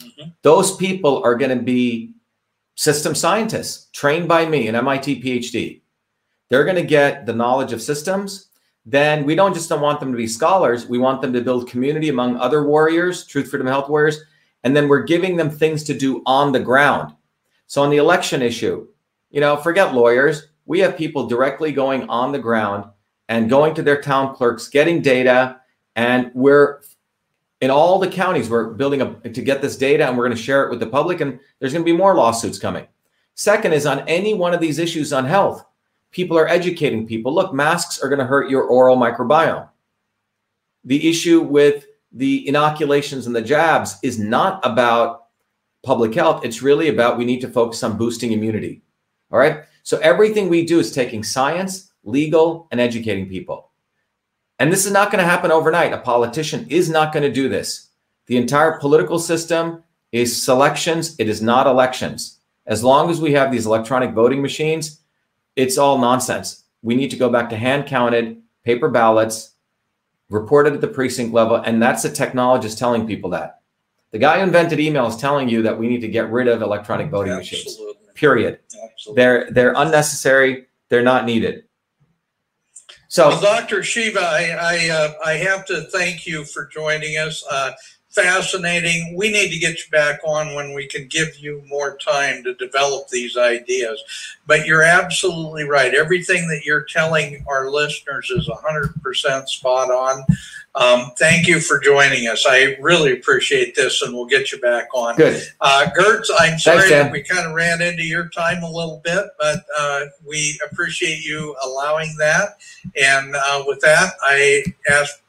Mm-hmm. 0.00 0.30
Those 0.42 0.76
people 0.76 1.22
are 1.22 1.36
going 1.36 1.56
to 1.56 1.62
be 1.62 2.12
system 2.74 3.14
scientists 3.14 3.88
trained 3.92 4.28
by 4.28 4.46
me, 4.46 4.68
an 4.68 4.74
MIT 4.74 5.22
PhD. 5.22 5.80
They're 6.48 6.64
going 6.64 6.76
to 6.76 6.82
get 6.82 7.24
the 7.24 7.32
knowledge 7.32 7.72
of 7.72 7.80
systems. 7.80 8.48
Then 8.84 9.24
we 9.24 9.34
don't 9.34 9.54
just 9.54 9.70
want 9.70 10.00
them 10.00 10.12
to 10.12 10.16
be 10.16 10.28
scholars, 10.28 10.86
we 10.86 10.98
want 10.98 11.20
them 11.20 11.32
to 11.32 11.40
build 11.40 11.68
community 11.68 12.08
among 12.08 12.36
other 12.36 12.64
warriors, 12.64 13.26
truth, 13.26 13.50
freedom, 13.50 13.66
health 13.66 13.88
warriors 13.88 14.20
and 14.66 14.74
then 14.74 14.88
we're 14.88 15.04
giving 15.04 15.36
them 15.36 15.48
things 15.48 15.84
to 15.84 15.94
do 15.96 16.24
on 16.26 16.50
the 16.50 16.58
ground. 16.58 17.14
So 17.68 17.82
on 17.82 17.90
the 17.90 17.98
election 17.98 18.42
issue, 18.42 18.88
you 19.30 19.40
know, 19.40 19.56
forget 19.56 19.94
lawyers. 19.94 20.48
We 20.64 20.80
have 20.80 20.98
people 20.98 21.28
directly 21.28 21.70
going 21.70 22.08
on 22.08 22.32
the 22.32 22.40
ground 22.40 22.86
and 23.28 23.48
going 23.48 23.76
to 23.76 23.82
their 23.82 24.02
town 24.02 24.34
clerks, 24.34 24.68
getting 24.68 25.02
data, 25.02 25.60
and 25.94 26.32
we're 26.34 26.80
in 27.60 27.70
all 27.70 28.00
the 28.00 28.08
counties 28.08 28.50
we're 28.50 28.70
building 28.70 29.02
up 29.02 29.22
to 29.22 29.40
get 29.40 29.62
this 29.62 29.76
data 29.76 30.04
and 30.04 30.18
we're 30.18 30.24
going 30.26 30.36
to 30.36 30.42
share 30.42 30.64
it 30.64 30.70
with 30.70 30.80
the 30.80 30.86
public 30.88 31.20
and 31.20 31.38
there's 31.60 31.72
going 31.72 31.84
to 31.84 31.90
be 31.90 31.96
more 31.96 32.16
lawsuits 32.16 32.58
coming 32.58 32.88
Second 33.36 33.74
is 33.74 33.86
on 33.86 34.00
any 34.08 34.34
one 34.34 34.52
of 34.52 34.60
these 34.60 34.78
issues 34.80 35.12
on 35.12 35.26
health, 35.26 35.64
people 36.10 36.36
are 36.36 36.48
educating 36.48 37.06
people. 37.06 37.32
Look, 37.32 37.54
masks 37.54 38.00
are 38.00 38.08
going 38.08 38.18
to 38.18 38.24
hurt 38.24 38.50
your 38.50 38.64
oral 38.64 38.96
microbiome. 38.96 39.68
The 40.84 41.08
issue 41.08 41.42
with 41.42 41.85
the 42.16 42.48
inoculations 42.48 43.26
and 43.26 43.36
the 43.36 43.42
jabs 43.42 43.98
is 44.02 44.18
not 44.18 44.64
about 44.64 45.26
public 45.84 46.14
health. 46.14 46.44
It's 46.44 46.62
really 46.62 46.88
about 46.88 47.18
we 47.18 47.26
need 47.26 47.42
to 47.42 47.48
focus 47.48 47.82
on 47.82 47.98
boosting 47.98 48.32
immunity. 48.32 48.82
All 49.30 49.38
right. 49.38 49.64
So 49.82 49.98
everything 49.98 50.48
we 50.48 50.64
do 50.64 50.80
is 50.80 50.90
taking 50.90 51.22
science, 51.22 51.92
legal, 52.04 52.68
and 52.70 52.80
educating 52.80 53.28
people. 53.28 53.70
And 54.58 54.72
this 54.72 54.86
is 54.86 54.92
not 54.92 55.12
going 55.12 55.22
to 55.22 55.30
happen 55.30 55.52
overnight. 55.52 55.92
A 55.92 55.98
politician 55.98 56.66
is 56.70 56.88
not 56.88 57.12
going 57.12 57.22
to 57.22 57.32
do 57.32 57.48
this. 57.48 57.90
The 58.26 58.38
entire 58.38 58.78
political 58.78 59.18
system 59.18 59.84
is 60.10 60.42
selections, 60.42 61.14
it 61.18 61.28
is 61.28 61.42
not 61.42 61.66
elections. 61.66 62.38
As 62.66 62.82
long 62.82 63.10
as 63.10 63.20
we 63.20 63.32
have 63.32 63.52
these 63.52 63.66
electronic 63.66 64.12
voting 64.12 64.40
machines, 64.40 65.00
it's 65.54 65.76
all 65.76 65.98
nonsense. 65.98 66.64
We 66.82 66.94
need 66.94 67.10
to 67.10 67.16
go 67.16 67.28
back 67.28 67.50
to 67.50 67.56
hand 67.56 67.86
counted 67.86 68.42
paper 68.64 68.88
ballots, 68.88 69.55
reported 70.28 70.74
at 70.74 70.80
the 70.80 70.88
precinct 70.88 71.32
level. 71.32 71.56
And 71.56 71.82
that's 71.82 72.02
the 72.02 72.08
technologist 72.08 72.78
telling 72.78 73.06
people 73.06 73.30
that. 73.30 73.60
The 74.12 74.18
guy 74.18 74.38
who 74.38 74.44
invented 74.44 74.80
email 74.80 75.06
is 75.06 75.16
telling 75.16 75.48
you 75.48 75.62
that 75.62 75.78
we 75.78 75.88
need 75.88 76.00
to 76.00 76.08
get 76.08 76.30
rid 76.30 76.48
of 76.48 76.62
electronic 76.62 77.10
voting 77.10 77.32
Absolutely. 77.32 77.84
machines. 77.84 77.96
Period. 78.14 78.60
Absolutely. 78.82 79.22
They're 79.22 79.50
they're 79.50 79.74
unnecessary. 79.76 80.66
They're 80.88 81.02
not 81.02 81.26
needed. 81.26 81.64
So, 83.08 83.28
well, 83.28 83.40
Dr. 83.40 83.82
Shiva, 83.82 84.20
I 84.20 84.56
I, 84.58 84.88
uh, 84.88 85.12
I, 85.24 85.32
have 85.34 85.64
to 85.66 85.82
thank 85.92 86.26
you 86.26 86.44
for 86.44 86.66
joining 86.66 87.16
us. 87.16 87.44
Uh, 87.50 87.72
fascinating. 88.16 89.14
We 89.16 89.30
need 89.30 89.50
to 89.50 89.58
get 89.58 89.78
you 89.78 89.90
back 89.92 90.20
on 90.24 90.54
when 90.54 90.72
we 90.72 90.88
can 90.88 91.06
give 91.06 91.36
you 91.38 91.62
more 91.68 91.96
time 91.98 92.42
to 92.44 92.54
develop 92.54 93.08
these 93.08 93.36
ideas. 93.36 94.02
But 94.46 94.66
you're 94.66 94.82
absolutely 94.82 95.64
right. 95.64 95.94
Everything 95.94 96.48
that 96.48 96.62
you're 96.64 96.84
telling 96.84 97.44
our 97.46 97.70
listeners 97.70 98.30
is 98.30 98.48
100% 98.48 99.48
spot 99.48 99.90
on. 99.90 100.24
Um, 100.74 101.12
thank 101.18 101.46
you 101.46 101.60
for 101.60 101.78
joining 101.78 102.28
us. 102.28 102.44
I 102.46 102.76
really 102.80 103.12
appreciate 103.12 103.74
this, 103.74 104.02
and 104.02 104.14
we'll 104.14 104.26
get 104.26 104.52
you 104.52 104.60
back 104.60 104.88
on. 104.94 105.16
Good. 105.16 105.42
Uh, 105.60 105.88
Gertz, 105.98 106.26
I'm 106.38 106.58
sorry 106.58 106.80
Thanks, 106.80 106.90
that 106.90 107.12
we 107.12 107.22
kind 107.22 107.46
of 107.46 107.54
ran 107.54 107.80
into 107.80 108.02
your 108.02 108.28
time 108.28 108.62
a 108.62 108.70
little 108.70 109.00
bit, 109.02 109.24
but 109.38 109.64
uh, 109.78 110.06
we 110.26 110.58
appreciate 110.70 111.24
you 111.24 111.56
allowing 111.64 112.14
that. 112.18 112.58
And 113.02 113.34
uh, 113.34 113.64
with 113.66 113.80
that, 113.80 114.14
I 114.22 114.64
ask. 114.90 115.22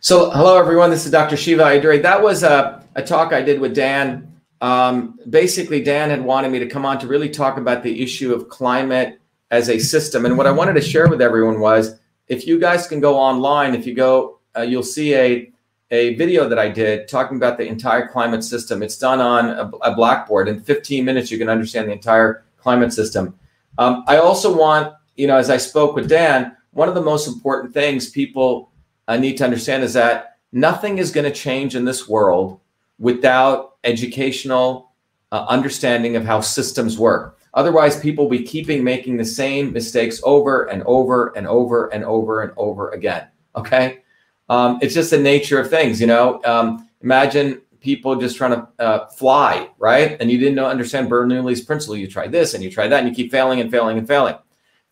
So, 0.00 0.30
hello, 0.30 0.56
everyone. 0.56 0.90
This 0.90 1.06
is 1.06 1.10
Dr. 1.10 1.36
Shiva 1.36 1.64
Ayyadurai. 1.64 2.00
That 2.00 2.22
was 2.22 2.44
a, 2.44 2.86
a 2.94 3.02
talk 3.02 3.32
I 3.32 3.42
did 3.42 3.60
with 3.60 3.74
Dan. 3.74 4.32
Um, 4.60 5.18
basically, 5.28 5.82
Dan 5.82 6.10
had 6.10 6.22
wanted 6.22 6.52
me 6.52 6.60
to 6.60 6.68
come 6.68 6.86
on 6.86 7.00
to 7.00 7.08
really 7.08 7.28
talk 7.28 7.56
about 7.58 7.82
the 7.82 8.00
issue 8.00 8.32
of 8.32 8.48
climate 8.48 9.18
as 9.50 9.68
a 9.68 9.76
system. 9.80 10.24
And 10.24 10.38
what 10.38 10.46
I 10.46 10.52
wanted 10.52 10.74
to 10.74 10.80
share 10.80 11.08
with 11.08 11.20
everyone 11.20 11.58
was 11.58 11.98
if 12.28 12.46
you 12.46 12.60
guys 12.60 12.86
can 12.86 13.00
go 13.00 13.18
online, 13.18 13.74
if 13.74 13.88
you 13.88 13.94
go, 13.94 14.38
uh, 14.56 14.62
you'll 14.62 14.84
see 14.84 15.16
a 15.16 15.52
a 15.90 16.14
video 16.14 16.48
that 16.48 16.60
I 16.60 16.68
did 16.68 17.08
talking 17.08 17.36
about 17.36 17.58
the 17.58 17.66
entire 17.66 18.06
climate 18.06 18.44
system. 18.44 18.84
It's 18.84 18.98
done 18.98 19.18
on 19.18 19.48
a, 19.48 19.68
a 19.78 19.96
Blackboard. 19.96 20.46
In 20.46 20.60
15 20.60 21.04
minutes, 21.04 21.28
you 21.28 21.38
can 21.38 21.48
understand 21.48 21.88
the 21.88 21.92
entire 21.92 22.44
climate 22.56 22.92
system. 22.92 23.36
Um, 23.78 24.04
I 24.06 24.18
also 24.18 24.56
want, 24.56 24.94
you 25.16 25.26
know, 25.26 25.38
as 25.38 25.50
I 25.50 25.56
spoke 25.56 25.96
with 25.96 26.08
Dan, 26.08 26.56
one 26.70 26.88
of 26.88 26.94
the 26.94 27.02
most 27.02 27.26
important 27.26 27.74
things 27.74 28.10
people 28.10 28.70
uh, 29.08 29.16
need 29.16 29.36
to 29.38 29.44
understand 29.44 29.82
is 29.82 29.94
that 29.94 30.38
nothing 30.52 30.98
is 30.98 31.10
going 31.10 31.24
to 31.24 31.32
change 31.32 31.74
in 31.74 31.84
this 31.84 32.08
world 32.08 32.60
without 32.98 33.76
educational 33.84 34.92
uh, 35.32 35.44
understanding 35.48 36.16
of 36.16 36.24
how 36.24 36.40
systems 36.40 36.98
work. 36.98 37.38
Otherwise, 37.54 37.98
people 37.98 38.24
will 38.24 38.38
be 38.38 38.44
keeping 38.44 38.84
making 38.84 39.16
the 39.16 39.24
same 39.24 39.72
mistakes 39.72 40.20
over 40.22 40.64
and 40.64 40.82
over 40.84 41.32
and 41.36 41.46
over 41.46 41.88
and 41.88 42.04
over 42.04 42.42
and 42.42 42.52
over 42.56 42.90
again. 42.90 43.26
Okay. 43.56 44.02
Um, 44.48 44.78
it's 44.80 44.94
just 44.94 45.10
the 45.10 45.18
nature 45.18 45.58
of 45.58 45.68
things, 45.68 46.00
you 46.00 46.06
know. 46.06 46.40
Um, 46.44 46.88
imagine 47.02 47.60
people 47.80 48.16
just 48.16 48.36
trying 48.36 48.52
to 48.52 48.68
uh, 48.78 49.06
fly, 49.08 49.70
right? 49.78 50.16
And 50.20 50.30
you 50.30 50.38
didn't 50.38 50.54
know, 50.54 50.66
understand 50.66 51.10
Bernoulli's 51.10 51.60
principle. 51.60 51.96
You 51.96 52.06
try 52.06 52.28
this 52.28 52.54
and 52.54 52.62
you 52.62 52.70
try 52.70 52.88
that, 52.88 53.00
and 53.00 53.08
you 53.08 53.14
keep 53.14 53.30
failing 53.30 53.60
and 53.60 53.70
failing 53.70 53.98
and 53.98 54.06
failing. 54.06 54.36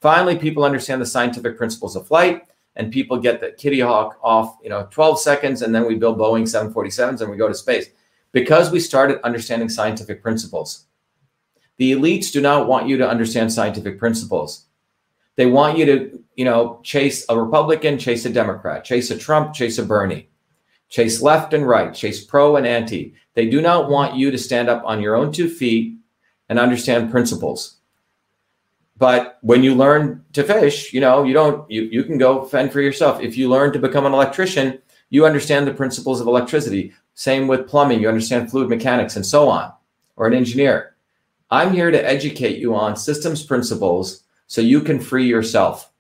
Finally, 0.01 0.39
people 0.39 0.65
understand 0.65 1.01
the 1.01 1.07
scientific 1.07 1.57
principles 1.57 1.97
of 1.97 2.07
flight, 2.07 2.43
and 2.77 2.93
people 2.93 3.19
get 3.19 3.41
the 3.41 3.53
kitty 3.53 3.81
hawk 3.81 4.19
off, 4.23 4.57
you 4.63 4.69
know, 4.69 4.87
12 4.91 5.21
seconds, 5.21 5.63
and 5.63 5.75
then 5.75 5.87
we 5.87 5.95
build 5.95 6.19
Boeing 6.19 6.43
747s 6.43 7.21
and 7.21 7.31
we 7.31 7.37
go 7.37 7.49
to 7.49 7.55
space 7.55 7.89
because 8.33 8.71
we 8.71 8.81
started 8.81 9.21
understanding 9.23 9.69
scientific 9.69 10.23
principles. 10.23 10.87
The 11.79 11.93
elites 11.93 12.31
do 12.33 12.41
not 12.41 12.69
want 12.69 12.89
you 12.89 12.97
to 12.99 13.09
understand 13.09 13.53
scientific 13.53 13.99
principles. 13.99 14.67
They 15.37 15.47
want 15.47 15.77
you 15.77 15.87
to, 15.87 16.23
you 16.35 16.45
know, 16.45 16.81
chase 16.83 17.25
a 17.29 17.39
Republican, 17.39 17.99
chase 17.99 18.25
a 18.25 18.31
Democrat, 18.31 18.85
chase 18.85 19.11
a 19.11 19.19
Trump, 19.19 19.55
chase 19.55 19.79
a 19.79 19.85
Bernie, 19.85 20.29
chase 20.89 21.21
left 21.21 21.53
and 21.53 21.67
right, 21.67 21.93
chase 21.93 22.25
pro 22.25 22.57
and 22.57 22.67
anti. 22.67 23.15
They 23.35 23.49
do 23.49 23.61
not 23.61 23.91
want 23.91 24.17
you 24.17 24.31
to 24.31 24.39
stand 24.39 24.71
up 24.71 24.83
on 24.85 25.03
your 25.03 25.15
own 25.15 25.33
two 25.33 25.49
feet 25.49 25.99
and 26.49 26.59
understand 26.59 27.11
principles. 27.11 27.76
But 28.99 29.39
when 29.43 29.63
you 29.63 29.75
learn 29.75 30.25
to 30.33 30.43
fish, 30.43 30.93
you 30.93 31.01
know, 31.01 31.23
you 31.23 31.35
don't, 31.35 31.71
you, 31.71 31.83
you 31.83 32.05
can 32.05 32.19
go 32.19 32.45
fend 32.45 32.73
for 32.73 32.81
yourself. 32.81 33.21
If 33.21 33.37
you 33.37 33.49
learn 33.49 33.73
to 33.73 33.79
become 33.79 34.07
an 34.07 34.15
electrician, 34.15 34.79
you 35.11 35.27
understand 35.27 35.67
the 35.67 35.75
principles 35.75 36.21
of 36.21 36.27
electricity. 36.27 36.93
Same 37.15 37.47
with 37.47 37.69
plumbing, 37.69 38.01
you 38.01 38.09
understand 38.09 38.51
fluid 38.51 38.69
mechanics 38.69 39.17
and 39.17 39.25
so 39.25 39.49
on, 39.49 39.73
or 40.17 40.27
an 40.27 40.35
engineer. 40.35 40.97
I'm 41.51 41.73
here 41.73 41.91
to 41.91 42.07
educate 42.07 42.59
you 42.59 42.75
on 42.75 42.97
systems 42.97 43.45
principles 43.45 44.25
so 44.47 44.61
you 44.61 44.81
can 44.81 44.99
free 45.01 45.27
yourself. 45.27 45.93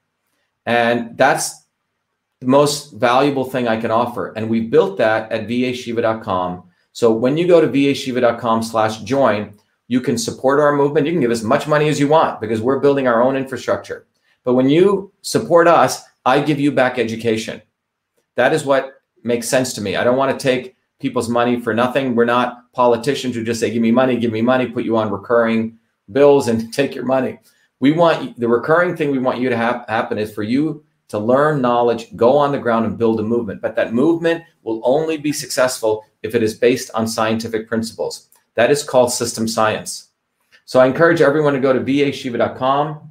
And 0.64 1.16
that's 1.16 1.66
the 2.40 2.46
most 2.46 2.92
valuable 2.92 3.44
thing 3.44 3.68
I 3.68 3.80
can 3.80 3.90
offer. 3.90 4.32
And 4.36 4.50
we 4.50 4.60
built 4.60 4.98
that 4.98 5.30
at 5.30 5.46
vashiva.com. 5.46 6.64
So 6.92 7.12
when 7.12 7.36
you 7.36 7.46
go 7.46 7.60
to 7.60 7.68
vashiva.com 7.68 8.62
slash 8.62 9.02
join, 9.02 9.54
you 9.88 10.00
can 10.00 10.18
support 10.18 10.60
our 10.60 10.74
movement. 10.74 11.06
You 11.06 11.12
can 11.12 11.20
give 11.20 11.30
as 11.30 11.44
much 11.44 11.66
money 11.66 11.88
as 11.88 12.00
you 12.00 12.08
want 12.08 12.40
because 12.40 12.60
we're 12.60 12.80
building 12.80 13.06
our 13.06 13.22
own 13.22 13.36
infrastructure. 13.36 14.06
But 14.44 14.54
when 14.54 14.68
you 14.68 15.12
support 15.22 15.68
us, 15.68 16.04
I 16.24 16.40
give 16.40 16.60
you 16.60 16.72
back 16.72 16.98
education. 16.98 17.62
That 18.34 18.52
is 18.52 18.64
what 18.64 19.00
makes 19.22 19.48
sense 19.48 19.72
to 19.74 19.80
me. 19.80 19.96
I 19.96 20.04
don't 20.04 20.16
want 20.16 20.38
to 20.38 20.42
take 20.42 20.76
people's 20.98 21.28
money 21.28 21.60
for 21.60 21.74
nothing. 21.74 22.14
We're 22.14 22.24
not 22.24 22.72
politicians 22.72 23.34
who 23.34 23.44
just 23.44 23.60
say, 23.60 23.70
give 23.70 23.82
me 23.82 23.92
money, 23.92 24.16
give 24.16 24.32
me 24.32 24.42
money, 24.42 24.66
put 24.66 24.84
you 24.84 24.96
on 24.96 25.10
recurring 25.10 25.78
bills 26.12 26.48
and 26.48 26.72
take 26.72 26.94
your 26.94 27.04
money. 27.04 27.38
We 27.78 27.92
want 27.92 28.38
the 28.40 28.48
recurring 28.48 28.96
thing 28.96 29.10
we 29.10 29.18
want 29.18 29.40
you 29.40 29.50
to 29.50 29.56
have 29.56 29.84
happen 29.88 30.18
is 30.18 30.32
for 30.32 30.42
you 30.42 30.84
to 31.08 31.18
learn 31.18 31.60
knowledge, 31.60 32.14
go 32.16 32.36
on 32.36 32.50
the 32.50 32.58
ground 32.58 32.86
and 32.86 32.98
build 32.98 33.20
a 33.20 33.22
movement. 33.22 33.60
But 33.60 33.76
that 33.76 33.92
movement 33.92 34.44
will 34.62 34.80
only 34.84 35.16
be 35.16 35.32
successful 35.32 36.04
if 36.22 36.34
it 36.34 36.42
is 36.42 36.54
based 36.54 36.90
on 36.94 37.06
scientific 37.06 37.68
principles. 37.68 38.28
That 38.56 38.70
is 38.70 38.82
called 38.82 39.12
system 39.12 39.48
science. 39.48 40.08
So 40.64 40.80
I 40.80 40.86
encourage 40.86 41.20
everyone 41.20 41.54
to 41.54 41.60
go 41.60 41.72
to 41.72 41.80
vashiva.com 41.80 43.10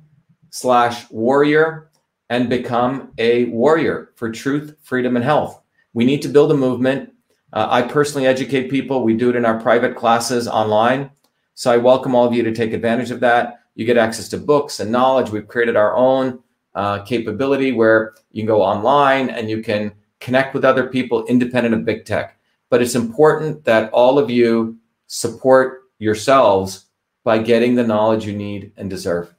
slash 0.49 1.09
warrior 1.09 1.89
and 2.29 2.49
become 2.49 3.13
a 3.17 3.45
warrior 3.45 4.11
for 4.15 4.31
truth, 4.31 4.75
freedom, 4.83 5.15
and 5.15 5.23
health. 5.23 5.61
We 5.93 6.05
need 6.05 6.21
to 6.23 6.27
build 6.27 6.51
a 6.51 6.55
movement 6.55 7.13
uh, 7.55 7.67
I 7.69 7.81
personally 7.83 8.27
educate 8.27 8.69
people. 8.69 9.03
We 9.03 9.15
do 9.15 9.29
it 9.29 9.35
in 9.37 9.45
our 9.45 9.59
private 9.59 9.95
classes 9.95 10.45
online. 10.45 11.09
So 11.53 11.71
I 11.71 11.77
welcome 11.77 12.13
all 12.13 12.27
of 12.27 12.33
you 12.33 12.43
to 12.43 12.53
take 12.53 12.73
advantage 12.73 13.11
of 13.11 13.21
that. 13.21 13.61
You 13.75 13.85
get 13.85 13.97
access 13.97 14.27
to 14.29 14.37
books 14.37 14.81
and 14.81 14.91
knowledge. 14.91 15.29
We've 15.29 15.47
created 15.47 15.77
our 15.77 15.95
own 15.95 16.43
uh, 16.75 17.03
capability 17.03 17.71
where 17.71 18.13
you 18.31 18.41
can 18.41 18.47
go 18.47 18.61
online 18.61 19.29
and 19.29 19.49
you 19.49 19.63
can 19.63 19.93
connect 20.19 20.53
with 20.53 20.65
other 20.65 20.89
people 20.89 21.25
independent 21.27 21.73
of 21.73 21.85
big 21.85 22.03
tech. 22.03 22.37
But 22.69 22.81
it's 22.81 22.95
important 22.95 23.63
that 23.63 23.89
all 23.91 24.19
of 24.19 24.29
you 24.29 24.77
support 25.07 25.83
yourselves 25.99 26.85
by 27.23 27.37
getting 27.37 27.75
the 27.75 27.83
knowledge 27.83 28.25
you 28.25 28.35
need 28.35 28.71
and 28.77 28.89
deserve. 28.89 29.33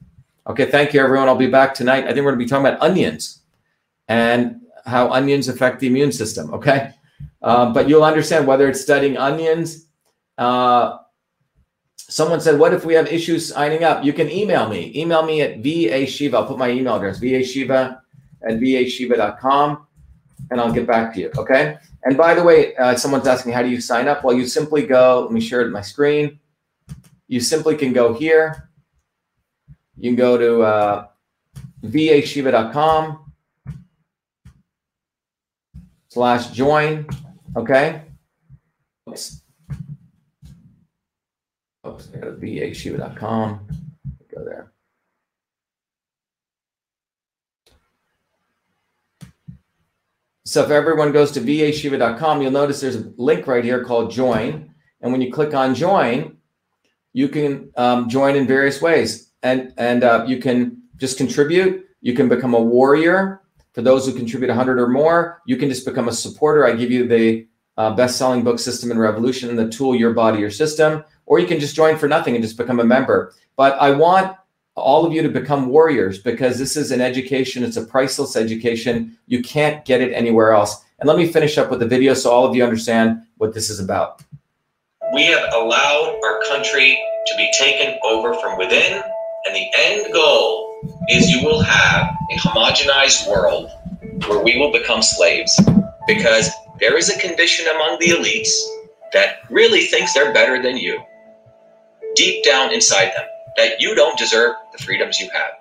Okay, 0.47 0.65
thank 0.69 0.93
you, 0.93 1.01
everyone. 1.01 1.27
I'll 1.27 1.35
be 1.35 1.47
back 1.47 1.73
tonight. 1.73 2.05
I 2.05 2.13
think 2.13 2.17
we're 2.17 2.31
going 2.31 2.39
to 2.39 2.45
be 2.45 2.49
talking 2.49 2.65
about 2.65 2.81
onions 2.81 3.41
and 4.07 4.61
how 4.85 5.09
onions 5.09 5.49
affect 5.49 5.79
the 5.79 5.87
immune 5.87 6.11
system. 6.11 6.53
Okay. 6.53 6.93
Uh, 7.41 7.71
but 7.71 7.87
you'll 7.89 8.03
understand 8.03 8.47
whether 8.47 8.67
it's 8.67 8.81
studying 8.81 9.17
onions. 9.17 9.87
Uh, 10.37 10.97
someone 11.95 12.39
said, 12.39 12.57
What 12.59 12.73
if 12.73 12.85
we 12.85 12.93
have 12.93 13.07
issues 13.07 13.53
signing 13.53 13.83
up? 13.83 14.03
You 14.03 14.13
can 14.13 14.29
email 14.29 14.69
me. 14.69 14.91
Email 14.95 15.23
me 15.23 15.41
at 15.41 15.61
vashiva. 15.61 16.35
I'll 16.35 16.45
put 16.45 16.57
my 16.57 16.69
email 16.69 16.95
address, 16.95 17.19
va 17.19 17.25
vashiva 17.25 17.99
at 18.43 18.59
vashiva.com, 18.59 19.87
and 20.51 20.61
I'll 20.61 20.71
get 20.71 20.87
back 20.87 21.13
to 21.13 21.19
you. 21.19 21.31
Okay. 21.37 21.77
And 22.07 22.15
by 22.15 22.33
the 22.35 22.41
way, 22.41 22.73
uh, 22.77 22.95
someone's 22.95 23.27
asking, 23.27 23.51
How 23.51 23.61
do 23.61 23.67
you 23.67 23.81
sign 23.81 24.07
up? 24.07 24.23
Well, 24.23 24.33
you 24.33 24.47
simply 24.47 24.87
go, 24.87 25.23
let 25.23 25.33
me 25.33 25.41
share 25.41 25.67
my 25.67 25.81
screen. 25.81 26.39
You 27.27 27.41
simply 27.41 27.75
can 27.75 27.91
go 27.91 28.13
here. 28.13 28.69
You 29.97 30.11
can 30.11 30.15
go 30.15 30.37
to 30.37 30.61
uh, 30.61 31.07
vashiva.com 31.83 33.33
slash 36.07 36.51
join. 36.51 37.07
Okay. 37.57 38.03
Oops. 39.09 39.41
oh, 41.83 41.99
I 42.13 42.17
go 42.19 42.31
to 42.31 42.37
vashiva.com. 42.37 43.67
Go 44.33 44.45
there. 44.45 44.71
So 50.47 50.63
if 50.63 50.69
everyone 50.69 51.11
goes 51.11 51.31
to 51.31 51.41
vashiva.com, 51.41 52.41
you'll 52.41 52.51
notice 52.51 52.79
there's 52.79 52.95
a 52.95 53.11
link 53.17 53.47
right 53.47 53.65
here 53.65 53.83
called 53.83 54.11
join. 54.11 54.73
And 55.01 55.11
when 55.11 55.19
you 55.19 55.29
click 55.29 55.53
on 55.53 55.75
join, 55.75 56.37
you 57.11 57.27
can 57.27 57.69
um, 57.75 58.07
join 58.07 58.37
in 58.37 58.47
various 58.47 58.81
ways. 58.81 59.33
And, 59.43 59.73
and 59.77 60.05
uh, 60.05 60.23
you 60.25 60.37
can 60.37 60.83
just 60.95 61.17
contribute. 61.17 61.85
You 61.99 62.13
can 62.13 62.29
become 62.29 62.53
a 62.53 62.61
warrior. 62.61 63.41
For 63.73 63.81
those 63.81 64.05
who 64.05 64.13
contribute 64.13 64.47
100 64.47 64.79
or 64.79 64.87
more, 64.87 65.41
you 65.45 65.57
can 65.57 65.67
just 65.67 65.85
become 65.85 66.07
a 66.07 66.13
supporter. 66.13 66.65
I 66.65 66.77
give 66.77 66.91
you 66.91 67.09
the 67.09 67.45
uh, 67.75 67.93
best-selling 67.93 68.45
book 68.45 68.57
System 68.57 68.89
and 68.89 69.01
Revolution, 69.01 69.49
and 69.49 69.59
the 69.59 69.67
tool 69.67 69.97
Your 69.97 70.13
Body, 70.13 70.39
Your 70.39 70.49
System, 70.49 71.03
or 71.25 71.39
you 71.39 71.45
can 71.45 71.59
just 71.59 71.75
join 71.75 71.97
for 71.97 72.07
nothing 72.07 72.35
and 72.35 72.43
just 72.43 72.55
become 72.55 72.79
a 72.79 72.85
member. 72.85 73.33
But 73.57 73.73
I 73.81 73.91
want 73.91 74.37
all 74.77 75.05
of 75.05 75.11
you 75.11 75.21
to 75.23 75.29
become 75.29 75.67
warriors 75.67 76.19
because 76.19 76.59
this 76.59 76.77
is 76.77 76.91
an 76.91 77.01
education. 77.01 77.63
It's 77.63 77.77
a 77.77 77.85
priceless 77.85 78.35
education. 78.35 79.17
You 79.25 79.41
can't 79.41 79.83
get 79.85 80.01
it 80.01 80.13
anywhere 80.13 80.51
else. 80.51 80.83
And 80.99 81.07
let 81.07 81.17
me 81.17 81.27
finish 81.27 81.57
up 81.57 81.69
with 81.69 81.79
the 81.79 81.87
video 81.87 82.13
so 82.13 82.31
all 82.31 82.45
of 82.45 82.55
you 82.55 82.63
understand 82.63 83.23
what 83.37 83.53
this 83.53 83.69
is 83.69 83.79
about. 83.79 84.23
We 85.13 85.25
have 85.25 85.53
allowed 85.53 86.19
our 86.23 86.41
country 86.49 86.97
to 87.27 87.35
be 87.37 87.51
taken 87.59 87.97
over 88.03 88.33
from 88.35 88.57
within, 88.57 89.01
and 89.45 89.55
the 89.55 89.67
end 89.77 90.13
goal 90.13 90.81
is 91.09 91.29
you 91.29 91.43
will 91.43 91.61
have 91.61 92.15
a 92.31 92.35
homogenized 92.35 93.29
world 93.29 93.69
where 94.27 94.43
we 94.43 94.57
will 94.57 94.71
become 94.71 95.01
slaves 95.01 95.59
because 96.07 96.49
there 96.79 96.97
is 96.97 97.09
a 97.09 97.19
condition 97.19 97.65
among 97.75 97.99
the 97.99 98.07
elites 98.07 98.51
that 99.13 99.37
really 99.49 99.81
thinks 99.81 100.13
they're 100.13 100.33
better 100.33 100.61
than 100.61 100.77
you, 100.77 101.01
deep 102.15 102.43
down 102.43 102.73
inside 102.73 103.11
them, 103.15 103.25
that 103.57 103.81
you 103.81 103.95
don't 103.95 104.17
deserve 104.17 104.55
the 104.71 104.83
freedoms 104.83 105.19
you 105.19 105.29
have. 105.33 105.51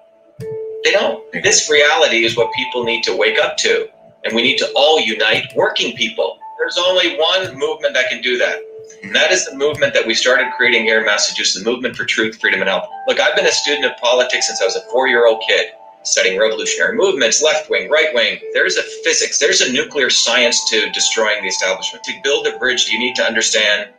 They 0.85 0.93
don't. 0.93 1.25
This 1.43 1.69
reality 1.69 2.25
is 2.25 2.37
what 2.37 2.53
people 2.53 2.85
need 2.85 3.03
to 3.05 3.17
wake 3.17 3.39
up 3.39 3.57
to. 3.59 3.89
And 4.25 4.37
we 4.37 4.43
need 4.43 4.59
to 4.59 4.71
all 4.77 5.01
unite 5.01 5.53
working 5.57 5.97
people. 5.97 6.39
There's 6.59 6.79
only 6.79 7.17
one 7.17 7.59
movement 7.59 7.95
that 7.95 8.09
can 8.09 8.21
do 8.23 8.39
that. 8.39 8.61
And 9.03 9.15
that 9.15 9.33
is 9.33 9.47
the 9.47 9.57
movement 9.57 9.95
that 9.95 10.07
we 10.07 10.15
started 10.15 10.53
creating 10.57 10.85
here 10.85 11.01
in 11.01 11.07
Massachusetts, 11.07 11.63
the 11.63 11.69
movement 11.69 11.97
for 11.97 12.05
truth, 12.05 12.39
freedom, 12.41 12.61
and 12.61 12.69
health. 12.69 12.89
Look, 13.09 13.19
I've 13.19 13.35
been 13.35 13.47
a 13.47 13.53
student 13.53 13.85
of 13.85 13.97
politics 13.99 14.47
since 14.47 14.61
I 14.61 14.65
was 14.65 14.77
a 14.77 14.83
four 14.93 15.09
year 15.09 15.27
old 15.27 15.43
kid, 15.47 15.67
studying 16.03 16.39
revolutionary 16.39 16.97
movements, 16.97 17.43
left 17.43 17.69
wing, 17.69 17.91
right 17.91 18.15
wing. 18.15 18.39
There's 18.53 18.77
a 18.77 18.83
physics, 19.05 19.39
there's 19.39 19.61
a 19.61 19.73
nuclear 19.73 20.11
science 20.11 20.69
to 20.71 20.91
destroying 20.91 21.43
the 21.43 21.49
establishment. 21.49 22.05
To 22.05 22.13
build 22.23 22.47
a 22.47 22.59
bridge, 22.59 22.89
you 22.89 22.99
need 22.99 23.17
to 23.17 23.25
understand 23.25 23.91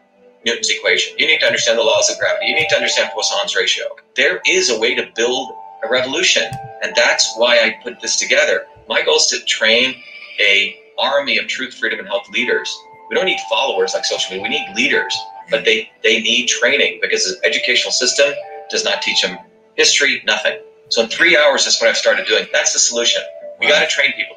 Newton's 0.48 0.70
equation. 0.70 1.16
You 1.20 1.28
need 1.28 1.40
to 1.40 1.46
understand 1.46 1.78
the 1.78 1.84
laws 1.84 2.10
of 2.10 2.18
gravity. 2.18 2.48
You 2.48 2.56
need 2.56 2.70
to 2.70 2.76
understand 2.76 3.12
Poisson's 3.14 3.56
ratio. 3.56 3.86
There 4.16 4.42
is 4.48 4.70
a 4.70 4.80
way 4.80 4.96
to 4.96 5.08
build 5.16 5.52
a 5.84 5.90
revolution. 5.90 6.44
And 6.82 6.94
that's 6.96 7.36
why 7.36 7.60
I 7.60 7.76
put 7.84 8.02
this 8.02 8.18
together. 8.18 8.66
My 8.90 9.04
goal 9.04 9.18
is 9.18 9.28
to 9.28 9.40
train 9.46 9.96
a 10.40 10.76
army 10.98 11.38
of 11.38 11.48
truth, 11.48 11.76
freedom, 11.76 12.00
and 12.00 12.08
health 12.08 12.28
leaders 12.34 12.76
we 13.10 13.16
don't 13.16 13.26
need 13.26 13.40
followers 13.50 13.94
like 13.94 14.06
social 14.06 14.36
media. 14.36 14.44
We 14.44 14.50
need 14.50 14.76
leaders, 14.76 15.18
but 15.50 15.66
they 15.66 15.90
they 16.04 16.22
need 16.22 16.48
training 16.48 17.00
because 17.02 17.24
the 17.26 17.46
educational 17.46 17.92
system 17.92 18.34
does 18.70 18.84
not 18.84 19.02
teach 19.02 19.22
them 19.22 19.38
history, 19.76 20.22
nothing. 20.26 20.60
So 20.90 21.04
in 21.04 21.10
three 21.10 21.38
hours, 21.38 21.66
that's 21.66 21.80
what 21.82 21.90
I've 21.90 21.98
started 21.98 22.28
doing. 22.28 22.48
That's 22.52 22.74
the 22.74 22.80
solution. 22.80 23.22
We 23.60 23.68
got 23.68 23.80
to 23.80 23.88
train 23.88 24.12
people. 24.14 24.36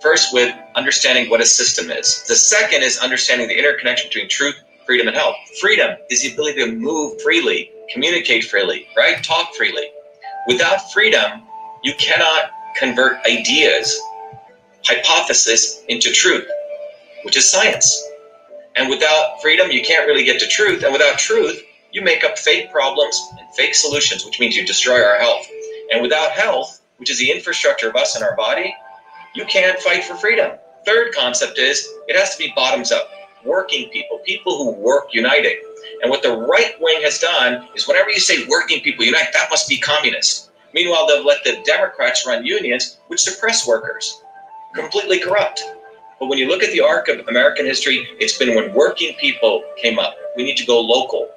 First, 0.00 0.32
with 0.32 0.54
understanding 0.74 1.30
what 1.30 1.40
a 1.40 1.46
system 1.46 1.90
is. 1.90 2.24
The 2.28 2.36
second 2.36 2.82
is 2.82 2.98
understanding 2.98 3.48
the 3.48 3.56
interconnection 3.56 4.08
between 4.08 4.28
truth, 4.28 4.56
freedom, 4.86 5.08
and 5.08 5.16
health. 5.16 5.36
Freedom 5.60 5.96
is 6.10 6.22
the 6.22 6.32
ability 6.32 6.60
to 6.64 6.72
move 6.72 7.20
freely, 7.22 7.70
communicate 7.92 8.44
freely, 8.44 8.86
right? 8.96 9.22
Talk 9.22 9.54
freely. 9.54 9.88
Without 10.48 10.92
freedom, 10.92 11.42
you 11.82 11.94
cannot 11.98 12.50
convert 12.78 13.24
ideas, 13.26 14.00
hypothesis 14.84 15.82
into 15.88 16.12
truth 16.12 16.46
which 17.24 17.36
is 17.36 17.50
science. 17.50 18.02
And 18.76 18.88
without 18.88 19.40
freedom, 19.42 19.70
you 19.70 19.82
can't 19.82 20.06
really 20.06 20.24
get 20.24 20.38
to 20.40 20.46
truth. 20.46 20.84
And 20.84 20.92
without 20.92 21.18
truth, 21.18 21.62
you 21.92 22.02
make 22.02 22.24
up 22.24 22.38
fake 22.38 22.70
problems 22.70 23.20
and 23.38 23.48
fake 23.54 23.74
solutions, 23.74 24.24
which 24.24 24.40
means 24.40 24.56
you 24.56 24.66
destroy 24.66 25.02
our 25.02 25.18
health. 25.18 25.46
And 25.92 26.02
without 26.02 26.32
health, 26.32 26.80
which 26.98 27.10
is 27.10 27.18
the 27.18 27.30
infrastructure 27.30 27.88
of 27.88 27.96
us 27.96 28.14
and 28.14 28.24
our 28.24 28.36
body, 28.36 28.74
you 29.34 29.44
can't 29.46 29.78
fight 29.80 30.04
for 30.04 30.16
freedom. 30.16 30.52
Third 30.84 31.14
concept 31.14 31.58
is 31.58 31.88
it 32.08 32.16
has 32.16 32.36
to 32.36 32.38
be 32.38 32.52
bottoms 32.54 32.92
up, 32.92 33.08
working 33.44 33.88
people, 33.90 34.18
people 34.24 34.56
who 34.56 34.72
work 34.80 35.08
uniting. 35.12 35.60
And 36.02 36.10
what 36.10 36.22
the 36.22 36.36
right 36.36 36.74
wing 36.80 37.00
has 37.02 37.18
done 37.18 37.68
is 37.74 37.86
whenever 37.86 38.10
you 38.10 38.20
say 38.20 38.46
working 38.48 38.80
people 38.80 39.04
unite, 39.04 39.32
that 39.32 39.50
must 39.50 39.68
be 39.68 39.78
communist. 39.78 40.50
Meanwhile, 40.72 41.06
they've 41.06 41.24
let 41.24 41.44
the 41.44 41.62
Democrats 41.64 42.26
run 42.26 42.44
unions, 42.44 42.98
which 43.06 43.22
suppress 43.22 43.66
workers. 43.66 44.22
Completely 44.74 45.20
corrupt. 45.20 45.62
But 46.18 46.26
when 46.26 46.38
you 46.38 46.48
look 46.48 46.62
at 46.62 46.72
the 46.72 46.80
arc 46.80 47.08
of 47.08 47.26
American 47.28 47.64
history, 47.64 48.08
it's 48.18 48.36
been 48.38 48.54
when 48.54 48.72
working 48.74 49.14
people 49.14 49.62
came 49.76 49.98
up. 49.98 50.16
We 50.36 50.44
need 50.44 50.56
to 50.56 50.66
go 50.66 50.80
local. 50.80 51.28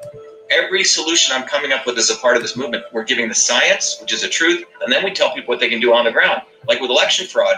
Every 0.50 0.84
solution 0.84 1.36
I'm 1.36 1.48
coming 1.48 1.72
up 1.72 1.86
with 1.86 1.98
is 1.98 2.10
a 2.10 2.16
part 2.16 2.38
of 2.38 2.42
this 2.42 2.56
movement, 2.56 2.86
we're 2.94 3.04
giving 3.04 3.28
the 3.28 3.36
science, 3.36 3.98
which 4.00 4.14
is 4.14 4.22
the 4.22 4.30
truth, 4.30 4.64
and 4.82 4.92
then 4.92 5.04
we 5.04 5.12
tell 5.12 5.34
people 5.34 5.52
what 5.52 5.60
they 5.60 5.70
can 5.70 5.82
do 5.82 5.94
on 5.94 6.06
the 6.06 6.12
ground. 6.12 6.42
Like 6.68 6.80
with 6.80 6.90
election 6.90 7.28
fraud, 7.28 7.58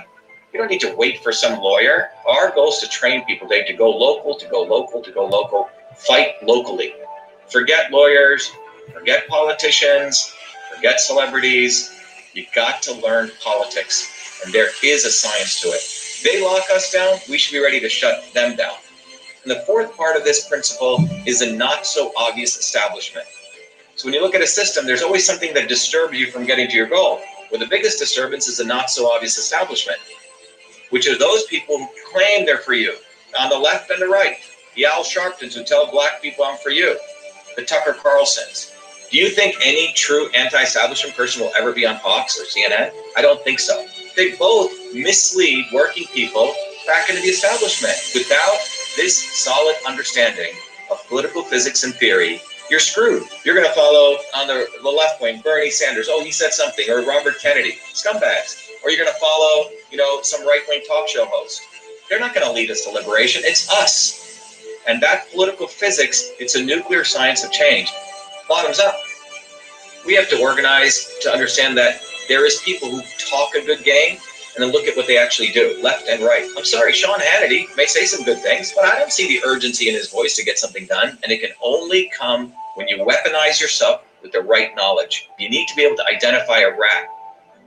you 0.54 0.60
don't 0.60 0.70
need 0.70 0.82
to 0.82 0.95
wait 0.95 1.24
for 1.24 1.32
some 1.32 1.60
lawyer. 1.60 2.10
Our 2.28 2.52
goal 2.52 2.70
is 2.70 2.80
to 2.80 2.88
train 2.88 3.26
people 3.26 3.47
they 3.47 3.64
to 3.64 3.74
go 3.74 3.89
local, 3.89 4.36
to 4.36 4.47
go 4.47 4.64
local, 4.64 5.02
to 5.02 5.12
go 5.12 5.26
local, 5.26 5.70
fight 5.95 6.36
locally. 6.43 6.93
Forget 7.50 7.91
lawyers, 7.91 8.52
forget 8.93 9.28
politicians, 9.28 10.34
forget 10.74 11.00
celebrities. 11.00 11.91
You've 12.34 12.52
got 12.54 12.82
to 12.84 12.93
learn 12.93 13.32
politics, 13.43 14.41
and 14.43 14.54
there 14.54 14.70
is 14.84 15.06
a 15.06 15.12
science 15.12 15.60
to 15.62 15.70
it 15.70 16.00
they 16.24 16.43
lock 16.43 16.70
us 16.74 16.91
down, 16.91 17.18
we 17.30 17.38
should 17.38 17.54
be 17.54 17.60
ready 17.60 17.80
to 17.80 17.89
shut 17.89 18.24
them 18.34 18.56
down. 18.56 18.76
And 19.43 19.52
the 19.52 19.62
fourth 19.62 19.95
part 19.95 20.18
of 20.18 20.24
this 20.24 20.47
principle 20.47 21.08
is 21.26 21.41
a 21.41 21.56
not 21.56 21.86
so 21.86 22.12
obvious 22.18 22.58
establishment. 22.58 23.26
So 23.95 24.06
when 24.06 24.14
you 24.14 24.22
look 24.22 24.36
at 24.36 24.41
a 24.41 24.47
system, 24.47 24.86
there's 24.86 25.02
always 25.02 25.26
something 25.26 25.54
that 25.54 25.70
disturbs 25.70 26.18
you 26.18 26.32
from 26.32 26.45
getting 26.45 26.68
to 26.70 26.76
your 26.76 26.88
goal. 26.88 27.22
Well, 27.52 27.60
the 27.60 27.68
biggest 27.68 28.00
disturbance 28.00 28.47
is 28.47 28.60
a 28.60 28.66
not 28.66 28.89
so 28.89 29.12
obvious 29.12 29.38
establishment, 29.38 30.00
which 30.90 31.08
are 31.08 31.18
those 31.18 31.44
people 31.46 31.78
who 31.78 31.88
claim 32.12 32.46
they're 32.46 32.58
for 32.58 32.74
you 32.74 32.96
on 33.40 33.50
the 33.50 33.58
left 33.58 33.90
and 33.90 34.02
the 34.02 34.08
right. 34.08 34.38
The 34.76 34.86
Al 34.86 35.04
Sharptons 35.04 35.56
who 35.56 35.64
tell 35.64 35.92
black 35.92 36.22
people 36.22 36.46
I'm 36.46 36.58
for 36.58 36.70
you. 36.70 36.98
The 37.56 37.66
Tucker 37.66 37.94
Carlsons. 37.94 38.76
Do 39.12 39.18
you 39.18 39.30
think 39.30 39.56
any 39.64 39.92
true 39.94 40.30
anti-establishment 40.30 41.16
person 41.16 41.42
will 41.42 41.52
ever 41.58 41.74
be 41.74 41.86
on 41.86 41.98
Fox 42.00 42.40
or 42.40 42.44
CNN? 42.44 42.92
I 43.18 43.22
don't 43.22 43.44
think 43.44 43.60
so 43.60 43.86
they 44.20 44.36
both 44.36 44.72
mislead 44.94 45.66
working 45.72 46.06
people 46.08 46.54
back 46.86 47.10
into 47.10 47.22
the 47.22 47.30
establishment. 47.30 47.96
Without 48.14 48.58
this 48.98 49.18
solid 49.44 49.76
understanding 49.88 50.52
of 50.92 51.06
political 51.08 51.44
physics 51.44 51.86
and 51.86 51.94
theory, 51.96 52.42
you're 52.70 52.82
screwed. 52.82 53.24
You're 53.46 53.56
going 53.56 53.68
to 53.68 53.74
follow 53.74 54.18
on 54.36 54.48
the, 54.48 54.68
the 54.84 54.90
left 54.90 55.22
wing 55.22 55.42
Bernie 55.42 55.72
Sanders. 55.72 56.08
Oh, 56.10 56.22
he 56.22 56.32
said 56.32 56.52
something, 56.52 56.86
or 56.90 57.06
Robert 57.06 57.40
Kennedy, 57.40 57.78
scumbags. 57.94 58.69
Or 58.84 58.90
you're 58.90 59.04
going 59.04 59.14
to 59.14 59.20
follow, 59.20 59.70
you 59.92 59.98
know, 59.98 60.22
some 60.22 60.46
right 60.46 60.62
wing 60.68 60.84
talk 60.88 61.08
show 61.08 61.26
host. 61.26 61.62
They're 62.10 62.20
not 62.20 62.34
going 62.34 62.46
to 62.46 62.52
lead 62.52 62.72
us 62.72 62.84
to 62.86 62.92
liberation. 62.92 63.44
It's 63.46 63.70
us. 63.72 64.26
And 64.88 65.02
that 65.04 65.30
political 65.32 65.68
physics, 65.68 66.32
it's 66.40 66.56
a 66.56 66.64
nuclear 66.64 67.04
science 67.04 67.44
of 67.44 67.52
change. 67.52 67.92
Bottoms 68.48 68.80
up. 68.80 68.96
We 70.06 70.16
have 70.16 70.30
to 70.30 70.42
organize 70.42 71.08
to 71.22 71.32
understand 71.32 71.78
that 71.78 72.02
there 72.28 72.46
is 72.46 72.62
people 72.64 72.90
who 72.90 73.02
talk 73.30 73.54
a 73.56 73.66
good 73.66 73.84
game 73.84 74.18
and 74.56 74.64
then 74.64 74.72
look 74.72 74.88
at 74.88 74.98
what 74.98 75.08
they 75.08 75.18
actually 75.18 75.50
do, 75.50 75.80
left 75.84 76.08
and 76.08 76.24
right. 76.24 76.50
I'm 76.58 76.66
sorry, 76.66 76.94
Sean 76.94 77.20
Hannity 77.20 77.66
may 77.78 77.86
say 77.86 78.06
some 78.06 78.26
good 78.26 78.40
things, 78.40 78.74
but 78.76 78.86
I 78.86 78.98
don't 78.98 79.12
see 79.12 79.28
the 79.28 79.46
urgency 79.46 79.90
in 79.90 79.96
his 79.96 80.10
voice 80.10 80.36
to 80.38 80.44
get 80.44 80.58
something 80.58 80.86
done. 80.86 81.18
And 81.24 81.32
it 81.32 81.42
can 81.42 81.52
only 81.62 82.12
come 82.18 82.54
when 82.76 82.88
you 82.88 82.98
weaponize 82.98 83.62
yourself 83.62 84.02
with 84.22 84.32
the 84.32 84.42
right 84.42 84.76
knowledge. 84.76 85.30
You 85.38 85.50
need 85.50 85.68
to 85.68 85.76
be 85.76 85.84
able 85.84 85.98
to 85.98 86.06
identify 86.06 86.60
a 86.60 86.72
rat. 86.72 87.08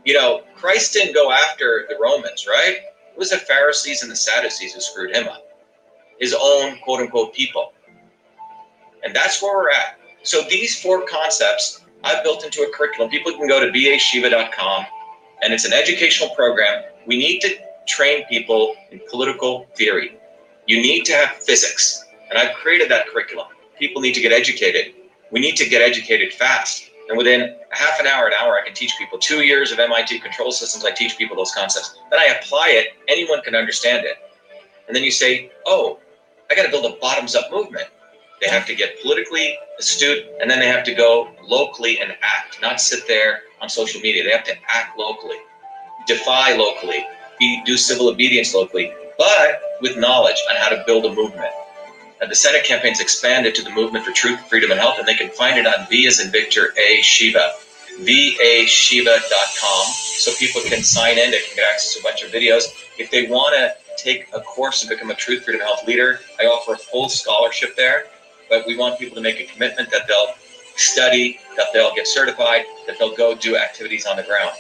You 0.05 0.15
know, 0.15 0.43
Christ 0.57 0.93
didn't 0.93 1.15
go 1.15 1.31
after 1.31 1.87
the 1.89 1.97
Romans, 2.01 2.47
right? 2.49 2.79
It 3.13 3.19
was 3.19 3.31
the 3.31 3.39
Pharisees 3.39 4.03
and 4.03 4.11
the 4.11 4.17
Sadducees 4.17 4.75
who 4.75 4.81
screwed 4.81 5.15
him 5.15 5.29
up, 5.29 5.47
his 6.19 6.35
own 6.39 6.79
quote 6.79 7.01
unquote 7.01 7.35
people. 7.35 7.73
And 9.05 9.15
that's 9.15 9.43
where 9.43 9.57
we're 9.57 9.71
at. 9.71 9.99
So 10.23 10.43
these 10.49 10.81
four 10.81 11.05
concepts 11.07 11.83
I've 12.05 12.25
built 12.25 12.45
into 12.45 12.63
a 12.63 12.71
curriculum. 12.73 13.11
People 13.11 13.33
can 13.33 13.47
go 13.47 13.61
to 13.61 13.71
vashiva.com, 13.71 14.87
and 15.43 15.53
it's 15.53 15.65
an 15.65 15.73
educational 15.73 16.31
program. 16.35 16.83
We 17.07 17.17
need 17.17 17.41
to 17.41 17.57
train 17.87 18.25
people 18.27 18.75
in 18.91 19.01
political 19.09 19.67
theory. 19.77 20.19
You 20.67 20.81
need 20.81 21.05
to 21.05 21.13
have 21.13 21.31
physics, 21.37 22.05
and 22.29 22.39
I've 22.39 22.55
created 22.57 22.91
that 22.91 23.07
curriculum. 23.09 23.49
People 23.79 24.03
need 24.03 24.15
to 24.15 24.21
get 24.21 24.33
educated. 24.33 24.95
We 25.31 25.41
need 25.41 25.57
to 25.57 25.69
get 25.69 25.81
educated 25.81 26.33
fast. 26.33 26.91
And 27.09 27.19
within 27.19 27.57
a 27.73 27.77
half 27.77 28.01
an 28.01 28.07
hour, 28.07 28.27
an 28.27 28.33
hour, 28.35 28.59
I 28.59 28.65
can 28.65 28.75
teach 28.75 28.97
people 28.97 29.19
two 29.19 29.43
years 29.43 29.73
of 29.73 29.79
MIT 29.79 30.21
control 30.21 30.53
systems. 30.53 30.85
I 30.85 30.93
teach 30.93 31.19
people 31.19 31.37
those 31.37 31.53
concepts. 31.53 31.97
Then 32.11 32.21
I 32.21 32.27
apply 32.27 32.69
it. 32.71 32.95
Anyone 33.09 33.43
can 33.43 33.55
understand 33.55 34.07
it. 34.07 34.17
And 34.87 34.97
then 34.97 35.03
you 35.03 35.11
say, 35.11 35.51
oh, 35.67 35.99
I 36.51 36.55
got 36.55 36.65
to 36.65 36.71
build 36.71 36.85
a 36.85 36.97
bottoms 37.01 37.35
up 37.35 37.51
movement. 37.51 37.87
They 38.41 38.49
have 38.49 38.67
to 38.67 38.75
get 38.75 39.01
politically 39.01 39.57
astute, 39.79 40.27
and 40.41 40.51
then 40.51 40.59
they 40.59 40.67
have 40.67 40.85
to 40.85 40.95
go 40.95 41.31
locally 41.47 42.01
and 42.01 42.13
act, 42.23 42.61
not 42.61 42.81
sit 42.81 43.07
there 43.07 43.43
on 43.61 43.69
social 43.69 44.01
media. 44.01 44.25
They 44.25 44.31
have 44.31 44.45
to 44.45 44.55
act 44.69 44.99
locally, 44.99 45.37
defy 46.07 46.57
locally, 46.57 47.07
do 47.65 47.77
civil 47.77 48.09
obedience 48.09 48.53
locally, 48.55 48.93
but 49.17 49.61
with 49.81 49.97
knowledge 49.97 50.37
on 50.51 50.57
how 50.57 50.71
to 50.71 50.83
build 50.87 51.05
a 51.07 51.15
movement. 51.15 51.53
And 52.23 52.31
the 52.31 52.37
Senate 52.37 52.63
campaign's 52.63 53.01
expanded 53.01 53.53
to 53.57 53.65
the 53.65 53.71
Movement 53.71 54.05
for 54.05 54.13
Truth, 54.13 54.49
Freedom, 54.49 54.71
and 54.71 54.79
Health, 54.79 55.01
and 55.01 55.09
they 55.09 55.17
can 55.17 55.29
find 55.31 55.59
it 55.59 55.67
on 55.67 55.89
V 55.91 56.07
as 56.07 56.21
in 56.21 56.31
Victor 56.31 56.73
A. 56.79 57.03
Shiva, 57.03 57.51
vashiva.com, 57.99 59.87
so 59.93 60.33
people 60.39 60.63
can 60.63 60.85
sign 60.85 61.19
in. 61.19 61.33
They 61.33 61.41
can 61.41 61.57
get 61.57 61.69
access 61.69 61.95
to 61.95 62.01
a 62.01 62.03
bunch 62.05 62.23
of 62.23 62.31
videos. 62.31 62.67
If 62.97 63.11
they 63.11 63.27
want 63.27 63.57
to 63.57 63.75
take 63.97 64.29
a 64.33 64.41
course 64.41 64.83
and 64.83 64.89
become 64.89 65.11
a 65.11 65.17
Truth, 65.17 65.43
Freedom, 65.43 65.63
and 65.63 65.69
Health 65.69 65.85
leader, 65.85 66.21
I 66.39 66.45
offer 66.45 66.75
a 66.75 66.79
full 66.79 67.09
scholarship 67.09 67.75
there. 67.75 68.07
But 68.49 68.69
we 68.69 68.77
want 68.77 69.01
people 69.01 69.17
to 69.17 69.21
make 69.21 69.41
a 69.41 69.45
commitment 69.45 69.91
that 69.91 70.07
they'll 70.07 70.35
study, 70.77 71.41
that 71.57 71.67
they'll 71.73 71.95
get 71.95 72.07
certified, 72.07 72.65
that 72.87 73.01
they'll 73.01 73.17
go 73.17 73.35
do 73.35 73.57
activities 73.57 74.07
on 74.07 74.17
the 74.17 74.23
ground. 74.23 74.53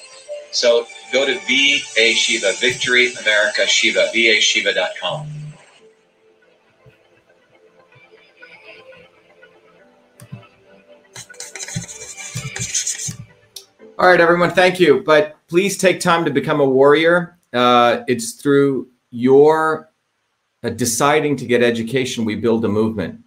So 0.50 0.86
go 1.12 1.24
to 1.24 1.34
VA 1.46 2.12
Shiva, 2.12 2.54
Victory 2.58 3.14
America 3.14 3.68
Shiva, 3.68 4.10
vashiva.com. 4.12 5.28
All 14.02 14.08
right, 14.08 14.20
everyone, 14.20 14.50
thank 14.50 14.80
you. 14.80 15.04
But 15.06 15.36
please 15.46 15.78
take 15.78 16.00
time 16.00 16.24
to 16.24 16.30
become 16.32 16.58
a 16.58 16.68
warrior. 16.68 17.38
Uh, 17.52 18.00
it's 18.08 18.32
through 18.32 18.88
your 19.12 19.90
uh, 20.64 20.70
deciding 20.70 21.36
to 21.36 21.46
get 21.46 21.62
education 21.62 22.24
we 22.24 22.34
build 22.34 22.64
a 22.64 22.68
movement. 22.68 23.20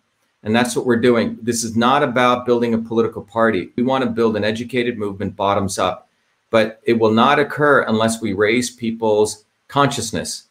And 0.44 0.54
that's 0.54 0.76
what 0.76 0.86
we're 0.86 1.00
doing. 1.00 1.38
This 1.42 1.64
is 1.64 1.78
not 1.78 2.04
about 2.04 2.46
building 2.46 2.74
a 2.74 2.78
political 2.78 3.22
party. 3.22 3.70
We 3.78 3.84
want 3.84 4.04
to 4.04 4.10
build 4.10 4.36
an 4.36 4.44
educated 4.44 4.98
movement 4.98 5.38
bottoms 5.38 5.80
up, 5.80 6.10
but 6.50 6.82
it 6.84 7.00
will 7.00 7.14
not 7.14 7.40
occur 7.40 7.84
unless 7.84 8.22
we 8.22 8.34
raise 8.34 8.70
people's 8.70 9.46
consciousness 9.70 10.48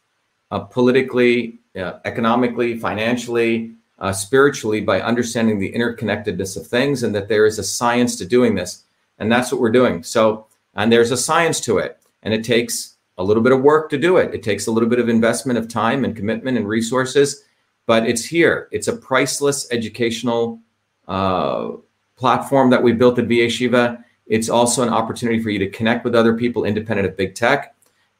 uh, 0.49 0.61
politically, 0.61 1.59
uh, 1.75 1.99
economically, 2.03 2.79
financially, 2.79 3.75
uh, 3.99 4.11
spiritually 4.11 4.81
by 4.81 5.01
understanding 5.01 5.59
the 5.59 5.71
interconnectedness 5.71 6.57
of 6.57 6.65
things 6.65 7.03
and 7.03 7.13
that 7.13 7.27
there 7.27 7.45
is 7.45 7.59
a 7.59 7.63
science 7.63 8.15
to 8.15 8.25
doing 8.25 8.55
this. 8.55 8.84
And 9.17 9.31
that's 9.31 9.51
what 9.51 9.61
we're 9.61 9.71
doing. 9.71 10.03
So, 10.03 10.47
and 10.75 10.91
there's 10.91 11.11
a 11.11 11.17
science 11.17 11.59
to 11.61 11.77
it, 11.77 11.99
and 12.23 12.33
it 12.33 12.43
takes 12.43 12.95
a 13.17 13.23
little 13.23 13.41
bit 13.41 13.53
of 13.53 13.61
work 13.61 13.89
to 13.89 13.97
do 13.97 14.17
it. 14.17 14.33
It 14.33 14.43
takes 14.43 14.67
a 14.67 14.71
little 14.71 14.89
bit 14.89 14.99
of 14.99 15.07
investment 15.07 15.57
of 15.57 15.67
time 15.67 16.03
and 16.03 16.15
commitment 16.15 16.57
and 16.57 16.67
resources, 16.67 17.43
but 17.85 18.07
it's 18.07 18.25
here. 18.25 18.67
It's 18.71 18.87
a 18.87 18.95
priceless 18.95 19.71
educational 19.71 20.59
uh, 21.07 21.71
platform 22.17 22.69
that 22.71 22.83
we 22.83 22.91
built 22.91 23.19
at 23.19 23.27
VA 23.27 23.49
Shiva. 23.49 24.03
It's 24.27 24.49
also 24.49 24.83
an 24.83 24.89
opportunity 24.89 25.41
for 25.41 25.49
you 25.49 25.59
to 25.59 25.69
connect 25.69 26.03
with 26.03 26.15
other 26.15 26.35
people 26.35 26.65
independent 26.65 27.07
of 27.07 27.15
big 27.15 27.35
tech 27.35 27.75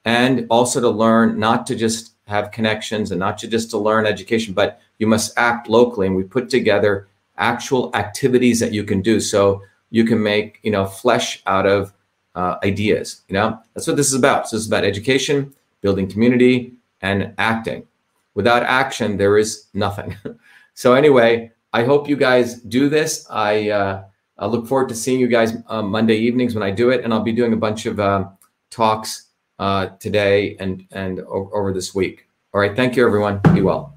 and 0.05 0.45
also 0.49 0.79
to 0.79 0.89
learn 0.89 1.39
not 1.39 1.65
to 1.67 1.75
just 1.75 2.13
have 2.27 2.51
connections 2.51 3.11
and 3.11 3.19
not 3.19 3.37
to 3.39 3.47
just 3.47 3.71
to 3.71 3.77
learn 3.77 4.05
education, 4.05 4.53
but 4.53 4.79
you 4.99 5.07
must 5.07 5.33
act 5.37 5.67
locally. 5.67 6.07
And 6.07 6.15
we 6.15 6.23
put 6.23 6.49
together 6.49 7.07
actual 7.37 7.91
activities 7.95 8.59
that 8.59 8.71
you 8.71 8.83
can 8.83 9.01
do. 9.01 9.19
So 9.19 9.61
you 9.95 10.03
can 10.03 10.21
make 10.21 10.59
you 10.63 10.71
know 10.71 10.85
flesh 10.85 11.41
out 11.47 11.65
of 11.65 11.93
uh, 12.35 12.57
ideas 12.63 13.21
you 13.29 13.33
know? 13.33 13.57
That's 13.73 13.87
what 13.87 13.95
this 13.95 14.07
is 14.07 14.19
about. 14.23 14.49
So 14.49 14.57
this 14.57 14.63
is 14.63 14.67
about 14.67 14.83
education 14.83 15.53
building 15.81 16.09
community 16.09 16.73
and 17.01 17.33
acting. 17.37 17.87
Without 18.33 18.63
action 18.63 19.17
there 19.17 19.37
is 19.37 19.67
nothing. 19.73 20.15
So 20.77 20.93
anyway 20.93 21.51
i 21.71 21.85
hope 21.85 22.09
you 22.09 22.17
guys 22.17 22.59
do 22.77 22.89
this. 22.89 23.25
I 23.29 23.69
uh, 23.69 24.03
i 24.37 24.45
look 24.45 24.67
forward 24.67 24.89
to 24.89 24.95
seeing 24.95 25.21
you 25.21 25.29
guys 25.29 25.55
uh, 25.73 25.81
monday 25.81 26.17
evenings 26.17 26.53
when 26.53 26.65
i 26.69 26.71
do 26.81 26.89
it 26.89 26.99
and 27.01 27.13
i'll 27.13 27.29
be 27.31 27.37
doing 27.41 27.53
a 27.53 27.61
bunch 27.67 27.85
of 27.85 27.95
uh, 27.97 28.25
talks 28.69 29.25
uh, 29.59 29.87
today 29.99 30.57
and 30.59 30.85
and 30.91 31.21
over 31.21 31.71
this 31.73 31.95
week. 31.95 32.27
All 32.53 32.59
right. 32.61 32.75
Thank 32.75 32.95
you 32.95 33.05
everyone. 33.05 33.39
Be 33.53 33.61
well 33.61 33.94